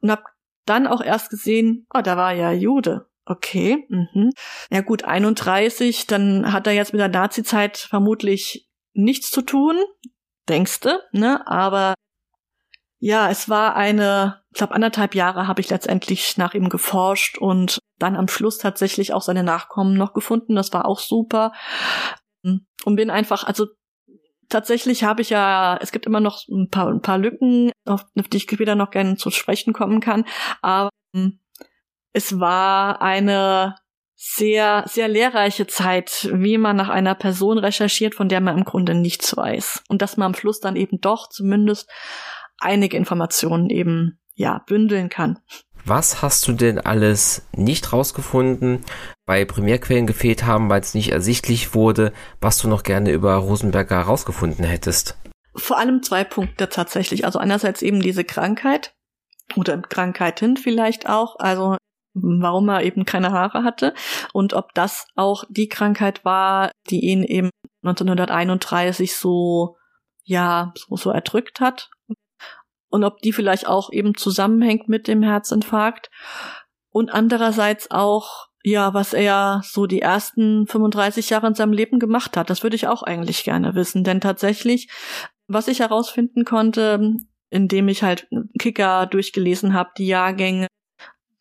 und 0.00 0.10
habe 0.10 0.22
dann 0.64 0.86
auch 0.86 1.02
erst 1.02 1.30
gesehen, 1.30 1.86
oh, 1.94 2.00
da 2.00 2.16
war 2.16 2.32
ja 2.32 2.50
Jude. 2.52 3.08
Okay, 3.24 3.86
mhm. 3.88 4.30
Ja 4.70 4.82
gut, 4.82 5.04
31, 5.04 6.06
dann 6.06 6.52
hat 6.52 6.66
er 6.66 6.74
jetzt 6.74 6.92
mit 6.92 7.00
der 7.00 7.08
Nazi-Zeit 7.08 7.76
vermutlich 7.76 8.68
nichts 8.94 9.30
zu 9.30 9.42
tun, 9.42 9.76
denkste, 10.48 11.02
ne? 11.12 11.44
Aber 11.46 11.94
ja, 12.98 13.28
es 13.28 13.48
war 13.48 13.76
eine, 13.76 14.42
ich 14.52 14.58
glaube, 14.58 14.74
anderthalb 14.74 15.14
Jahre 15.14 15.48
habe 15.48 15.60
ich 15.60 15.70
letztendlich 15.70 16.38
nach 16.38 16.54
ihm 16.54 16.68
geforscht 16.68 17.36
und 17.36 17.78
dann 17.98 18.16
am 18.16 18.28
Schluss 18.28 18.58
tatsächlich 18.58 19.12
auch 19.12 19.22
seine 19.22 19.42
Nachkommen 19.42 19.94
noch 19.94 20.12
gefunden. 20.12 20.54
Das 20.54 20.72
war 20.72 20.86
auch 20.86 21.00
super. 21.00 21.52
Und 22.84 22.96
bin 22.96 23.10
einfach, 23.10 23.44
also 23.44 23.66
tatsächlich 24.48 25.04
habe 25.04 25.22
ich 25.22 25.30
ja, 25.30 25.78
es 25.80 25.92
gibt 25.92 26.06
immer 26.06 26.20
noch 26.20 26.46
ein 26.48 26.68
paar, 26.70 26.88
ein 26.88 27.02
paar 27.02 27.18
Lücken, 27.18 27.72
auf, 27.84 28.04
auf 28.18 28.28
die 28.28 28.36
ich 28.38 28.44
später 28.44 28.74
noch 28.74 28.90
gerne 28.90 29.16
zu 29.16 29.30
sprechen 29.30 29.72
kommen 29.72 30.00
kann. 30.00 30.24
Aber 30.62 30.90
es 32.12 32.38
war 32.38 33.02
eine 33.02 33.74
sehr, 34.14 34.84
sehr 34.86 35.08
lehrreiche 35.08 35.66
Zeit, 35.66 36.30
wie 36.32 36.56
man 36.56 36.76
nach 36.76 36.88
einer 36.88 37.14
Person 37.14 37.58
recherchiert, 37.58 38.14
von 38.14 38.28
der 38.28 38.40
man 38.40 38.56
im 38.58 38.64
Grunde 38.64 38.94
nichts 38.94 39.36
weiß. 39.36 39.84
Und 39.88 40.00
dass 40.00 40.16
man 40.16 40.26
am 40.26 40.34
Schluss 40.34 40.60
dann 40.60 40.76
eben 40.76 41.00
doch 41.00 41.28
zumindest 41.28 41.90
einige 42.58 42.96
Informationen 42.96 43.68
eben, 43.68 44.18
ja, 44.34 44.62
bündeln 44.66 45.08
kann. 45.08 45.38
Was 45.84 46.22
hast 46.22 46.48
du 46.48 46.52
denn 46.52 46.78
alles 46.78 47.46
nicht 47.52 47.92
rausgefunden, 47.92 48.84
bei 49.26 49.44
Primärquellen 49.44 50.06
gefehlt 50.06 50.44
haben, 50.44 50.70
weil 50.70 50.80
es 50.80 50.94
nicht 50.94 51.10
ersichtlich 51.10 51.74
wurde, 51.74 52.12
was 52.40 52.58
du 52.58 52.68
noch 52.68 52.84
gerne 52.84 53.10
über 53.10 53.34
Rosenberger 53.34 54.00
rausgefunden 54.00 54.64
hättest? 54.64 55.18
Vor 55.54 55.78
allem 55.78 56.02
zwei 56.02 56.24
Punkte 56.24 56.68
tatsächlich. 56.68 57.24
Also 57.24 57.38
einerseits 57.38 57.82
eben 57.82 58.00
diese 58.00 58.24
Krankheit 58.24 58.94
oder 59.56 59.78
Krankheiten 59.78 60.56
vielleicht 60.56 61.08
auch. 61.08 61.38
Also 61.38 61.76
warum 62.14 62.68
er 62.68 62.82
eben 62.82 63.04
keine 63.04 63.32
Haare 63.32 63.62
hatte 63.62 63.94
und 64.32 64.54
ob 64.54 64.72
das 64.74 65.06
auch 65.16 65.44
die 65.48 65.68
Krankheit 65.68 66.24
war, 66.24 66.70
die 66.88 67.00
ihn 67.00 67.22
eben 67.22 67.50
1931 67.82 69.14
so, 69.14 69.76
ja, 70.24 70.72
so, 70.74 70.96
so 70.96 71.10
erdrückt 71.10 71.60
hat 71.60 71.90
und 72.88 73.04
ob 73.04 73.18
die 73.20 73.32
vielleicht 73.32 73.66
auch 73.66 73.92
eben 73.92 74.16
zusammenhängt 74.16 74.88
mit 74.88 75.08
dem 75.08 75.22
Herzinfarkt 75.22 76.10
und 76.90 77.10
andererseits 77.10 77.90
auch, 77.90 78.46
ja, 78.66 78.94
was 78.94 79.12
er 79.12 79.60
so 79.64 79.86
die 79.86 80.02
ersten 80.02 80.66
35 80.66 81.30
Jahre 81.30 81.46
in 81.46 81.54
seinem 81.54 81.72
Leben 81.72 82.00
gemacht 82.00 82.36
hat. 82.36 82.50
Das 82.50 82.64
würde 82.64 82.74
ich 82.74 82.88
auch 82.88 83.04
eigentlich 83.04 83.44
gerne 83.44 83.76
wissen, 83.76 84.02
denn 84.02 84.20
tatsächlich, 84.20 84.88
was 85.46 85.68
ich 85.68 85.78
herausfinden 85.78 86.44
konnte, 86.44 87.14
indem 87.48 87.86
ich 87.86 88.02
halt 88.02 88.26
Kicker 88.58 89.06
durchgelesen 89.06 89.72
habe, 89.72 89.90
die 89.96 90.08
Jahrgänge, 90.08 90.66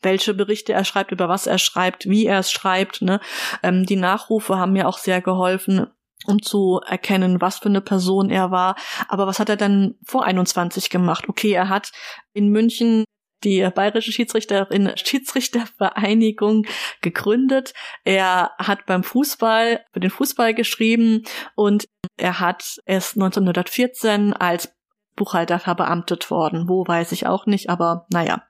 welche 0.04 0.36
Berichte 0.36 0.74
er 0.74 0.86
schreibt, 0.86 1.12
über 1.12 1.28
was 1.28 1.48
er 1.48 1.58
schreibt, 1.58 2.08
wie 2.08 2.28
er 2.28 2.38
es 2.38 2.52
schreibt. 2.52 3.02
Ne? 3.02 3.20
Ähm, 3.64 3.88
die 3.88 3.96
Nachrufe 3.96 4.60
haben 4.60 4.74
mir 4.74 4.88
auch 4.88 5.00
sehr 5.00 5.20
geholfen 5.20 5.88
um 6.28 6.42
zu 6.42 6.82
erkennen, 6.88 7.40
was 7.40 7.60
für 7.60 7.70
eine 7.70 7.82
Person 7.82 8.32
er 8.32 8.50
war. 8.50 8.76
Aber 9.10 9.28
was 9.28 9.38
hat 9.40 9.50
er 9.50 9.58
dann 9.58 9.96
vor 10.04 10.26
21 10.26 10.90
gemacht? 10.90 11.30
Okay, 11.30 11.52
er 11.52 11.70
hat 11.70 11.92
in 12.34 12.50
München 12.50 13.05
die 13.46 13.70
Bayerische 13.74 14.12
Schiedsrichterin 14.12 14.92
Schiedsrichtervereinigung 14.96 16.66
gegründet. 17.02 17.74
Er 18.04 18.52
hat 18.58 18.86
beim 18.86 19.04
Fußball 19.04 19.86
für 19.94 20.00
den 20.00 20.10
Fußball 20.10 20.54
geschrieben 20.54 21.24
und 21.56 21.86
er 22.18 22.40
hat 22.40 22.82
es 22.86 23.14
1914 23.14 24.34
als 24.34 24.74
Buchhalter 25.16 25.60
verbeamtet 25.60 26.30
worden. 26.30 26.68
Wo 26.68 26.86
weiß 26.86 27.12
ich 27.12 27.28
auch 27.28 27.46
nicht, 27.46 27.70
aber 27.70 28.06
naja, 28.12 28.44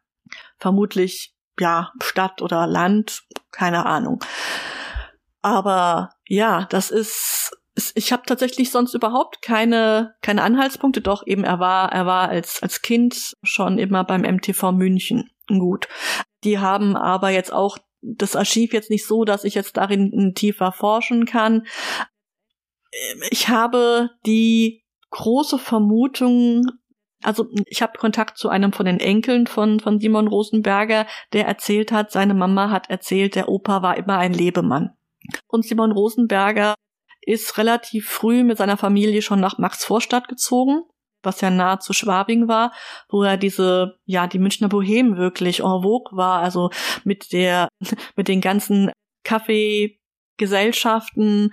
vermutlich 0.57 1.35
ja, 1.59 1.91
Stadt 2.01 2.41
oder 2.41 2.67
Land, 2.67 3.23
keine 3.51 3.85
Ahnung. 3.85 4.23
Aber 5.41 6.09
ja, 6.27 6.65
das 6.69 6.89
ist 6.89 7.55
ich 7.95 8.13
habe 8.13 8.23
tatsächlich 8.26 8.71
sonst 8.71 8.93
überhaupt 8.93 9.41
keine 9.41 10.15
keine 10.21 10.43
Anhaltspunkte. 10.43 11.01
Doch 11.01 11.26
eben 11.28 11.43
er 11.43 11.59
war 11.59 11.91
er 11.91 12.05
war 12.05 12.30
als 12.30 12.63
als 12.63 12.82
Kind 12.82 13.36
schon 13.43 13.78
immer 13.78 14.03
beim 14.03 14.21
MTV 14.21 14.71
München 14.71 15.30
gut. 15.47 15.88
Die 16.43 16.59
haben 16.59 16.95
aber 16.95 17.30
jetzt 17.30 17.51
auch 17.51 17.78
das 18.01 18.36
Archiv 18.36 18.73
jetzt 18.73 18.89
nicht 18.89 19.05
so, 19.05 19.26
dass 19.26 19.43
ich 19.43 19.55
jetzt 19.55 19.78
darin 19.78 20.34
tiefer 20.36 20.71
forschen 20.71 21.26
kann. 21.26 21.65
Ich 23.30 23.49
habe 23.49 24.11
die 24.26 24.84
große 25.09 25.57
Vermutung, 25.57 26.65
also 27.23 27.47
ich 27.65 27.82
habe 27.82 27.97
Kontakt 27.97 28.38
zu 28.38 28.49
einem 28.49 28.73
von 28.73 28.86
den 28.86 28.99
Enkeln 28.99 29.47
von, 29.47 29.80
von 29.80 29.99
Simon 29.99 30.28
Rosenberger, 30.28 31.07
der 31.34 31.47
erzählt 31.47 31.91
hat, 31.91 32.11
seine 32.11 32.34
Mama 32.34 32.69
hat 32.69 32.89
erzählt, 32.89 33.36
der 33.36 33.49
Opa 33.49 33.82
war 33.82 33.97
immer 33.97 34.17
ein 34.17 34.34
Lebemann. 34.34 34.91
Und 35.47 35.65
Simon 35.65 35.91
Rosenberger 35.91 36.76
ist 37.26 37.57
relativ 37.57 38.09
früh 38.09 38.43
mit 38.43 38.57
seiner 38.57 38.76
Familie 38.78 39.21
schon 39.21 39.39
nach 39.39 39.57
Maxvorstadt 39.57 40.28
gezogen, 40.28 40.82
was 41.23 41.39
ja 41.41 41.49
nahe 41.49 41.80
zu 41.80 41.93
Schwabing 41.93 42.47
war, 42.47 42.71
wo 43.09 43.23
er 43.23 43.38
diese, 43.38 43.97
ja, 44.05 44.28
die 44.28 44.38
Münchner 44.39 44.69
Bohem 44.69 45.17
wirklich 45.17 45.61
en 45.61 45.82
vogue 45.82 46.15
war, 46.17 46.41
also 46.41 46.69
mit 47.03 47.32
der, 47.32 47.69
mit 48.15 48.28
den 48.28 48.41
ganzen 48.41 48.91
Kaffeegesellschaften, 49.23 51.51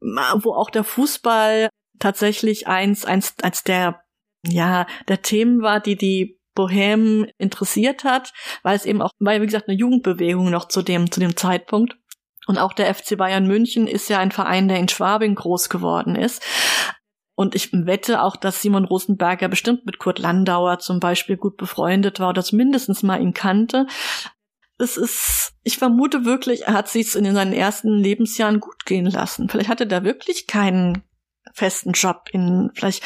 wo 0.00 0.54
auch 0.54 0.70
der 0.70 0.84
Fußball 0.84 1.68
tatsächlich 1.98 2.68
eins, 2.68 3.04
eins, 3.04 3.34
eins 3.42 3.64
der 3.64 4.00
ja, 4.46 4.86
der 5.08 5.22
Themen 5.22 5.62
war, 5.62 5.80
die 5.80 5.96
die 5.96 6.38
Bohem 6.54 7.26
interessiert 7.38 8.04
hat, 8.04 8.32
weil 8.62 8.76
es 8.76 8.84
eben 8.84 9.02
auch, 9.02 9.10
weil 9.18 9.40
wie 9.40 9.46
gesagt 9.46 9.68
eine 9.68 9.78
Jugendbewegung 9.78 10.50
noch 10.50 10.68
zu 10.68 10.82
dem 10.82 11.10
zu 11.10 11.20
dem 11.20 11.36
Zeitpunkt 11.36 11.96
und 12.48 12.56
auch 12.56 12.72
der 12.72 12.92
FC 12.92 13.18
Bayern 13.18 13.46
München 13.46 13.86
ist 13.86 14.08
ja 14.08 14.18
ein 14.18 14.32
Verein, 14.32 14.68
der 14.68 14.78
in 14.78 14.88
Schwabing 14.88 15.34
groß 15.34 15.68
geworden 15.68 16.16
ist. 16.16 16.42
Und 17.34 17.54
ich 17.54 17.72
wette 17.72 18.22
auch, 18.22 18.36
dass 18.36 18.62
Simon 18.62 18.86
Rosenberger 18.86 19.48
bestimmt 19.48 19.84
mit 19.84 19.98
Kurt 19.98 20.18
Landauer 20.18 20.78
zum 20.78 20.98
Beispiel 20.98 21.36
gut 21.36 21.58
befreundet 21.58 22.20
war 22.20 22.30
oder 22.30 22.42
mindestens 22.52 23.02
mal 23.02 23.20
ihn 23.20 23.34
kannte. 23.34 23.86
Es 24.78 24.96
ist, 24.96 25.52
ich 25.62 25.76
vermute 25.76 26.24
wirklich, 26.24 26.62
er 26.62 26.72
hat 26.72 26.88
sich 26.88 27.14
in 27.14 27.34
seinen 27.34 27.52
ersten 27.52 27.90
Lebensjahren 27.90 28.60
gut 28.60 28.86
gehen 28.86 29.06
lassen. 29.06 29.50
Vielleicht 29.50 29.68
hatte 29.68 29.86
der 29.86 30.02
wirklich 30.02 30.46
keinen 30.46 31.02
festen 31.52 31.92
Job 31.92 32.30
in, 32.32 32.70
vielleicht 32.74 33.04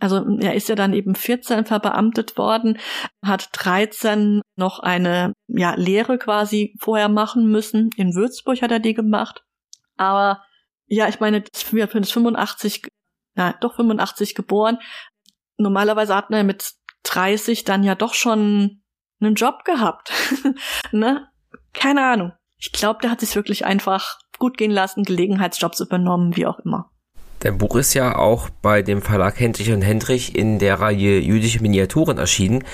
also 0.00 0.24
er 0.38 0.54
ist 0.54 0.68
ja 0.68 0.74
dann 0.74 0.94
eben 0.94 1.14
14 1.14 1.66
verbeamtet 1.66 2.38
worden, 2.38 2.78
hat 3.22 3.50
13 3.52 4.40
noch 4.56 4.80
eine 4.80 5.34
ja, 5.46 5.74
Lehre 5.74 6.18
quasi 6.18 6.74
vorher 6.80 7.08
machen 7.08 7.46
müssen. 7.46 7.90
In 7.96 8.14
Würzburg 8.14 8.62
hat 8.62 8.72
er 8.72 8.80
die 8.80 8.94
gemacht. 8.94 9.44
Aber 9.96 10.42
ja, 10.86 11.08
ich 11.08 11.20
meine, 11.20 11.44
wir 11.70 11.86
sind 11.86 12.06
85, 12.06 12.88
ja, 13.36 13.54
doch 13.60 13.76
85 13.76 14.34
geboren. 14.34 14.78
Normalerweise 15.58 16.14
hat 16.16 16.30
man 16.30 16.46
mit 16.46 16.72
30 17.04 17.64
dann 17.64 17.84
ja 17.84 17.94
doch 17.94 18.14
schon 18.14 18.82
einen 19.20 19.34
Job 19.34 19.64
gehabt. 19.64 20.12
ne? 20.92 21.28
Keine 21.72 22.06
Ahnung. 22.06 22.32
Ich 22.58 22.72
glaube, 22.72 23.00
der 23.02 23.10
hat 23.10 23.20
sich 23.20 23.36
wirklich 23.36 23.64
einfach 23.64 24.18
gut 24.38 24.56
gehen 24.56 24.70
lassen, 24.70 25.04
Gelegenheitsjobs 25.04 25.80
übernommen, 25.80 26.36
wie 26.36 26.46
auch 26.46 26.58
immer. 26.60 26.89
Dein 27.40 27.56
Buch 27.56 27.76
ist 27.76 27.94
ja 27.94 28.16
auch 28.16 28.50
bei 28.60 28.82
dem 28.82 29.00
Verlag 29.00 29.40
Hendrich 29.40 29.72
und 29.72 29.80
Hendrich 29.80 30.36
in 30.36 30.58
der 30.58 30.78
Reihe 30.78 31.18
Jüdische 31.20 31.62
Miniaturen 31.62 32.18
erschienen. 32.18 32.64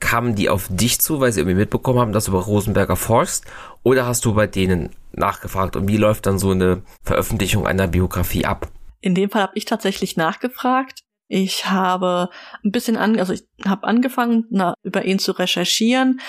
Kamen 0.00 0.34
die 0.34 0.48
auf 0.48 0.66
dich 0.70 1.00
zu, 1.00 1.20
weil 1.20 1.30
sie 1.30 1.40
irgendwie 1.40 1.58
mitbekommen 1.58 2.00
haben, 2.00 2.12
dass 2.12 2.24
du 2.24 2.32
über 2.32 2.42
Rosenberger 2.42 2.96
forschst? 2.96 3.44
Oder 3.84 4.06
hast 4.06 4.24
du 4.24 4.34
bei 4.34 4.48
denen 4.48 4.90
nachgefragt? 5.12 5.76
Und 5.76 5.86
wie 5.86 5.96
läuft 5.96 6.26
dann 6.26 6.40
so 6.40 6.50
eine 6.50 6.82
Veröffentlichung 7.04 7.64
einer 7.64 7.86
Biografie 7.86 8.44
ab? 8.44 8.72
In 9.00 9.14
dem 9.14 9.30
Fall 9.30 9.42
habe 9.42 9.52
ich 9.54 9.66
tatsächlich 9.66 10.16
nachgefragt. 10.16 11.04
Ich 11.28 11.66
habe 11.66 12.30
ein 12.64 12.72
bisschen 12.72 12.96
an, 12.96 13.20
also 13.20 13.32
ich 13.32 13.44
habe 13.64 13.86
angefangen, 13.86 14.46
na, 14.50 14.74
über 14.82 15.04
ihn 15.04 15.20
zu 15.20 15.30
recherchieren. 15.30 16.20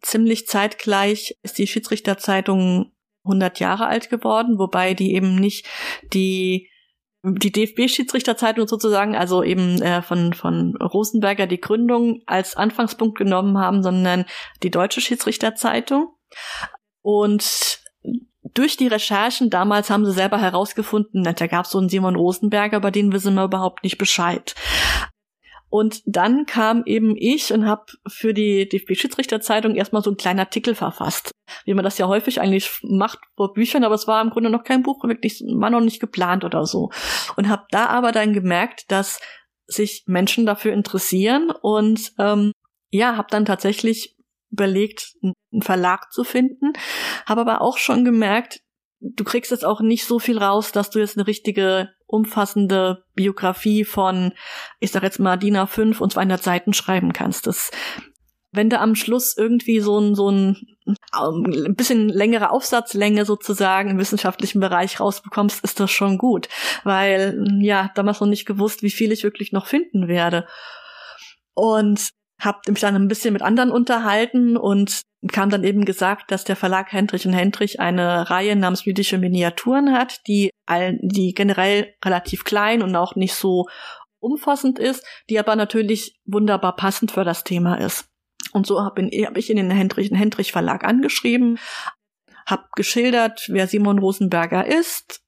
Ziemlich 0.00 0.46
zeitgleich 0.46 1.36
ist 1.42 1.58
die 1.58 1.66
Schiedsrichterzeitung 1.66 2.92
100 3.24 3.60
Jahre 3.60 3.88
alt 3.88 4.08
geworden, 4.08 4.58
wobei 4.58 4.94
die 4.94 5.12
eben 5.14 5.34
nicht 5.34 5.66
die 6.14 6.70
die 7.22 7.52
DFB-Schiedsrichterzeitung 7.52 8.66
sozusagen, 8.66 9.14
also 9.14 9.42
eben 9.42 9.80
äh, 9.82 10.02
von, 10.02 10.32
von 10.32 10.76
Rosenberger 10.76 11.46
die 11.46 11.60
Gründung 11.60 12.22
als 12.26 12.56
Anfangspunkt 12.56 13.18
genommen 13.18 13.58
haben, 13.58 13.82
sondern 13.82 14.24
die 14.62 14.70
Deutsche 14.70 15.00
Schiedsrichterzeitung. 15.00 16.14
Und 17.02 17.80
durch 18.54 18.76
die 18.76 18.86
Recherchen 18.86 19.50
damals 19.50 19.90
haben 19.90 20.06
sie 20.06 20.12
selber 20.12 20.38
herausgefunden, 20.38 21.24
da 21.24 21.32
gab 21.46 21.66
es 21.66 21.70
so 21.70 21.78
einen 21.78 21.88
Simon 21.88 22.16
Rosenberger, 22.16 22.78
über 22.78 22.90
den 22.90 23.12
wissen 23.12 23.34
wir 23.34 23.44
überhaupt 23.44 23.84
nicht 23.84 23.98
Bescheid. 23.98 24.54
Und 25.70 26.02
dann 26.04 26.46
kam 26.46 26.82
eben 26.84 27.16
ich 27.16 27.52
und 27.52 27.64
habe 27.64 27.84
für 28.08 28.34
die 28.34 28.68
DFB-Schiedsrichterzeitung 28.68 29.76
erstmal 29.76 30.02
so 30.02 30.10
einen 30.10 30.16
kleinen 30.16 30.40
Artikel 30.40 30.74
verfasst, 30.74 31.30
wie 31.64 31.74
man 31.74 31.84
das 31.84 31.96
ja 31.96 32.08
häufig 32.08 32.40
eigentlich 32.40 32.80
macht 32.82 33.20
vor 33.36 33.52
Büchern, 33.52 33.84
aber 33.84 33.94
es 33.94 34.08
war 34.08 34.20
im 34.20 34.30
Grunde 34.30 34.50
noch 34.50 34.64
kein 34.64 34.82
Buch, 34.82 35.04
wirklich 35.04 35.42
war 35.46 35.70
noch 35.70 35.80
nicht 35.80 36.00
geplant 36.00 36.44
oder 36.44 36.66
so. 36.66 36.90
Und 37.36 37.48
habe 37.48 37.66
da 37.70 37.86
aber 37.86 38.10
dann 38.10 38.32
gemerkt, 38.32 38.90
dass 38.90 39.20
sich 39.66 40.02
Menschen 40.06 40.44
dafür 40.44 40.72
interessieren 40.72 41.52
und 41.62 42.12
ähm, 42.18 42.52
ja, 42.90 43.16
habe 43.16 43.28
dann 43.30 43.44
tatsächlich 43.44 44.16
überlegt, 44.50 45.14
einen 45.22 45.62
Verlag 45.62 46.12
zu 46.12 46.24
finden, 46.24 46.72
habe 47.26 47.42
aber 47.42 47.60
auch 47.60 47.78
schon 47.78 48.04
gemerkt, 48.04 48.60
du 49.00 49.24
kriegst 49.24 49.50
jetzt 49.50 49.64
auch 49.64 49.80
nicht 49.80 50.04
so 50.04 50.18
viel 50.18 50.38
raus, 50.38 50.72
dass 50.72 50.90
du 50.90 50.98
jetzt 50.98 51.16
eine 51.16 51.26
richtige 51.26 51.90
umfassende 52.10 53.04
Biografie 53.14 53.84
von, 53.84 54.32
ich 54.78 54.90
sag 54.90 55.02
jetzt 55.02 55.18
mal, 55.18 55.36
DIN 55.36 55.56
A5 55.56 55.98
und 55.98 56.12
200 56.12 56.42
Seiten 56.42 56.72
schreiben 56.72 57.12
kannst. 57.12 57.46
Das, 57.46 57.70
wenn 58.52 58.70
du 58.70 58.78
am 58.78 58.94
Schluss 58.94 59.36
irgendwie 59.36 59.80
so 59.80 59.98
ein, 59.98 60.14
so 60.14 60.30
ein, 60.30 60.56
ein 61.12 61.74
bisschen 61.76 62.08
längere 62.08 62.50
Aufsatzlänge 62.50 63.24
sozusagen 63.24 63.90
im 63.90 63.98
wissenschaftlichen 63.98 64.60
Bereich 64.60 65.00
rausbekommst, 65.00 65.62
ist 65.62 65.78
das 65.80 65.90
schon 65.90 66.18
gut. 66.18 66.48
Weil, 66.84 67.44
ja, 67.60 67.90
damals 67.94 68.20
noch 68.20 68.28
nicht 68.28 68.46
gewusst, 68.46 68.82
wie 68.82 68.90
viel 68.90 69.12
ich 69.12 69.22
wirklich 69.22 69.52
noch 69.52 69.66
finden 69.66 70.08
werde. 70.08 70.46
Und 71.54 72.10
habe 72.40 72.60
mich 72.68 72.80
dann 72.80 72.96
ein 72.96 73.08
bisschen 73.08 73.32
mit 73.32 73.42
anderen 73.42 73.70
unterhalten 73.70 74.56
und 74.56 75.02
kam 75.28 75.50
dann 75.50 75.64
eben 75.64 75.84
gesagt, 75.84 76.30
dass 76.30 76.44
der 76.44 76.56
Verlag 76.56 76.92
Hendrich 76.92 77.26
und 77.26 77.34
Hendrich 77.34 77.80
eine 77.80 78.30
Reihe 78.30 78.56
namens 78.56 78.84
jüdische 78.84 79.18
Miniaturen 79.18 79.92
hat, 79.92 80.26
die, 80.26 80.50
all, 80.66 80.98
die 81.02 81.34
generell 81.34 81.94
relativ 82.04 82.44
klein 82.44 82.82
und 82.82 82.96
auch 82.96 83.16
nicht 83.16 83.34
so 83.34 83.66
umfassend 84.20 84.78
ist, 84.78 85.04
die 85.28 85.38
aber 85.38 85.56
natürlich 85.56 86.18
wunderbar 86.24 86.76
passend 86.76 87.10
für 87.10 87.24
das 87.24 87.44
Thema 87.44 87.76
ist. 87.76 88.06
Und 88.52 88.66
so 88.66 88.82
habe 88.82 89.02
hab 89.02 89.36
ich 89.36 89.50
in 89.50 89.56
den 89.56 89.70
Hendrich 89.70 90.10
und 90.10 90.16
Hendrich 90.16 90.52
Verlag 90.52 90.84
angeschrieben, 90.84 91.58
habe 92.46 92.64
geschildert, 92.74 93.46
wer 93.48 93.66
Simon 93.66 93.98
Rosenberger 93.98 94.66
ist 94.66 95.22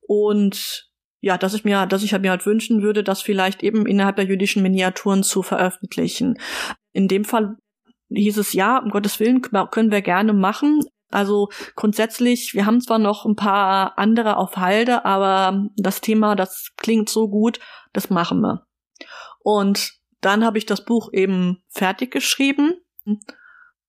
und 0.00 0.89
ja, 1.20 1.36
dass 1.38 1.54
ich 1.54 1.64
mir, 1.64 1.86
dass 1.86 2.02
ich 2.02 2.18
mir 2.18 2.30
halt 2.30 2.46
wünschen 2.46 2.82
würde, 2.82 3.04
das 3.04 3.22
vielleicht 3.22 3.62
eben 3.62 3.86
innerhalb 3.86 4.16
der 4.16 4.24
jüdischen 4.24 4.62
Miniaturen 4.62 5.22
zu 5.22 5.42
veröffentlichen. 5.42 6.38
In 6.92 7.08
dem 7.08 7.24
Fall 7.24 7.56
hieß 8.08 8.38
es 8.38 8.52
ja, 8.52 8.78
um 8.78 8.90
Gottes 8.90 9.20
Willen 9.20 9.42
können 9.42 9.90
wir 9.90 10.02
gerne 10.02 10.32
machen. 10.32 10.82
Also 11.10 11.48
grundsätzlich, 11.74 12.54
wir 12.54 12.66
haben 12.66 12.80
zwar 12.80 12.98
noch 12.98 13.26
ein 13.26 13.36
paar 13.36 13.98
andere 13.98 14.36
auf 14.36 14.56
Halde, 14.56 15.04
aber 15.04 15.68
das 15.76 16.00
Thema, 16.00 16.36
das 16.36 16.70
klingt 16.76 17.08
so 17.08 17.28
gut, 17.28 17.58
das 17.92 18.10
machen 18.10 18.40
wir. 18.40 18.66
Und 19.40 19.92
dann 20.20 20.44
habe 20.44 20.58
ich 20.58 20.66
das 20.66 20.84
Buch 20.84 21.10
eben 21.12 21.62
fertig 21.68 22.12
geschrieben. 22.12 22.74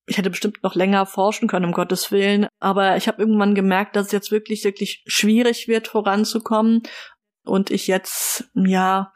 Ich 0.08 0.18
hätte 0.18 0.32
bestimmt 0.32 0.64
noch 0.64 0.74
länger 0.74 1.06
forschen 1.06 1.48
können, 1.48 1.66
um 1.66 1.74
Gottes 1.74 2.12
Willen, 2.12 2.48
aber 2.60 2.98
ich 2.98 3.08
habe 3.08 3.22
irgendwann 3.22 3.54
gemerkt, 3.54 3.96
dass 3.96 4.08
es 4.08 4.12
jetzt 4.12 4.32
wirklich, 4.32 4.64
wirklich 4.64 5.04
schwierig 5.06 5.68
wird, 5.68 5.88
voranzukommen 5.88 6.82
und 7.44 7.72
ich 7.72 7.88
jetzt, 7.88 8.50
ja, 8.54 9.14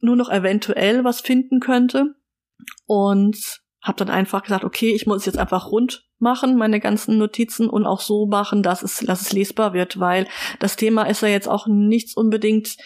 nur 0.00 0.16
noch 0.16 0.30
eventuell 0.30 1.04
was 1.04 1.20
finden 1.20 1.60
könnte. 1.60 2.14
Und 2.86 3.60
habe 3.82 3.96
dann 3.96 4.10
einfach 4.10 4.42
gesagt, 4.42 4.64
okay, 4.64 4.94
ich 4.94 5.06
muss 5.06 5.24
jetzt 5.24 5.38
einfach 5.38 5.70
rund 5.70 6.04
machen, 6.18 6.56
meine 6.56 6.80
ganzen 6.80 7.16
Notizen 7.16 7.68
und 7.68 7.86
auch 7.86 8.00
so 8.00 8.26
machen, 8.26 8.62
dass 8.62 8.82
es, 8.82 8.98
dass 8.98 9.22
es 9.22 9.32
lesbar 9.32 9.72
wird, 9.72 9.98
weil 9.98 10.28
das 10.58 10.76
Thema 10.76 11.04
ist 11.04 11.22
ja 11.22 11.28
jetzt 11.28 11.48
auch 11.48 11.66
nichts 11.66 12.14
unbedingt, 12.14 12.76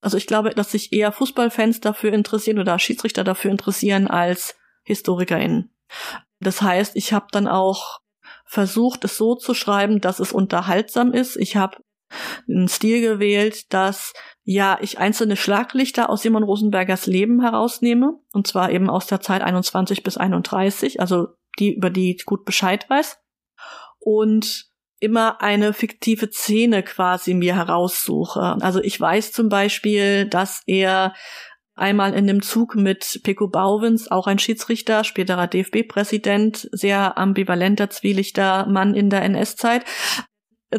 also 0.00 0.16
ich 0.16 0.26
glaube, 0.26 0.50
dass 0.50 0.72
sich 0.72 0.92
eher 0.92 1.12
Fußballfans 1.12 1.80
dafür 1.80 2.12
interessieren 2.12 2.58
oder 2.58 2.78
Schiedsrichter 2.80 3.22
dafür 3.22 3.52
interessieren 3.52 4.08
als 4.08 4.56
HistorikerInnen. 4.82 5.72
Das 6.40 6.60
heißt, 6.60 6.96
ich 6.96 7.12
habe 7.12 7.26
dann 7.30 7.46
auch 7.46 8.00
versucht, 8.44 9.04
es 9.04 9.16
so 9.16 9.36
zu 9.36 9.54
schreiben, 9.54 10.00
dass 10.00 10.18
es 10.18 10.32
unterhaltsam 10.32 11.12
ist. 11.12 11.36
Ich 11.36 11.56
habe 11.56 11.76
einen 12.48 12.68
Stil 12.68 13.00
gewählt, 13.00 13.72
dass 13.72 14.12
ja 14.44 14.78
ich 14.80 14.98
einzelne 14.98 15.36
Schlaglichter 15.36 16.10
aus 16.10 16.22
Simon 16.22 16.42
Rosenbergers 16.42 17.06
Leben 17.06 17.40
herausnehme, 17.40 18.18
und 18.32 18.46
zwar 18.46 18.70
eben 18.70 18.90
aus 18.90 19.06
der 19.06 19.20
Zeit 19.20 19.42
21 19.42 20.02
bis 20.02 20.16
31, 20.16 21.00
also 21.00 21.28
die, 21.58 21.74
über 21.74 21.90
die 21.90 22.14
ich 22.16 22.24
gut 22.24 22.44
Bescheid 22.44 22.88
weiß. 22.88 23.18
Und 23.98 24.66
immer 24.98 25.42
eine 25.42 25.72
fiktive 25.72 26.30
Szene 26.30 26.82
quasi 26.82 27.34
mir 27.34 27.56
heraussuche. 27.56 28.56
Also 28.60 28.80
ich 28.80 29.00
weiß 29.00 29.32
zum 29.32 29.48
Beispiel, 29.48 30.26
dass 30.26 30.62
er 30.66 31.14
einmal 31.74 32.14
in 32.14 32.26
dem 32.26 32.42
Zug 32.42 32.76
mit 32.76 33.20
Peko 33.24 33.48
Bauwens, 33.48 34.10
auch 34.10 34.26
ein 34.26 34.38
Schiedsrichter, 34.38 35.04
späterer 35.04 35.48
DFB-Präsident, 35.48 36.68
sehr 36.72 37.18
ambivalenter, 37.18 37.90
zwielichter 37.90 38.66
Mann 38.66 38.94
in 38.94 39.10
der 39.10 39.22
NS-Zeit, 39.22 39.84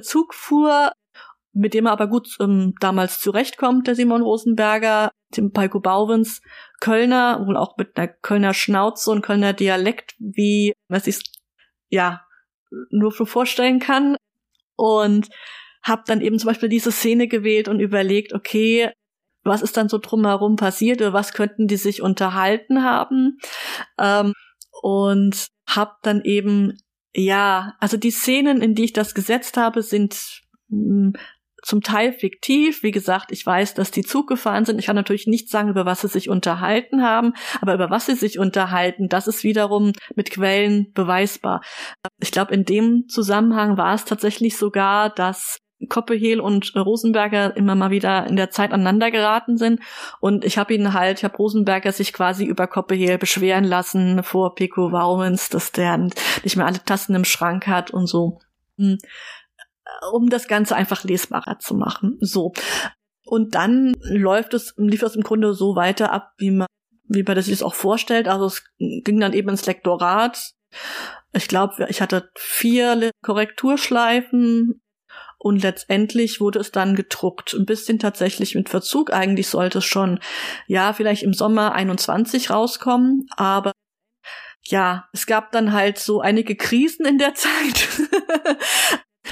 Zug 0.02 0.34
fuhr 0.34 0.92
mit 1.54 1.74
dem 1.74 1.86
er 1.86 1.92
aber 1.92 2.08
gut 2.08 2.36
ähm, 2.40 2.74
damals 2.80 3.20
zurechtkommt, 3.20 3.88
der 3.88 3.96
Simon 3.96 4.22
Rosenberger, 4.22 5.12
dem 5.38 5.52
Palko 5.52 5.80
Bauwens, 5.80 6.42
Kölner, 6.80 7.46
wohl 7.46 7.58
auch 7.58 7.78
mit 7.78 7.96
einer 7.96 8.08
Kölner 8.08 8.54
Schnauze 8.54 9.12
und 9.12 9.22
Kölner 9.22 9.54
Dialekt, 9.54 10.16
wie 10.20 10.74
was 10.90 11.08
ich 11.08 11.22
ja 11.90 12.26
nur 12.90 13.12
so 13.12 13.26
vorstellen 13.26 13.80
kann. 13.80 14.18
Und 14.76 15.30
habe 15.84 16.04
dann 16.08 16.22
eben 16.22 16.40
zum 16.40 16.48
Beispiel 16.48 16.70
diese 16.70 16.92
Szene 16.92 17.28
gewählt 17.28 17.68
und 17.68 17.80
überlegt, 17.80 18.34
okay, 18.34 18.92
was 19.44 19.62
ist 19.62 19.78
dann 19.78 19.90
so 19.90 19.98
drumherum 19.98 20.56
passiert 20.56 21.02
oder 21.02 21.14
was 21.14 21.34
könnten 21.34 21.68
die 21.68 21.76
sich 21.76 22.02
unterhalten 22.02 22.84
haben? 22.84 23.38
Ähm, 24.00 24.34
und 24.82 25.48
habe 25.68 25.92
dann 26.02 26.22
eben, 26.24 26.78
ja, 27.14 27.76
also 27.80 27.98
die 27.98 28.12
Szenen, 28.12 28.62
in 28.62 28.74
die 28.74 28.86
ich 28.86 28.94
das 28.94 29.14
gesetzt 29.14 29.58
habe, 29.58 29.82
sind 29.82 30.42
hm, 30.70 31.14
zum 31.64 31.82
Teil 31.82 32.14
fiktiv. 32.14 32.84
Wie 32.84 32.92
gesagt, 32.92 33.32
ich 33.32 33.46
weiß, 33.46 33.74
dass 33.74 33.90
die 33.90 34.04
Zug 34.04 34.28
gefahren 34.28 34.66
sind. 34.66 34.80
Ich 34.80 34.86
kann 34.86 34.96
natürlich 34.96 35.28
nicht 35.28 35.50
sagen, 35.50 35.70
über 35.70 35.86
was 35.86 36.02
sie 36.02 36.08
sich 36.08 36.30
unterhalten 36.30 37.02
haben, 37.02 37.34
aber 37.62 37.74
über 37.74 37.90
was 37.90 38.06
sie 38.06 38.16
sich 38.16 38.38
unterhalten, 38.38 39.08
das 39.08 39.28
ist 39.28 39.44
wiederum 39.44 39.94
mit 40.16 40.30
Quellen 40.30 40.92
beweisbar. 40.94 41.62
Ich 42.22 42.32
glaube, 42.32 42.54
in 42.54 42.66
dem 42.66 43.08
Zusammenhang 43.08 43.78
war 43.78 43.96
es 43.96 44.06
tatsächlich 44.06 44.58
sogar, 44.58 45.10
dass 45.10 45.58
Koppehehl 45.90 46.40
und 46.40 46.76
Rosenberger 46.76 47.56
immer 47.58 47.76
mal 47.76 47.92
wieder 47.92 48.28
in 48.28 48.36
der 48.36 48.50
Zeit 48.50 48.72
aneinander 48.72 49.12
geraten 49.12 49.58
sind. 49.58 49.82
Und 50.20 50.46
ich 50.46 50.58
habe 50.58 50.74
ihn 50.74 50.94
halt, 50.94 51.20
ich 51.20 51.24
habe 51.24 51.38
Rosenberger 51.38 51.92
sich 51.92 52.14
quasi 52.14 52.46
über 52.46 52.68
Koppehehl 52.68 53.18
beschweren 53.18 53.64
lassen 53.64 54.24
vor 54.24 54.56
Pico 54.56 54.92
Waumens, 54.92 55.50
dass 55.50 55.72
der 55.72 55.98
nicht 55.98 56.56
mehr 56.56 56.66
alle 56.66 56.84
Tassen 56.84 57.16
im 57.16 57.26
Schrank 57.26 57.68
hat 57.68 57.92
und 57.92 58.08
so. 58.08 58.40
Um 60.12 60.30
das 60.30 60.48
Ganze 60.48 60.76
einfach 60.76 61.04
lesbarer 61.04 61.60
zu 61.60 61.76
machen. 61.76 62.18
So. 62.20 62.54
Und 63.26 63.56
dann 63.56 63.96
läuft 64.02 64.54
es, 64.54 64.74
lief 64.78 65.02
es 65.02 65.16
im 65.16 65.24
Grunde 65.24 65.54
so 65.54 65.76
weiter 65.76 66.12
ab, 66.12 66.34
wie 66.38 66.52
man, 66.52 66.68
wie 67.08 67.24
man 67.24 67.36
das 67.36 67.46
sich 67.46 67.64
auch 67.64 67.76
vorstellt. 67.76 68.28
Also 68.28 68.46
es 68.46 68.64
ging 68.78 69.20
dann 69.20 69.34
eben 69.34 69.50
ins 69.50 69.66
Lektorat. 69.66 70.54
Ich 71.32 71.48
glaube, 71.48 71.88
ich 71.90 72.02
hatte 72.02 72.30
vier 72.36 73.12
Korrekturschleifen 73.24 74.82
und 75.44 75.62
letztendlich 75.62 76.40
wurde 76.40 76.60
es 76.60 76.72
dann 76.72 76.96
gedruckt. 76.96 77.54
Ein 77.54 77.66
bisschen 77.66 78.00
tatsächlich 78.00 78.56
mit 78.56 78.70
Verzug. 78.70 79.12
Eigentlich 79.12 79.48
sollte 79.48 79.80
es 79.80 79.86
schon, 79.86 80.20
ja, 80.68 80.94
vielleicht 80.94 81.24
im 81.24 81.34
Sommer 81.34 81.74
21 81.74 82.50
rauskommen, 82.50 83.28
aber 83.36 83.74
ja, 84.66 85.10
es 85.12 85.26
gab 85.26 85.52
dann 85.52 85.74
halt 85.74 86.00
so 86.00 86.22
einige 86.22 86.56
Krisen 86.56 87.06
in 87.06 87.18
der 87.18 87.34
Zeit 87.36 87.90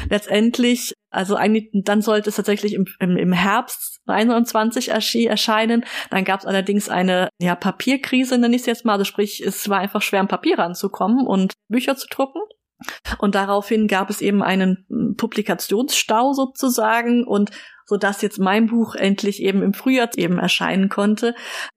letztendlich, 0.10 0.94
also 1.10 1.36
eigentlich, 1.36 1.70
dann 1.74 2.02
sollte 2.02 2.30
es 2.30 2.36
tatsächlich 2.36 2.74
im, 2.74 2.86
im, 3.00 3.18
im 3.18 3.34
Herbst 3.34 4.00
21 4.08 4.90
erscheinen. 4.90 5.86
Dann 6.10 6.26
gab 6.26 6.42
es 6.42 6.46
allerdings 6.46 6.90
eine 6.90 7.30
ja, 7.40 7.56
Papierkrise, 7.56 8.38
nenne 8.38 8.56
ich 8.56 8.62
es 8.62 8.68
jetzt 8.68 8.86
mal. 8.86 8.94
Also 8.94 9.06
sprich, 9.06 9.42
es 9.42 9.70
war 9.70 9.80
einfach 9.80 10.02
schwer, 10.02 10.20
am 10.20 10.28
Papier 10.28 10.58
ranzukommen 10.60 11.26
und 11.26 11.54
Bücher 11.68 11.96
zu 11.96 12.08
drucken. 12.08 12.42
Und 13.20 13.36
daraufhin 13.36 13.88
gab 13.88 14.10
es 14.10 14.22
eben 14.22 14.42
einen 14.42 15.16
Publikationsstau 15.18 16.34
sozusagen 16.34 17.26
und 17.26 17.52
so 17.86 17.98
dass 17.98 18.22
jetzt 18.22 18.40
mein 18.40 18.68
Buch 18.68 18.96
endlich 18.96 19.42
eben 19.42 19.62
im 19.62 19.74
Frühjahr 19.74 20.10
eben 20.16 20.40
erscheinen 20.40 20.88
konnte, 20.88 21.36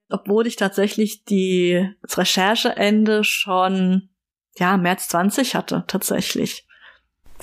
obwohl 0.09 0.47
ich 0.47 0.55
tatsächlich 0.55 1.25
die 1.25 1.91
das 2.03 2.19
Rechercheende 2.19 3.25
schon 3.25 4.11
ja 4.57 4.77
März 4.77 5.09
20 5.09 5.57
hatte 5.57 5.85
tatsächlich. 5.89 6.69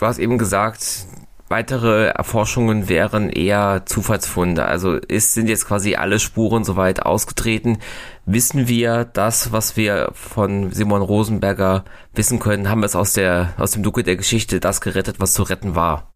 Du 0.01 0.07
hast 0.07 0.17
eben 0.17 0.39
gesagt, 0.39 1.05
weitere 1.47 2.07
Erforschungen 2.07 2.89
wären 2.89 3.29
eher 3.29 3.83
Zufallsfunde. 3.85 4.65
Also 4.65 4.93
ist, 4.93 5.35
sind 5.35 5.47
jetzt 5.47 5.67
quasi 5.67 5.93
alle 5.93 6.17
Spuren 6.17 6.63
soweit 6.63 7.05
ausgetreten. 7.05 7.77
Wissen 8.25 8.67
wir 8.67 9.05
das, 9.05 9.51
was 9.51 9.77
wir 9.77 10.09
von 10.13 10.71
Simon 10.71 11.03
Rosenberger 11.03 11.85
wissen 12.15 12.39
können? 12.39 12.67
Haben 12.67 12.81
wir 12.81 12.87
es 12.87 12.95
aus 12.95 13.13
der, 13.13 13.53
aus 13.57 13.73
dem 13.73 13.83
Dunkel 13.83 14.01
der 14.01 14.15
Geschichte 14.15 14.59
das 14.59 14.81
gerettet, 14.81 15.19
was 15.19 15.33
zu 15.33 15.43
retten 15.43 15.75
war? 15.75 16.11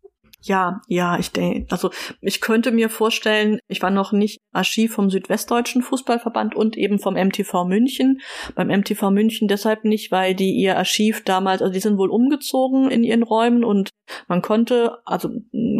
Ja, 0.47 0.81
ja, 0.87 1.17
ich 1.17 1.31
denke, 1.31 1.65
also 1.71 1.89
ich 2.21 2.39
könnte 2.39 2.71
mir 2.71 2.89
vorstellen, 2.89 3.57
ich 3.67 3.81
war 3.81 3.89
noch 3.89 4.11
nicht 4.11 4.37
Archiv 4.53 4.93
vom 4.93 5.09
Südwestdeutschen 5.09 5.81
Fußballverband 5.81 6.53
und 6.53 6.77
eben 6.77 6.99
vom 6.99 7.15
MTV 7.15 7.65
München. 7.65 8.21
Beim 8.53 8.67
MTV 8.67 9.09
München 9.09 9.47
deshalb 9.47 9.85
nicht, 9.85 10.11
weil 10.11 10.35
die 10.35 10.51
ihr 10.51 10.77
Archiv 10.77 11.23
damals, 11.23 11.63
also 11.63 11.73
die 11.73 11.79
sind 11.79 11.97
wohl 11.97 12.11
umgezogen 12.11 12.91
in 12.91 13.03
ihren 13.03 13.23
Räumen 13.23 13.63
und 13.63 13.89
man 14.27 14.43
konnte, 14.43 14.99
also 15.05 15.29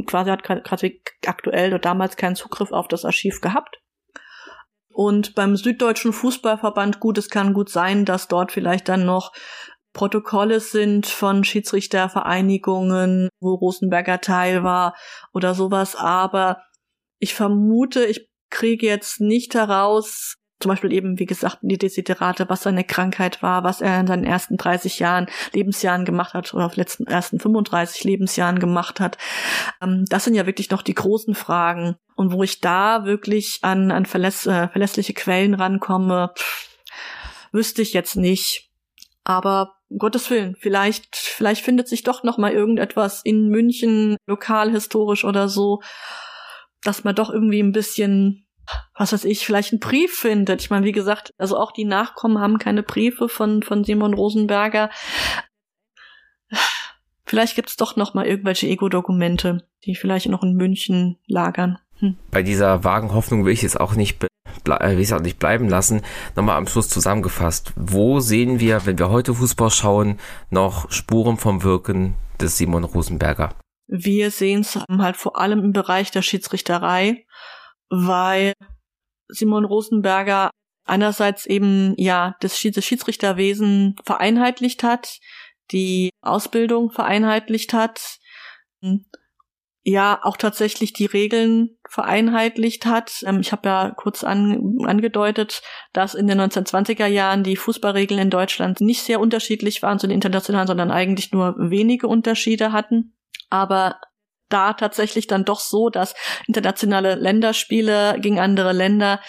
quasi 0.07 0.32
hat 0.32 0.41
gerade 0.41 0.93
aktuell 1.28 1.70
oder 1.70 1.80
damals 1.80 2.18
keinen 2.18 2.36
Zugriff 2.36 2.72
auf 2.72 2.88
das 2.88 3.05
Archiv 3.05 3.41
gehabt. 3.41 3.78
Und 4.91 5.36
beim 5.36 5.57
Süddeutschen 5.57 6.11
Fußballverband, 6.11 6.99
gut, 6.99 7.20
es 7.20 7.30
kann 7.30 7.53
gut 7.53 7.70
sein, 7.70 8.05
dass 8.05 8.30
dort 8.30 8.51
vielleicht 8.51 8.89
dann 8.89 9.05
noch 9.05 9.32
Protokolle 9.96 10.60
sind 10.60 11.08
von 11.08 11.43
Schiedsrichtervereinigungen, 11.43 13.30
wo 13.39 13.56
Rosenberger 13.56 14.22
Teil 14.22 14.64
war 14.64 14.93
oder 15.34 15.56
sowas, 15.56 15.96
aber 15.96 16.62
ich 17.18 17.34
vermute, 17.34 18.06
ich 18.06 18.30
kriege 18.50 18.86
jetzt 18.86 19.22
nicht 19.22 19.56
heraus, 19.56 20.36
zum 20.60 20.70
Beispiel 20.70 20.91
eben, 20.93 21.18
wie 21.18 21.26
gesagt, 21.26 21.60
die 21.62 21.78
Desiderate, 21.78 22.50
was 22.50 22.64
seine 22.64 22.84
Krankheit 22.84 23.41
war, 23.41 23.64
was 23.64 23.82
er 23.82 24.00
in 24.00 24.08
seinen 24.08 24.26
ersten 24.26 24.58
30 24.58 25.00
Jahren, 25.00 25.28
Lebensjahren 25.54 26.06
gemacht 26.06 26.34
hat 26.34 26.54
oder 26.54 26.66
auf 26.66 26.76
letzten 26.76 27.08
ersten 27.08 27.39
35 27.39 28.04
Lebensjahren 28.04 28.60
gemacht 28.60 29.00
hat. 29.00 29.18
Ähm, 29.82 30.06
das 30.10 30.26
sind 30.26 30.36
ja 30.36 30.46
wirklich 30.46 30.72
noch 30.72 30.82
die 30.82 30.93
großen 30.93 31.36
Fragen. 31.36 31.96
Und 32.16 32.32
wo 32.32 32.43
ich 32.43 32.62
da 32.62 33.06
wirklich 33.06 33.60
an, 33.62 33.91
an 33.91 34.06
verläss, 34.06 34.46
äh, 34.46 34.68
verlässliche 34.70 35.14
Quellen 35.14 35.54
rankomme, 35.54 36.32
pff, 36.38 36.70
wüsste 37.52 37.82
ich 37.82 37.93
jetzt 37.93 38.16
nicht. 38.16 38.70
Aber 39.26 39.74
um 39.90 39.98
Gottes 39.98 40.30
Willen, 40.30 40.56
vielleicht, 40.60 41.16
vielleicht 41.16 41.64
findet 41.64 41.88
sich 41.88 42.04
doch 42.04 42.24
noch 42.24 42.38
mal 42.38 42.52
irgendetwas 42.52 43.22
in 43.24 43.50
München, 43.50 44.18
lokalhistorisch 44.26 45.26
oder 45.26 45.48
so, 45.48 45.82
dass 46.84 47.04
man 47.04 47.16
doch 47.16 47.30
irgendwie 47.30 47.62
ein 47.62 47.72
bisschen 47.72 48.46
was 48.98 49.14
weiß 49.14 49.26
ich, 49.26 49.46
vielleicht 49.46 49.74
einen 49.74 49.80
Brief 49.80 50.14
findet. 50.14 50.62
Ich 50.62 50.70
meine, 50.70 50.86
wie 50.86 50.92
gesagt, 50.92 51.34
also 51.38 51.58
auch 51.58 51.72
die 51.72 51.86
Nachkommen 51.86 52.40
haben 52.40 52.58
keine 52.58 52.84
Briefe 52.84 53.30
von, 53.30 53.64
von 53.64 53.84
Simon 53.84 54.14
Rosenberger. 54.14 54.90
Vielleicht 57.26 57.56
gibt's 57.56 57.76
doch 57.76 57.96
noch 57.96 58.14
mal 58.14 58.26
irgendwelche 58.26 58.68
Ego-Dokumente, 58.68 59.68
die 59.86 59.96
vielleicht 59.96 60.28
noch 60.30 60.44
in 60.44 60.54
München 60.54 61.18
lagern. 61.28 61.80
Hm. 62.00 62.18
Bei 62.32 62.44
dieser 62.44 62.84
vagen 62.84 63.14
Hoffnung 63.14 63.46
will 63.46 63.54
ich 63.54 63.62
jetzt 63.62 63.80
auch 63.80 63.96
nicht, 63.96 64.26
äh, 64.68 64.99
ich 64.99 65.14
auch 65.14 65.22
nicht 65.22 65.39
bleiben 65.39 65.70
lassen. 65.70 66.01
Nochmal 66.36 66.58
am 66.58 66.68
Schluss 66.68 66.89
zusammengefasst. 66.89 67.74
Wo 67.76 68.20
sehen 68.20 68.60
wir, 68.60 68.86
wenn 68.86 68.99
wir 68.99 69.10
heute 69.10 69.34
Fußball 69.34 69.70
schauen, 69.70 70.20
noch 70.49 70.91
Spuren 70.91 71.38
vom 71.38 71.64
Wirken 71.64 72.16
des 72.39 72.58
Simon 72.58 72.84
Rosenberger? 72.84 73.53
Wir 73.88 74.32
sehen 74.32 74.62
es 74.62 74.80
halt 74.97 75.18
vor 75.18 75.38
allem 75.38 75.60
im 75.60 75.72
Bereich 75.72 76.10
der 76.12 76.24
Schiedsrichterei 76.24 77.26
weil 77.89 78.53
Simon 79.28 79.66
Rosenberger 79.66 80.51
einerseits 80.86 81.45
eben 81.45 81.95
ja 81.97 82.36
das 82.41 82.60
Schiedsrichterwesen 82.60 83.95
vereinheitlicht 84.03 84.84
hat, 84.84 85.20
die 85.72 86.12
Ausbildung 86.22 86.91
vereinheitlicht 86.91 87.74
hat, 87.74 88.18
ja 89.88 90.20
auch 90.24 90.36
tatsächlich 90.36 90.94
die 90.94 91.06
Regeln 91.06 91.78
vereinheitlicht 91.88 92.88
hat. 92.88 93.24
Ähm, 93.26 93.40
ich 93.40 93.52
habe 93.52 93.70
ja 93.70 93.92
kurz 93.92 94.24
an, 94.24 94.80
angedeutet, 94.84 95.62
dass 95.94 96.16
in 96.16 96.26
den 96.26 96.42
1920er 96.42 97.06
Jahren 97.06 97.44
die 97.44 97.56
Fußballregeln 97.56 98.20
in 98.20 98.32
Deutschland 98.32 98.82
nicht 98.82 99.04
sehr 99.04 99.20
unterschiedlich 99.20 99.84
waren 99.84 100.00
zu 100.00 100.08
den 100.08 100.16
internationalen, 100.16 100.68
sondern 100.68 100.90
eigentlich 100.90 101.32
nur 101.32 101.56
wenige 101.58 102.08
Unterschiede 102.08 102.72
hatten. 102.72 103.16
Aber 103.52 104.00
da 104.50 104.74
tatsächlich 104.74 105.28
dann 105.28 105.46
doch 105.46 105.60
so, 105.60 105.90
dass 105.90 106.16
internationale 106.48 107.14
Länderspiele 107.16 108.18
gegen 108.20 108.40
andere 108.40 108.74
Länder 108.74 109.22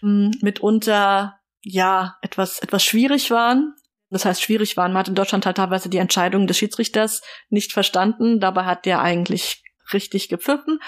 hm, 0.00 0.30
mitunter 0.40 1.40
ja 1.62 2.16
etwas 2.22 2.60
etwas 2.60 2.84
schwierig 2.84 3.32
waren. 3.32 3.74
Das 4.08 4.24
heißt, 4.24 4.42
schwierig 4.42 4.76
waren. 4.76 4.92
Man 4.92 5.00
hat 5.00 5.08
in 5.08 5.14
Deutschland 5.16 5.46
halt 5.46 5.56
teilweise 5.56 5.88
die 5.88 5.98
Entscheidung 5.98 6.46
des 6.46 6.58
Schiedsrichters 6.58 7.22
nicht 7.48 7.72
verstanden. 7.72 8.38
Dabei 8.38 8.64
hat 8.64 8.86
der 8.86 9.00
eigentlich 9.00 9.62
richtig 9.92 10.28
gepfiffen. 10.28 10.80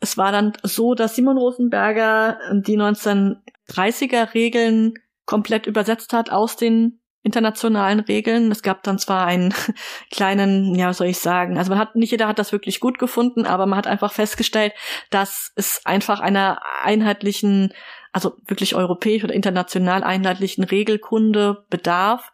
Es 0.00 0.16
war 0.18 0.32
dann 0.32 0.52
so, 0.62 0.94
dass 0.94 1.16
Simon 1.16 1.38
Rosenberger 1.38 2.38
die 2.52 2.78
1930er 2.78 4.34
Regeln 4.34 4.94
komplett 5.24 5.66
übersetzt 5.66 6.12
hat 6.12 6.30
aus 6.30 6.56
den 6.56 7.00
internationalen 7.24 8.00
Regeln. 8.00 8.52
Es 8.52 8.62
gab 8.62 8.82
dann 8.82 8.98
zwar 8.98 9.26
einen 9.26 9.52
kleinen, 10.12 10.74
ja, 10.74 10.88
was 10.88 10.98
soll 10.98 11.08
ich 11.08 11.18
sagen, 11.18 11.58
also 11.58 11.70
man 11.70 11.78
hat, 11.78 11.96
nicht 11.96 12.12
jeder 12.12 12.28
hat 12.28 12.38
das 12.38 12.52
wirklich 12.52 12.78
gut 12.80 12.98
gefunden, 12.98 13.46
aber 13.46 13.66
man 13.66 13.78
hat 13.78 13.86
einfach 13.86 14.12
festgestellt, 14.12 14.74
dass 15.10 15.50
es 15.56 15.80
einfach 15.84 16.20
einer 16.20 16.60
einheitlichen, 16.82 17.72
also 18.12 18.36
wirklich 18.46 18.74
europäisch 18.74 19.24
oder 19.24 19.34
international 19.34 20.04
einheitlichen 20.04 20.64
Regelkunde 20.64 21.64
bedarf, 21.70 22.30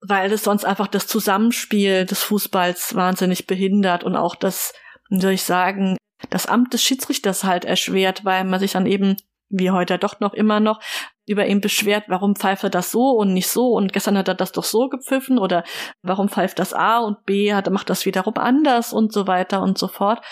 weil 0.00 0.32
es 0.32 0.42
sonst 0.42 0.64
einfach 0.64 0.88
das 0.88 1.06
Zusammenspiel 1.06 2.04
des 2.04 2.22
Fußballs 2.24 2.96
wahnsinnig 2.96 3.46
behindert 3.46 4.02
und 4.02 4.16
auch 4.16 4.34
das, 4.34 4.74
wie 5.10 5.20
soll 5.20 5.32
ich 5.32 5.42
sagen, 5.42 5.96
das 6.30 6.46
Amt 6.46 6.72
des 6.72 6.82
Schiedsrichters 6.82 7.44
halt 7.44 7.64
erschwert, 7.64 8.24
weil 8.24 8.44
man 8.44 8.60
sich 8.60 8.72
dann 8.72 8.86
eben 8.86 9.16
wie 9.50 9.70
heute 9.70 9.98
doch 9.98 10.20
noch 10.20 10.32
immer 10.32 10.60
noch, 10.60 10.80
über 11.26 11.46
ihn 11.46 11.60
beschwert, 11.60 12.04
warum 12.08 12.36
pfeift 12.36 12.64
er 12.64 12.70
das 12.70 12.90
so 12.90 13.10
und 13.10 13.34
nicht 13.34 13.48
so 13.48 13.72
und 13.72 13.92
gestern 13.92 14.16
hat 14.16 14.28
er 14.28 14.34
das 14.34 14.52
doch 14.52 14.64
so 14.64 14.88
gepfiffen 14.88 15.38
oder 15.38 15.64
warum 16.02 16.28
pfeift 16.28 16.58
das 16.58 16.72
A 16.72 16.98
und 16.98 17.24
B 17.26 17.52
hat, 17.52 17.68
macht 17.70 17.90
das 17.90 18.06
wiederum 18.06 18.34
anders 18.36 18.92
und 18.92 19.12
so 19.12 19.26
weiter 19.26 19.60
und 19.62 19.76
so 19.76 19.88
fort. 19.88 20.24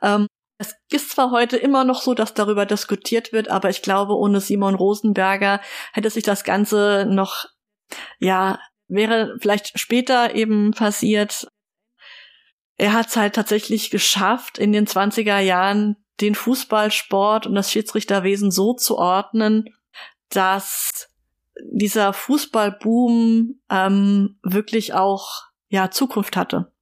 Ähm, 0.00 0.26
es 0.58 0.74
ist 0.90 1.10
zwar 1.10 1.30
heute 1.30 1.56
immer 1.56 1.84
noch 1.84 2.02
so, 2.02 2.14
dass 2.14 2.34
darüber 2.34 2.66
diskutiert 2.66 3.32
wird, 3.32 3.48
aber 3.48 3.68
ich 3.68 3.82
glaube, 3.82 4.16
ohne 4.16 4.40
Simon 4.40 4.74
Rosenberger 4.74 5.60
hätte 5.92 6.10
sich 6.10 6.22
das 6.22 6.44
Ganze 6.44 7.06
noch, 7.08 7.46
ja, 8.20 8.58
wäre 8.88 9.36
vielleicht 9.40 9.78
später 9.78 10.34
eben 10.34 10.70
passiert. 10.72 11.48
Er 12.82 12.94
hat 12.94 13.06
es 13.06 13.16
halt 13.16 13.36
tatsächlich 13.36 13.90
geschafft, 13.90 14.58
in 14.58 14.72
den 14.72 14.88
20er 14.88 15.38
Jahren 15.38 15.94
den 16.20 16.34
Fußballsport 16.34 17.46
und 17.46 17.54
das 17.54 17.70
Schiedsrichterwesen 17.70 18.50
so 18.50 18.74
zu 18.74 18.98
ordnen, 18.98 19.66
dass 20.30 21.08
dieser 21.70 22.12
Fußballboom 22.12 23.60
ähm, 23.70 24.40
wirklich 24.42 24.94
auch 24.94 25.44
ja 25.68 25.92
Zukunft 25.92 26.36
hatte. 26.36 26.72